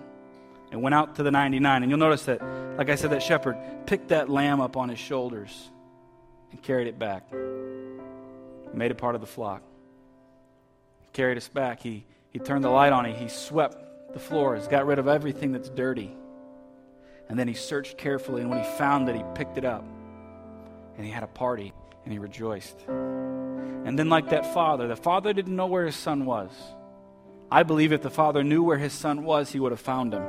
and 0.71 0.81
went 0.81 0.95
out 0.95 1.15
to 1.15 1.23
the 1.23 1.31
99. 1.31 1.83
And 1.83 1.91
you'll 1.91 1.99
notice 1.99 2.25
that, 2.25 2.41
like 2.77 2.89
I 2.89 2.95
said, 2.95 3.11
that 3.11 3.23
shepherd 3.23 3.57
picked 3.85 4.09
that 4.09 4.29
lamb 4.29 4.61
up 4.61 4.77
on 4.77 4.89
his 4.89 4.99
shoulders 4.99 5.69
and 6.51 6.61
carried 6.61 6.87
it 6.87 6.99
back, 6.99 7.23
made 8.73 8.91
it 8.91 8.97
part 8.97 9.15
of 9.15 9.21
the 9.21 9.27
flock. 9.27 9.63
He 11.01 11.07
Carried 11.13 11.37
us 11.37 11.47
back. 11.47 11.81
He, 11.81 12.05
he 12.31 12.39
turned 12.39 12.63
the 12.63 12.69
light 12.69 12.93
on 12.93 13.05
it. 13.05 13.15
He 13.15 13.27
swept 13.27 14.13
the 14.13 14.19
floors, 14.19 14.67
got 14.67 14.85
rid 14.85 14.99
of 14.99 15.07
everything 15.07 15.51
that's 15.51 15.69
dirty. 15.69 16.15
And 17.29 17.37
then 17.37 17.47
he 17.47 17.53
searched 17.53 17.97
carefully, 17.97 18.41
and 18.41 18.49
when 18.49 18.63
he 18.63 18.69
found 18.77 19.09
it, 19.09 19.15
he 19.15 19.23
picked 19.35 19.57
it 19.57 19.65
up. 19.65 19.83
And 20.95 21.05
he 21.05 21.11
had 21.11 21.23
a 21.23 21.27
party, 21.27 21.73
and 22.03 22.13
he 22.13 22.19
rejoiced. 22.19 22.79
And 22.87 23.97
then, 23.97 24.09
like 24.09 24.29
that 24.29 24.53
father, 24.53 24.87
the 24.87 24.95
father 24.95 25.33
didn't 25.33 25.55
know 25.55 25.67
where 25.67 25.85
his 25.85 25.95
son 25.95 26.25
was. 26.25 26.51
I 27.51 27.63
believe 27.63 27.91
if 27.91 28.01
the 28.01 28.09
father 28.09 28.43
knew 28.43 28.63
where 28.63 28.77
his 28.77 28.93
son 28.93 29.23
was, 29.23 29.51
he 29.51 29.59
would 29.59 29.71
have 29.71 29.81
found 29.81 30.13
him. 30.13 30.23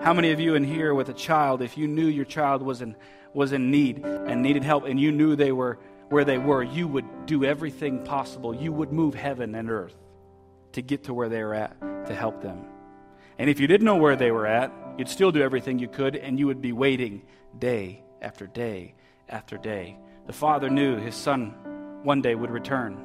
How 0.00 0.12
many 0.14 0.32
of 0.32 0.40
you 0.40 0.54
in 0.54 0.64
here 0.64 0.94
with 0.94 1.08
a 1.08 1.14
child, 1.14 1.62
if 1.62 1.76
you 1.76 1.86
knew 1.86 2.06
your 2.06 2.24
child 2.24 2.62
was 2.62 2.82
in, 2.82 2.96
was 3.32 3.52
in 3.52 3.70
need 3.70 4.04
and 4.04 4.42
needed 4.42 4.64
help, 4.64 4.84
and 4.84 4.98
you 5.00 5.12
knew 5.12 5.36
they 5.36 5.52
were 5.52 5.78
where 6.08 6.24
they 6.24 6.38
were, 6.38 6.62
you 6.62 6.88
would 6.88 7.26
do 7.26 7.44
everything 7.44 8.04
possible. 8.04 8.54
You 8.54 8.72
would 8.72 8.92
move 8.92 9.14
heaven 9.14 9.54
and 9.54 9.70
earth 9.70 9.94
to 10.72 10.82
get 10.82 11.04
to 11.04 11.14
where 11.14 11.28
they 11.28 11.42
were 11.42 11.54
at 11.54 11.78
to 12.06 12.14
help 12.14 12.42
them. 12.42 12.64
And 13.38 13.48
if 13.48 13.60
you 13.60 13.66
didn't 13.66 13.84
know 13.84 13.96
where 13.96 14.16
they 14.16 14.30
were 14.30 14.46
at, 14.46 14.72
you'd 14.96 15.08
still 15.08 15.30
do 15.30 15.42
everything 15.42 15.78
you 15.78 15.88
could, 15.88 16.16
and 16.16 16.38
you 16.38 16.46
would 16.46 16.60
be 16.60 16.72
waiting 16.72 17.22
day 17.58 18.02
after 18.20 18.46
day 18.46 18.94
after 19.28 19.56
day. 19.56 19.96
The 20.26 20.32
father 20.32 20.68
knew 20.68 20.96
his 20.96 21.14
son 21.14 21.54
one 22.02 22.20
day 22.20 22.34
would 22.34 22.50
return. 22.50 23.04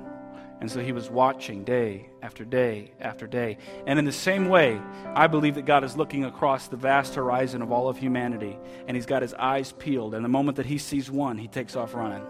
And 0.60 0.72
so 0.72 0.80
he 0.80 0.94
was 0.94 1.10
watching 1.10 1.66
day 1.66 2.10
after 2.22 2.46
day 2.46 2.94
after 3.02 3.28
day. 3.28 3.58
And 3.86 4.00
in 4.00 4.06
the 4.06 4.14
same 4.14 4.48
way, 4.48 4.82
I 5.14 5.28
believe 5.28 5.56
that 5.56 5.66
God 5.66 5.84
is 5.84 5.98
looking 5.98 6.24
across 6.24 6.68
the 6.68 6.78
vast 6.78 7.16
horizon 7.16 7.62
of 7.62 7.72
all 7.72 7.90
of 7.90 7.98
humanity, 7.98 8.58
and 8.88 8.96
he's 8.96 9.06
got 9.06 9.22
his 9.22 9.34
eyes 9.34 9.74
peeled. 9.74 10.14
And 10.14 10.24
the 10.24 10.30
moment 10.30 10.58
that 10.58 10.66
he 10.66 10.78
sees 10.78 11.12
one, 11.12 11.38
he 11.38 11.48
takes 11.48 11.76
off 11.76 11.94
running. 11.94 12.26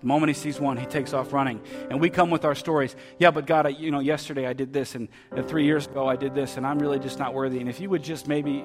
The 0.00 0.06
moment 0.06 0.28
he 0.28 0.34
sees 0.34 0.60
one, 0.60 0.76
he 0.76 0.86
takes 0.86 1.12
off 1.12 1.32
running. 1.32 1.60
And 1.90 2.00
we 2.00 2.10
come 2.10 2.30
with 2.30 2.44
our 2.44 2.54
stories. 2.54 2.94
Yeah, 3.18 3.30
but 3.30 3.46
God, 3.46 3.66
I, 3.66 3.70
you 3.70 3.90
know, 3.90 4.00
yesterday 4.00 4.46
I 4.46 4.52
did 4.52 4.72
this, 4.72 4.94
and, 4.94 5.08
and 5.32 5.46
three 5.48 5.64
years 5.64 5.86
ago 5.86 6.06
I 6.06 6.16
did 6.16 6.34
this, 6.34 6.56
and 6.56 6.66
I'm 6.66 6.78
really 6.78 6.98
just 6.98 7.18
not 7.18 7.32
worthy. 7.32 7.60
And 7.60 7.68
if 7.68 7.80
you 7.80 7.88
would 7.90 8.02
just 8.02 8.28
maybe, 8.28 8.64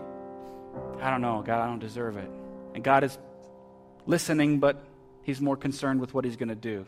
I 0.99 1.09
don't 1.09 1.21
know, 1.21 1.41
God, 1.41 1.61
I 1.61 1.67
don't 1.67 1.79
deserve 1.79 2.17
it. 2.17 2.29
And 2.75 2.83
God 2.83 3.03
is 3.03 3.17
listening, 4.05 4.59
but 4.59 4.83
he's 5.23 5.39
more 5.39 5.55
concerned 5.55 6.01
with 6.01 6.13
what 6.13 6.25
he's 6.25 6.35
going 6.35 6.49
to 6.49 6.55
do. 6.55 6.85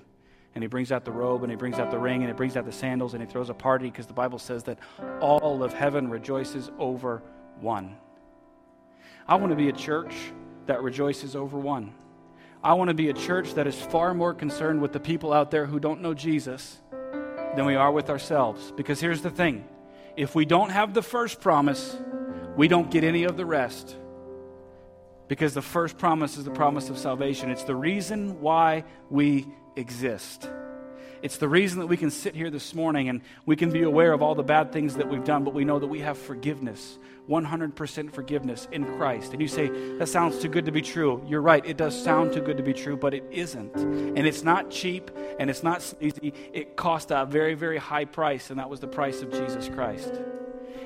And 0.56 0.64
he 0.64 0.68
brings 0.68 0.92
out 0.92 1.06
the 1.06 1.12
robe, 1.12 1.44
and 1.44 1.52
he 1.52 1.56
brings 1.56 1.80
out 1.80 1.90
the 1.90 1.98
ring, 1.98 2.22
and 2.22 2.30
he 2.30 2.34
brings 2.34 2.58
out 2.58 2.66
the 2.66 2.72
sandals, 2.72 3.14
and 3.14 3.24
he 3.24 3.30
throws 3.30 3.50
a 3.50 3.56
party 3.56 3.86
because 3.86 4.08
the 4.08 4.14
Bible 4.14 4.40
says 4.40 4.64
that 4.64 4.78
all 5.20 5.64
of 5.64 5.74
heaven 5.74 6.10
rejoices 6.10 6.70
over 6.78 7.24
one. 7.60 7.96
I 9.28 9.36
want 9.36 9.52
to 9.52 9.56
be 9.56 9.70
a 9.70 9.74
church 9.74 10.14
that 10.68 10.84
rejoices 10.84 11.36
over 11.36 11.58
one. 11.58 11.94
I 12.64 12.74
want 12.76 12.88
to 12.88 12.94
be 12.94 13.10
a 13.10 13.14
church 13.14 13.56
that 13.56 13.68
is 13.68 13.76
far 13.76 14.14
more 14.14 14.34
concerned 14.34 14.82
with 14.82 14.94
the 14.94 15.00
people 15.00 15.34
out 15.34 15.52
there 15.52 15.66
who 15.66 15.80
don't 15.80 16.02
know 16.02 16.14
Jesus 16.14 16.80
than 17.56 17.66
we 17.66 17.76
are 17.76 17.92
with 17.92 18.10
ourselves. 18.10 18.72
Because 18.78 19.02
here's 19.02 19.22
the 19.22 19.30
thing 19.30 19.68
if 20.16 20.34
we 20.34 20.46
don't 20.46 20.70
have 20.70 20.94
the 20.94 21.02
first 21.02 21.42
promise, 21.42 21.98
we 22.56 22.70
don't 22.70 22.90
get 22.90 23.04
any 23.04 23.26
of 23.26 23.36
the 23.36 23.46
rest. 23.46 23.98
Because 25.28 25.54
the 25.54 25.62
first 25.62 25.98
promise 25.98 26.38
is 26.38 26.46
the 26.46 26.52
promise 26.52 26.90
of 26.90 26.98
salvation. 26.98 27.50
It's 27.50 27.64
the 27.64 27.76
reason 27.76 28.40
why 28.40 28.86
we 29.10 29.48
exist. 29.76 30.50
It's 31.24 31.38
the 31.38 31.48
reason 31.48 31.80
that 31.80 31.88
we 31.88 31.96
can 31.96 32.12
sit 32.12 32.36
here 32.36 32.50
this 32.50 32.76
morning 32.76 33.08
and 33.08 33.22
we 33.46 33.56
can 33.56 33.72
be 33.72 33.84
aware 33.84 34.12
of 34.12 34.22
all 34.22 34.36
the 34.36 34.44
bad 34.44 34.74
things 34.74 34.96
that 34.96 35.08
we've 35.10 35.24
done, 35.24 35.46
but 35.46 35.54
we 35.54 35.64
know 35.64 35.80
that 35.80 35.88
we 35.88 36.02
have 36.02 36.18
forgiveness 36.18 37.00
100% 37.30 38.12
forgiveness 38.12 38.68
in 38.74 38.84
Christ. 38.98 39.32
And 39.32 39.42
you 39.42 39.48
say, 39.48 39.70
that 39.98 40.10
sounds 40.10 40.40
too 40.40 40.50
good 40.50 40.66
to 40.66 40.74
be 40.74 40.82
true. 40.82 41.24
You're 41.26 41.42
right, 41.42 41.66
it 41.66 41.78
does 41.78 41.98
sound 41.98 42.34
too 42.34 42.42
good 42.42 42.58
to 42.58 42.64
be 42.64 42.74
true, 42.74 42.98
but 42.98 43.14
it 43.14 43.24
isn't. 43.32 43.74
And 43.76 44.28
it's 44.28 44.44
not 44.44 44.70
cheap 44.70 45.10
and 45.40 45.50
it's 45.50 45.64
not 45.64 45.94
easy. 46.02 46.34
It 46.52 46.76
cost 46.76 47.12
a 47.12 47.26
very, 47.26 47.54
very 47.54 47.78
high 47.78 48.04
price, 48.04 48.50
and 48.50 48.60
that 48.60 48.70
was 48.70 48.82
the 48.82 48.88
price 48.88 49.22
of 49.22 49.32
Jesus 49.32 49.70
Christ. 49.70 50.14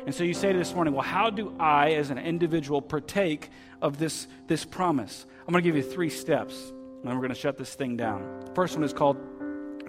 And 0.06 0.14
so 0.14 0.24
you 0.24 0.36
say 0.36 0.54
to 0.54 0.58
this 0.58 0.76
morning, 0.76 0.94
well, 0.94 1.04
how 1.04 1.32
do 1.32 1.56
I, 1.60 1.94
as 1.94 2.12
an 2.12 2.20
individual, 2.20 2.82
partake 2.82 3.50
of 3.82 3.98
this, 3.98 4.28
this 4.46 4.64
promise? 4.64 5.26
I'm 5.48 5.52
going 5.52 5.64
to 5.64 5.68
give 5.68 5.76
you 5.76 5.84
three 5.84 6.12
steps, 6.12 6.70
and 6.70 7.06
then 7.06 7.16
we're 7.16 7.22
going 7.22 7.30
to 7.30 7.36
shut 7.36 7.58
this 7.58 7.74
thing 7.74 7.98
down. 7.98 8.42
The 8.46 8.54
first 8.54 8.76
one 8.76 8.84
is 8.84 8.94
called 8.94 9.18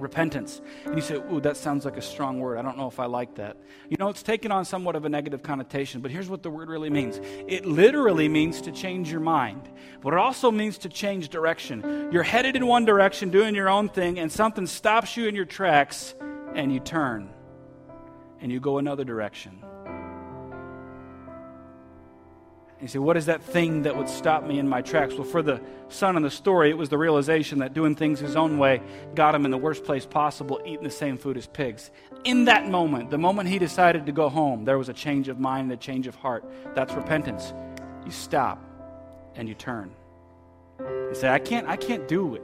repentance. 0.00 0.60
And 0.84 0.94
you 0.94 1.02
say, 1.02 1.16
ooh, 1.16 1.40
that 1.40 1.56
sounds 1.56 1.84
like 1.84 1.96
a 1.96 2.02
strong 2.02 2.40
word. 2.40 2.58
I 2.58 2.62
don't 2.62 2.76
know 2.76 2.88
if 2.88 3.00
I 3.00 3.06
like 3.06 3.34
that. 3.36 3.56
You 3.88 3.96
know, 3.98 4.08
it's 4.08 4.22
taken 4.22 4.52
on 4.52 4.64
somewhat 4.64 4.96
of 4.96 5.04
a 5.04 5.08
negative 5.08 5.42
connotation, 5.42 6.00
but 6.00 6.10
here's 6.10 6.28
what 6.28 6.42
the 6.42 6.50
word 6.50 6.68
really 6.68 6.90
means 6.90 7.20
it 7.46 7.66
literally 7.66 8.28
means 8.28 8.60
to 8.62 8.72
change 8.72 9.10
your 9.10 9.20
mind, 9.20 9.68
but 10.00 10.12
it 10.12 10.18
also 10.18 10.50
means 10.50 10.78
to 10.78 10.88
change 10.88 11.28
direction. 11.28 12.10
You're 12.12 12.22
headed 12.22 12.56
in 12.56 12.66
one 12.66 12.84
direction, 12.84 13.30
doing 13.30 13.54
your 13.54 13.68
own 13.68 13.88
thing, 13.88 14.18
and 14.18 14.30
something 14.30 14.66
stops 14.66 15.16
you 15.16 15.26
in 15.26 15.34
your 15.34 15.44
tracks, 15.44 16.14
and 16.54 16.72
you 16.72 16.80
turn 16.80 17.30
and 18.40 18.52
you 18.52 18.60
go 18.60 18.78
another 18.78 19.04
direction. 19.04 19.62
You 22.80 22.88
say, 22.88 22.98
what 22.98 23.16
is 23.16 23.26
that 23.26 23.42
thing 23.42 23.82
that 23.82 23.96
would 23.96 24.08
stop 24.08 24.44
me 24.44 24.58
in 24.58 24.68
my 24.68 24.82
tracks? 24.82 25.14
Well, 25.14 25.24
for 25.24 25.42
the 25.42 25.60
son 25.88 26.16
in 26.16 26.22
the 26.22 26.30
story, 26.30 26.70
it 26.70 26.78
was 26.78 26.88
the 26.88 26.98
realization 26.98 27.58
that 27.58 27.74
doing 27.74 27.96
things 27.96 28.20
his 28.20 28.36
own 28.36 28.56
way 28.56 28.80
got 29.16 29.34
him 29.34 29.44
in 29.44 29.50
the 29.50 29.58
worst 29.58 29.82
place 29.82 30.06
possible, 30.06 30.60
eating 30.64 30.84
the 30.84 30.90
same 30.90 31.18
food 31.18 31.36
as 31.36 31.46
pigs. 31.48 31.90
In 32.24 32.44
that 32.44 32.68
moment, 32.68 33.10
the 33.10 33.18
moment 33.18 33.48
he 33.48 33.58
decided 33.58 34.06
to 34.06 34.12
go 34.12 34.28
home, 34.28 34.64
there 34.64 34.78
was 34.78 34.88
a 34.88 34.92
change 34.92 35.28
of 35.28 35.40
mind 35.40 35.64
and 35.64 35.72
a 35.72 35.76
change 35.76 36.06
of 36.06 36.14
heart. 36.14 36.44
That's 36.74 36.94
repentance. 36.94 37.52
You 38.04 38.12
stop 38.12 38.64
and 39.34 39.48
you 39.48 39.54
turn. 39.54 39.90
You 40.78 41.14
say, 41.14 41.28
I 41.28 41.40
can't, 41.40 41.66
I 41.66 41.76
can't 41.76 42.06
do 42.06 42.36
it 42.36 42.42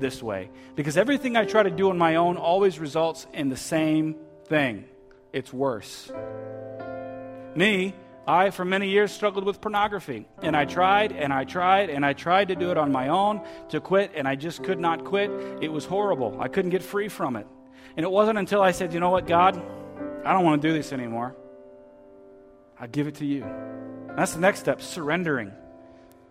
this 0.00 0.22
way 0.22 0.50
because 0.74 0.96
everything 0.96 1.36
I 1.36 1.44
try 1.44 1.62
to 1.62 1.70
do 1.70 1.90
on 1.90 1.98
my 1.98 2.16
own 2.16 2.36
always 2.36 2.80
results 2.80 3.26
in 3.32 3.48
the 3.48 3.56
same 3.56 4.16
thing. 4.46 4.86
It's 5.32 5.52
worse. 5.52 6.10
Me, 7.54 7.94
I, 8.28 8.50
for 8.50 8.64
many 8.64 8.90
years, 8.90 9.10
struggled 9.10 9.44
with 9.44 9.58
pornography. 9.58 10.28
And 10.42 10.54
I 10.54 10.66
tried 10.66 11.12
and 11.12 11.32
I 11.32 11.44
tried 11.44 11.88
and 11.88 12.04
I 12.04 12.12
tried 12.12 12.48
to 12.48 12.54
do 12.54 12.70
it 12.70 12.76
on 12.76 12.92
my 12.92 13.08
own 13.08 13.40
to 13.70 13.80
quit, 13.80 14.12
and 14.14 14.28
I 14.28 14.36
just 14.36 14.62
could 14.62 14.78
not 14.78 15.04
quit. 15.04 15.30
It 15.62 15.72
was 15.72 15.86
horrible. 15.86 16.38
I 16.38 16.48
couldn't 16.48 16.70
get 16.70 16.82
free 16.82 17.08
from 17.08 17.36
it. 17.36 17.46
And 17.96 18.04
it 18.04 18.10
wasn't 18.10 18.38
until 18.38 18.60
I 18.60 18.72
said, 18.72 18.92
you 18.92 19.00
know 19.00 19.08
what, 19.08 19.26
God, 19.26 19.56
I 20.26 20.34
don't 20.34 20.44
want 20.44 20.60
to 20.60 20.68
do 20.68 20.74
this 20.74 20.92
anymore. 20.92 21.34
I 22.78 22.86
give 22.86 23.06
it 23.06 23.16
to 23.16 23.24
you. 23.24 23.46
That's 24.14 24.34
the 24.34 24.40
next 24.40 24.60
step 24.60 24.82
surrendering. 24.82 25.52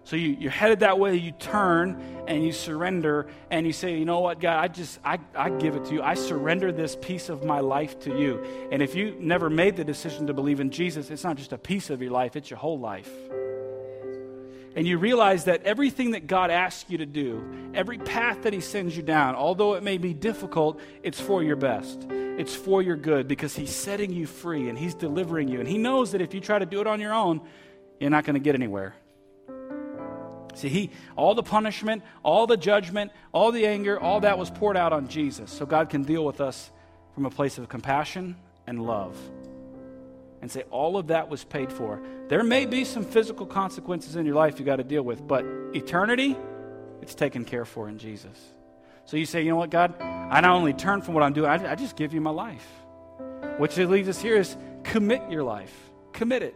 So 0.07 0.15
you, 0.15 0.37
you're 0.39 0.51
headed 0.51 0.79
that 0.79 0.99
way, 0.99 1.17
you 1.17 1.33
turn 1.33 2.01
and 2.29 2.41
you 2.41 2.53
surrender 2.53 3.27
and 3.51 3.67
you 3.67 3.73
say, 3.73 3.97
you 3.97 4.05
know 4.05 4.21
what, 4.21 4.39
God, 4.39 4.63
I 4.63 4.69
just, 4.69 4.99
I, 5.03 5.19
I 5.35 5.49
give 5.49 5.75
it 5.75 5.83
to 5.87 5.95
you. 5.95 6.01
I 6.01 6.13
surrender 6.13 6.71
this 6.71 6.95
piece 6.95 7.27
of 7.27 7.43
my 7.43 7.59
life 7.59 7.99
to 8.01 8.17
you. 8.17 8.41
And 8.71 8.81
if 8.81 8.95
you 8.95 9.17
never 9.19 9.49
made 9.49 9.75
the 9.75 9.83
decision 9.83 10.25
to 10.27 10.33
believe 10.33 10.61
in 10.61 10.71
Jesus, 10.71 11.11
it's 11.11 11.25
not 11.25 11.35
just 11.35 11.51
a 11.51 11.57
piece 11.57 11.89
of 11.89 12.01
your 12.01 12.11
life, 12.11 12.37
it's 12.37 12.49
your 12.49 12.57
whole 12.57 12.79
life. 12.79 13.11
And 14.77 14.87
you 14.87 14.97
realize 14.97 15.43
that 15.43 15.63
everything 15.63 16.11
that 16.11 16.25
God 16.25 16.51
asks 16.51 16.89
you 16.89 16.99
to 16.99 17.05
do, 17.05 17.71
every 17.73 17.97
path 17.97 18.43
that 18.43 18.53
He 18.53 18.61
sends 18.61 18.95
you 18.95 19.03
down, 19.03 19.35
although 19.35 19.73
it 19.73 19.83
may 19.83 19.97
be 19.97 20.13
difficult, 20.13 20.79
it's 21.03 21.19
for 21.19 21.43
your 21.43 21.57
best. 21.57 22.07
It's 22.09 22.55
for 22.55 22.81
your 22.81 22.95
good 22.95 23.27
because 23.27 23.57
He's 23.57 23.75
setting 23.75 24.13
you 24.13 24.25
free 24.25 24.69
and 24.69 24.79
He's 24.79 24.95
delivering 24.95 25.49
you. 25.49 25.59
And 25.59 25.67
He 25.67 25.77
knows 25.77 26.13
that 26.13 26.21
if 26.21 26.33
you 26.33 26.39
try 26.39 26.59
to 26.59 26.65
do 26.65 26.79
it 26.79 26.87
on 26.87 27.01
your 27.01 27.13
own, 27.13 27.41
you're 27.99 28.09
not 28.09 28.23
going 28.23 28.35
to 28.35 28.39
get 28.39 28.55
anywhere. 28.55 28.95
See, 30.57 30.69
he, 30.69 30.89
all 31.15 31.35
the 31.35 31.43
punishment, 31.43 32.03
all 32.23 32.47
the 32.47 32.57
judgment, 32.57 33.11
all 33.31 33.51
the 33.51 33.67
anger, 33.67 33.99
all 33.99 34.21
that 34.21 34.39
was 34.39 34.49
poured 34.49 34.75
out 34.75 34.91
on 34.91 35.07
Jesus. 35.07 35.51
So 35.51 35.67
God 35.67 35.89
can 35.89 36.03
deal 36.03 36.25
with 36.25 36.41
us 36.41 36.71
from 37.13 37.25
a 37.25 37.29
place 37.29 37.59
of 37.59 37.69
compassion 37.69 38.35
and 38.65 38.83
love. 38.83 39.15
And 40.41 40.51
say, 40.51 40.63
all 40.71 40.97
of 40.97 41.07
that 41.07 41.29
was 41.29 41.43
paid 41.43 41.71
for. 41.71 42.01
There 42.27 42.43
may 42.43 42.65
be 42.65 42.85
some 42.85 43.05
physical 43.05 43.45
consequences 43.45 44.15
in 44.15 44.25
your 44.25 44.35
life 44.35 44.59
you 44.59 44.65
got 44.65 44.77
to 44.77 44.83
deal 44.83 45.03
with, 45.03 45.27
but 45.27 45.45
eternity, 45.73 46.35
it's 47.01 47.13
taken 47.13 47.45
care 47.45 47.65
for 47.65 47.87
in 47.87 47.99
Jesus. 47.99 48.37
So 49.05 49.15
you 49.15 49.25
say, 49.25 49.43
you 49.43 49.49
know 49.49 49.57
what, 49.57 49.69
God? 49.69 50.01
I 50.01 50.41
not 50.41 50.55
only 50.55 50.73
turn 50.73 51.01
from 51.01 51.13
what 51.13 51.23
I'm 51.23 51.33
doing, 51.33 51.49
I, 51.49 51.71
I 51.71 51.75
just 51.75 51.95
give 51.95 52.13
you 52.13 52.21
my 52.21 52.31
life. 52.31 52.67
Which 53.57 53.77
leads 53.77 54.09
us 54.09 54.19
here 54.19 54.35
is 54.35 54.57
commit 54.83 55.21
your 55.29 55.43
life. 55.43 55.73
Commit 56.13 56.41
it. 56.41 56.55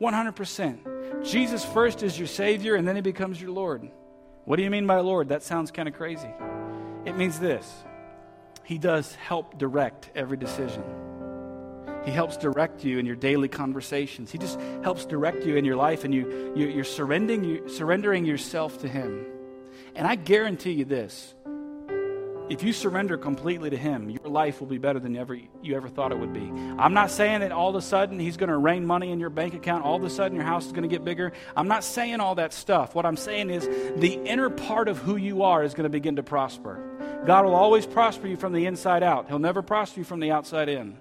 100%. 0.00 0.97
Jesus 1.24 1.64
first 1.64 2.02
is 2.02 2.18
your 2.18 2.28
Savior, 2.28 2.74
and 2.74 2.86
then 2.86 2.96
He 2.96 3.02
becomes 3.02 3.40
your 3.40 3.50
Lord. 3.50 3.88
What 4.44 4.56
do 4.56 4.62
you 4.62 4.70
mean 4.70 4.86
by 4.86 5.00
Lord? 5.00 5.28
That 5.28 5.42
sounds 5.42 5.70
kind 5.70 5.88
of 5.88 5.94
crazy. 5.94 6.30
It 7.04 7.16
means 7.16 7.38
this 7.38 7.70
He 8.64 8.78
does 8.78 9.14
help 9.14 9.58
direct 9.58 10.10
every 10.14 10.36
decision. 10.36 10.84
He 12.04 12.10
helps 12.12 12.36
direct 12.36 12.84
you 12.84 12.98
in 12.98 13.06
your 13.06 13.16
daily 13.16 13.48
conversations. 13.48 14.30
He 14.30 14.38
just 14.38 14.58
helps 14.82 15.04
direct 15.04 15.44
you 15.44 15.56
in 15.56 15.64
your 15.64 15.76
life, 15.76 16.04
and 16.04 16.14
you, 16.14 16.54
you, 16.56 16.80
are 16.80 16.84
surrendering, 16.84 17.44
you, 17.44 17.68
surrendering 17.68 18.24
yourself 18.24 18.78
to 18.80 18.88
Him. 18.88 19.26
And 19.94 20.06
I 20.06 20.14
guarantee 20.14 20.72
you 20.72 20.84
this 20.84 21.34
if 22.48 22.62
you 22.62 22.72
surrender 22.72 23.16
completely 23.16 23.70
to 23.70 23.76
Him, 23.76 24.10
your 24.10 24.28
life 24.28 24.60
will 24.60 24.66
be 24.66 24.78
better 24.78 24.98
than 24.98 25.16
ever 25.16 25.38
you 25.62 25.76
ever 25.76 25.88
thought 25.88 26.12
it 26.12 26.18
would 26.18 26.32
be. 26.32 26.50
I'm 26.78 26.94
not 26.94 27.10
saying 27.10 27.40
that 27.40 27.52
all 27.52 27.70
of 27.70 27.74
a 27.74 27.82
sudden 27.82 28.18
He's 28.18 28.36
going 28.36 28.48
to 28.48 28.56
rain 28.56 28.86
money 28.86 29.10
in 29.10 29.20
your 29.20 29.30
bank 29.30 29.54
account. 29.54 29.84
All 29.84 29.96
of 29.96 30.04
a 30.04 30.10
sudden 30.10 30.36
your 30.36 30.46
house 30.46 30.66
is 30.66 30.72
going 30.72 30.82
to 30.82 30.88
get 30.88 31.04
bigger. 31.04 31.32
I'm 31.56 31.68
not 31.68 31.84
saying 31.84 32.20
all 32.20 32.34
that 32.36 32.52
stuff. 32.52 32.94
What 32.94 33.06
I'm 33.06 33.16
saying 33.16 33.50
is 33.50 33.66
the 33.96 34.14
inner 34.24 34.50
part 34.50 34.88
of 34.88 34.98
who 34.98 35.16
you 35.16 35.42
are 35.42 35.62
is 35.62 35.74
going 35.74 35.84
to 35.84 35.90
begin 35.90 36.16
to 36.16 36.22
prosper. 36.22 37.22
God 37.26 37.44
will 37.44 37.54
always 37.54 37.86
prosper 37.86 38.26
you 38.26 38.36
from 38.36 38.52
the 38.52 38.66
inside 38.66 39.02
out. 39.02 39.28
He'll 39.28 39.38
never 39.38 39.62
prosper 39.62 40.00
you 40.00 40.04
from 40.04 40.20
the 40.20 40.30
outside 40.30 40.68
in. 40.68 40.96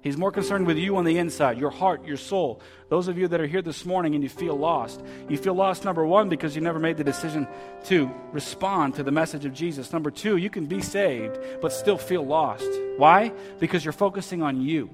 He's 0.00 0.16
more 0.16 0.30
concerned 0.30 0.66
with 0.66 0.78
you 0.78 0.96
on 0.96 1.04
the 1.04 1.18
inside, 1.18 1.58
your 1.58 1.70
heart, 1.70 2.04
your 2.04 2.16
soul. 2.16 2.60
Those 2.88 3.08
of 3.08 3.18
you 3.18 3.26
that 3.28 3.40
are 3.40 3.46
here 3.46 3.62
this 3.62 3.84
morning 3.84 4.14
and 4.14 4.22
you 4.22 4.30
feel 4.30 4.56
lost, 4.56 5.02
you 5.28 5.36
feel 5.36 5.54
lost, 5.54 5.84
number 5.84 6.06
one, 6.06 6.28
because 6.28 6.54
you 6.54 6.62
never 6.62 6.78
made 6.78 6.96
the 6.96 7.04
decision 7.04 7.48
to 7.86 8.08
respond 8.30 8.94
to 8.94 9.02
the 9.02 9.10
message 9.10 9.44
of 9.44 9.52
Jesus. 9.52 9.92
Number 9.92 10.12
two, 10.12 10.36
you 10.36 10.50
can 10.50 10.66
be 10.66 10.80
saved, 10.80 11.38
but 11.60 11.72
still 11.72 11.98
feel 11.98 12.24
lost. 12.24 12.68
Why? 12.96 13.32
Because 13.58 13.84
you're 13.84 13.92
focusing 13.92 14.40
on 14.40 14.60
you. 14.60 14.90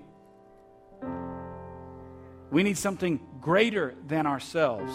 We 2.50 2.62
need 2.62 2.78
something 2.78 3.20
greater 3.42 3.94
than 4.06 4.26
ourselves. 4.26 4.92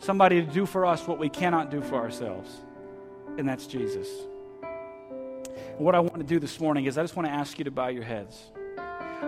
Somebody 0.00 0.44
to 0.44 0.50
do 0.50 0.66
for 0.66 0.86
us 0.86 1.06
what 1.06 1.18
we 1.20 1.28
cannot 1.28 1.70
do 1.70 1.80
for 1.80 1.94
ourselves, 1.94 2.50
and 3.38 3.48
that's 3.48 3.68
Jesus 3.68 4.08
what 5.78 5.94
I 5.94 6.00
want 6.00 6.18
to 6.18 6.24
do 6.24 6.38
this 6.38 6.60
morning 6.60 6.86
is 6.86 6.98
I 6.98 7.02
just 7.02 7.16
want 7.16 7.26
to 7.28 7.32
ask 7.32 7.58
you 7.58 7.64
to 7.64 7.70
bow 7.70 7.88
your 7.88 8.04
heads. 8.04 8.50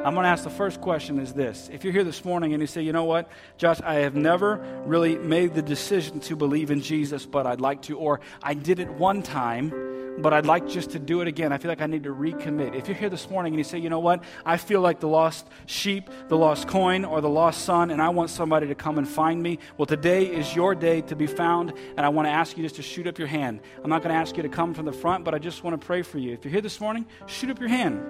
I'm 0.04 0.14
going 0.14 0.24
to 0.24 0.28
ask 0.28 0.44
the 0.44 0.50
first 0.50 0.80
question 0.80 1.18
is 1.18 1.32
this. 1.32 1.70
If 1.72 1.84
you're 1.84 1.92
here 1.92 2.04
this 2.04 2.24
morning 2.24 2.52
and 2.52 2.60
you 2.60 2.66
say, 2.66 2.82
you 2.82 2.92
know 2.92 3.04
what, 3.04 3.28
Josh, 3.56 3.80
I 3.80 3.94
have 3.96 4.14
never 4.14 4.56
really 4.84 5.16
made 5.16 5.54
the 5.54 5.62
decision 5.62 6.20
to 6.20 6.36
believe 6.36 6.70
in 6.70 6.82
Jesus, 6.82 7.24
but 7.24 7.46
I'd 7.46 7.60
like 7.60 7.82
to, 7.82 7.96
or 7.96 8.20
I 8.42 8.54
did 8.54 8.80
it 8.80 8.90
one 8.90 9.22
time, 9.22 9.70
but 10.18 10.32
I'd 10.32 10.46
like 10.46 10.68
just 10.68 10.90
to 10.90 10.98
do 10.98 11.20
it 11.20 11.28
again. 11.28 11.52
I 11.52 11.58
feel 11.58 11.68
like 11.68 11.82
I 11.82 11.86
need 11.86 12.04
to 12.04 12.14
recommit. 12.14 12.74
If 12.74 12.88
you're 12.88 12.96
here 12.96 13.10
this 13.10 13.28
morning 13.28 13.52
and 13.52 13.58
you 13.58 13.64
say, 13.64 13.78
you 13.78 13.90
know 13.90 13.98
what, 13.98 14.22
I 14.44 14.56
feel 14.56 14.80
like 14.80 15.00
the 15.00 15.08
lost 15.08 15.48
sheep, 15.66 16.08
the 16.28 16.36
lost 16.36 16.68
coin, 16.68 17.04
or 17.04 17.20
the 17.20 17.28
lost 17.28 17.64
son, 17.64 17.90
and 17.90 18.00
I 18.00 18.08
want 18.10 18.30
somebody 18.30 18.66
to 18.68 18.74
come 18.74 18.98
and 18.98 19.08
find 19.08 19.42
me, 19.42 19.58
well, 19.76 19.86
today 19.86 20.26
is 20.26 20.54
your 20.54 20.74
day 20.74 21.00
to 21.02 21.16
be 21.16 21.26
found, 21.26 21.72
and 21.96 22.00
I 22.00 22.08
want 22.08 22.26
to 22.26 22.32
ask 22.32 22.56
you 22.56 22.62
just 22.62 22.76
to 22.76 22.82
shoot 22.82 23.06
up 23.06 23.18
your 23.18 23.28
hand. 23.28 23.60
I'm 23.82 23.90
not 23.90 24.02
going 24.02 24.14
to 24.14 24.20
ask 24.20 24.36
you 24.36 24.42
to 24.42 24.48
come 24.48 24.74
from 24.74 24.86
the 24.86 24.92
front, 24.92 25.24
but 25.24 25.34
I 25.34 25.38
just 25.38 25.64
want 25.64 25.80
to 25.80 25.86
pray 25.86 26.02
for 26.02 26.18
you. 26.18 26.32
If 26.32 26.44
you're 26.44 26.52
here 26.52 26.60
this 26.60 26.80
morning, 26.80 27.06
shoot 27.26 27.50
up 27.50 27.58
your 27.58 27.68
hand. 27.68 28.02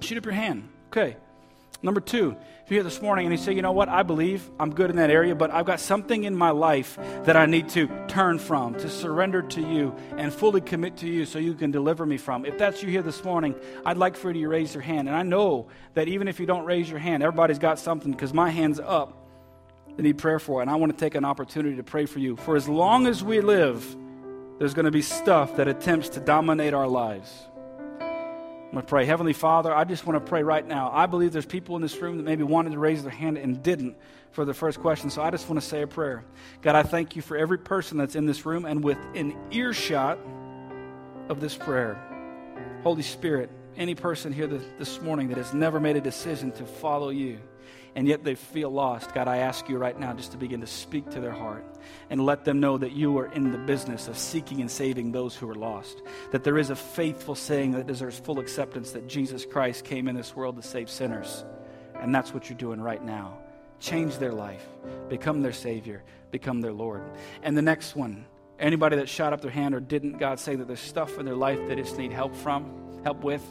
Shoot 0.00 0.18
up 0.18 0.24
your 0.24 0.34
hand. 0.34 0.68
Okay. 0.88 1.16
Number 1.84 2.00
two, 2.00 2.36
if 2.64 2.70
you're 2.70 2.76
here 2.76 2.84
this 2.84 3.02
morning 3.02 3.26
and 3.26 3.32
you 3.36 3.42
say, 3.42 3.52
you 3.52 3.60
know 3.60 3.72
what, 3.72 3.88
I 3.88 4.04
believe 4.04 4.48
I'm 4.60 4.72
good 4.72 4.88
in 4.88 4.96
that 4.96 5.10
area, 5.10 5.34
but 5.34 5.50
I've 5.50 5.66
got 5.66 5.80
something 5.80 6.22
in 6.22 6.36
my 6.36 6.50
life 6.50 6.96
that 7.24 7.36
I 7.36 7.46
need 7.46 7.68
to 7.70 7.88
turn 8.06 8.38
from, 8.38 8.74
to 8.74 8.88
surrender 8.88 9.42
to 9.42 9.60
you 9.60 9.92
and 10.16 10.32
fully 10.32 10.60
commit 10.60 10.98
to 10.98 11.08
you 11.08 11.24
so 11.26 11.40
you 11.40 11.54
can 11.54 11.72
deliver 11.72 12.06
me 12.06 12.18
from. 12.18 12.46
If 12.46 12.56
that's 12.56 12.84
you 12.84 12.88
here 12.88 13.02
this 13.02 13.24
morning, 13.24 13.56
I'd 13.84 13.96
like 13.96 14.14
for 14.14 14.30
you 14.30 14.42
to 14.42 14.48
raise 14.48 14.74
your 14.74 14.82
hand. 14.82 15.08
And 15.08 15.16
I 15.16 15.24
know 15.24 15.66
that 15.94 16.06
even 16.06 16.28
if 16.28 16.38
you 16.38 16.46
don't 16.46 16.64
raise 16.64 16.88
your 16.88 17.00
hand, 17.00 17.24
everybody's 17.24 17.58
got 17.58 17.80
something 17.80 18.12
because 18.12 18.32
my 18.32 18.50
hand's 18.50 18.78
up. 18.78 19.18
They 19.96 20.04
need 20.04 20.18
prayer 20.18 20.38
for, 20.38 20.62
and 20.62 20.70
I 20.70 20.76
want 20.76 20.92
to 20.92 20.98
take 20.98 21.16
an 21.16 21.24
opportunity 21.24 21.76
to 21.76 21.82
pray 21.82 22.06
for 22.06 22.20
you. 22.20 22.36
For 22.36 22.54
as 22.54 22.68
long 22.68 23.08
as 23.08 23.24
we 23.24 23.40
live, 23.40 23.84
there's 24.58 24.72
going 24.72 24.84
to 24.84 24.92
be 24.92 25.02
stuff 25.02 25.56
that 25.56 25.66
attempts 25.66 26.10
to 26.10 26.20
dominate 26.20 26.74
our 26.74 26.86
lives. 26.86 27.48
I'm 28.72 28.76
going 28.76 28.86
to 28.86 28.88
pray. 28.88 29.04
Heavenly 29.04 29.34
Father, 29.34 29.70
I 29.70 29.84
just 29.84 30.06
want 30.06 30.24
to 30.24 30.26
pray 30.26 30.42
right 30.42 30.66
now. 30.66 30.90
I 30.90 31.04
believe 31.04 31.30
there's 31.30 31.44
people 31.44 31.76
in 31.76 31.82
this 31.82 31.94
room 31.98 32.16
that 32.16 32.22
maybe 32.22 32.42
wanted 32.42 32.72
to 32.72 32.78
raise 32.78 33.02
their 33.02 33.12
hand 33.12 33.36
and 33.36 33.62
didn't 33.62 33.98
for 34.30 34.46
the 34.46 34.54
first 34.54 34.80
question. 34.80 35.10
So 35.10 35.20
I 35.20 35.30
just 35.30 35.46
want 35.46 35.60
to 35.60 35.68
say 35.68 35.82
a 35.82 35.86
prayer. 35.86 36.24
God, 36.62 36.74
I 36.74 36.82
thank 36.82 37.14
you 37.14 37.20
for 37.20 37.36
every 37.36 37.58
person 37.58 37.98
that's 37.98 38.16
in 38.16 38.24
this 38.24 38.46
room 38.46 38.64
and 38.64 38.82
within 38.82 39.36
earshot 39.50 40.18
of 41.28 41.38
this 41.38 41.54
prayer. 41.54 42.00
Holy 42.82 43.02
Spirit, 43.02 43.50
any 43.76 43.94
person 43.94 44.32
here 44.32 44.46
this 44.46 45.02
morning 45.02 45.28
that 45.28 45.36
has 45.36 45.52
never 45.52 45.78
made 45.78 45.96
a 45.96 46.00
decision 46.00 46.50
to 46.52 46.64
follow 46.64 47.10
you, 47.10 47.40
and 47.94 48.08
yet 48.08 48.24
they 48.24 48.34
feel 48.34 48.70
lost, 48.70 49.12
God, 49.12 49.28
I 49.28 49.38
ask 49.38 49.68
you 49.68 49.76
right 49.76 49.98
now 49.98 50.14
just 50.14 50.32
to 50.32 50.38
begin 50.38 50.62
to 50.62 50.66
speak 50.66 51.10
to 51.10 51.20
their 51.20 51.32
heart 51.32 51.64
and 52.08 52.24
let 52.24 52.44
them 52.44 52.58
know 52.58 52.78
that 52.78 52.92
you 52.92 53.18
are 53.18 53.30
in 53.32 53.52
the 53.52 53.58
business 53.58 54.08
of 54.08 54.16
seeking 54.16 54.60
and 54.60 54.70
saving 54.70 55.12
those 55.12 55.36
who 55.36 55.48
are 55.50 55.54
lost. 55.54 56.02
That 56.30 56.42
there 56.42 56.56
is 56.56 56.70
a 56.70 56.76
faithful 56.76 57.34
saying 57.34 57.72
that 57.72 57.86
deserves 57.86 58.18
full 58.18 58.38
acceptance 58.38 58.92
that 58.92 59.08
Jesus 59.08 59.44
Christ 59.44 59.84
came 59.84 60.08
in 60.08 60.16
this 60.16 60.34
world 60.34 60.56
to 60.56 60.62
save 60.62 60.88
sinners. 60.88 61.44
And 62.00 62.14
that's 62.14 62.32
what 62.32 62.48
you're 62.48 62.58
doing 62.58 62.80
right 62.80 63.02
now. 63.02 63.38
Change 63.78 64.16
their 64.16 64.32
life, 64.32 64.66
become 65.08 65.42
their 65.42 65.52
Savior, 65.52 66.02
become 66.30 66.60
their 66.62 66.72
Lord. 66.72 67.02
And 67.42 67.56
the 67.56 67.62
next 67.62 67.94
one, 67.94 68.24
anybody 68.58 68.96
that 68.96 69.08
shot 69.08 69.34
up 69.34 69.42
their 69.42 69.50
hand 69.50 69.74
or 69.74 69.80
didn't, 69.80 70.18
God 70.18 70.40
say 70.40 70.56
that 70.56 70.66
there's 70.66 70.80
stuff 70.80 71.18
in 71.18 71.26
their 71.26 71.36
life 71.36 71.58
they 71.68 71.74
just 71.74 71.98
need 71.98 72.12
help 72.12 72.34
from, 72.34 73.00
help 73.04 73.22
with. 73.22 73.42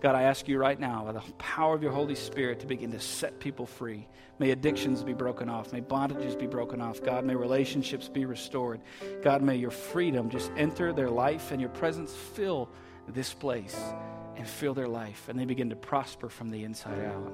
God, 0.00 0.14
I 0.14 0.22
ask 0.24 0.46
you 0.46 0.58
right 0.58 0.78
now, 0.78 1.04
by 1.04 1.12
the 1.12 1.22
power 1.38 1.74
of 1.74 1.82
your 1.82 1.92
Holy 1.92 2.14
Spirit, 2.14 2.60
to 2.60 2.66
begin 2.66 2.92
to 2.92 3.00
set 3.00 3.40
people 3.40 3.66
free. 3.66 4.06
May 4.38 4.50
addictions 4.50 5.02
be 5.02 5.14
broken 5.14 5.48
off. 5.48 5.72
May 5.72 5.80
bondages 5.80 6.38
be 6.38 6.46
broken 6.46 6.80
off. 6.82 7.02
God, 7.02 7.24
may 7.24 7.34
relationships 7.34 8.08
be 8.08 8.26
restored. 8.26 8.80
God, 9.22 9.42
may 9.42 9.56
your 9.56 9.70
freedom 9.70 10.28
just 10.28 10.52
enter 10.56 10.92
their 10.92 11.08
life 11.08 11.50
and 11.50 11.60
your 11.60 11.70
presence 11.70 12.14
fill 12.14 12.68
this 13.08 13.32
place 13.32 13.78
and 14.36 14.46
fill 14.46 14.74
their 14.74 14.88
life. 14.88 15.28
And 15.28 15.38
they 15.38 15.46
begin 15.46 15.70
to 15.70 15.76
prosper 15.76 16.28
from 16.28 16.50
the 16.50 16.64
inside 16.64 17.02
out. 17.06 17.32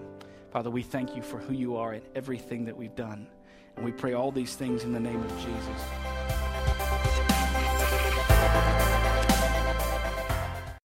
Father, 0.52 0.70
we 0.70 0.82
thank 0.82 1.16
you 1.16 1.22
for 1.22 1.38
who 1.38 1.54
you 1.54 1.76
are 1.76 1.92
and 1.94 2.02
everything 2.14 2.66
that 2.66 2.76
we've 2.76 2.94
done. 2.94 3.26
And 3.76 3.84
we 3.84 3.90
pray 3.90 4.12
all 4.12 4.30
these 4.30 4.54
things 4.54 4.84
in 4.84 4.92
the 4.92 5.00
name 5.00 5.20
of 5.20 5.30
Jesus. 5.38 6.51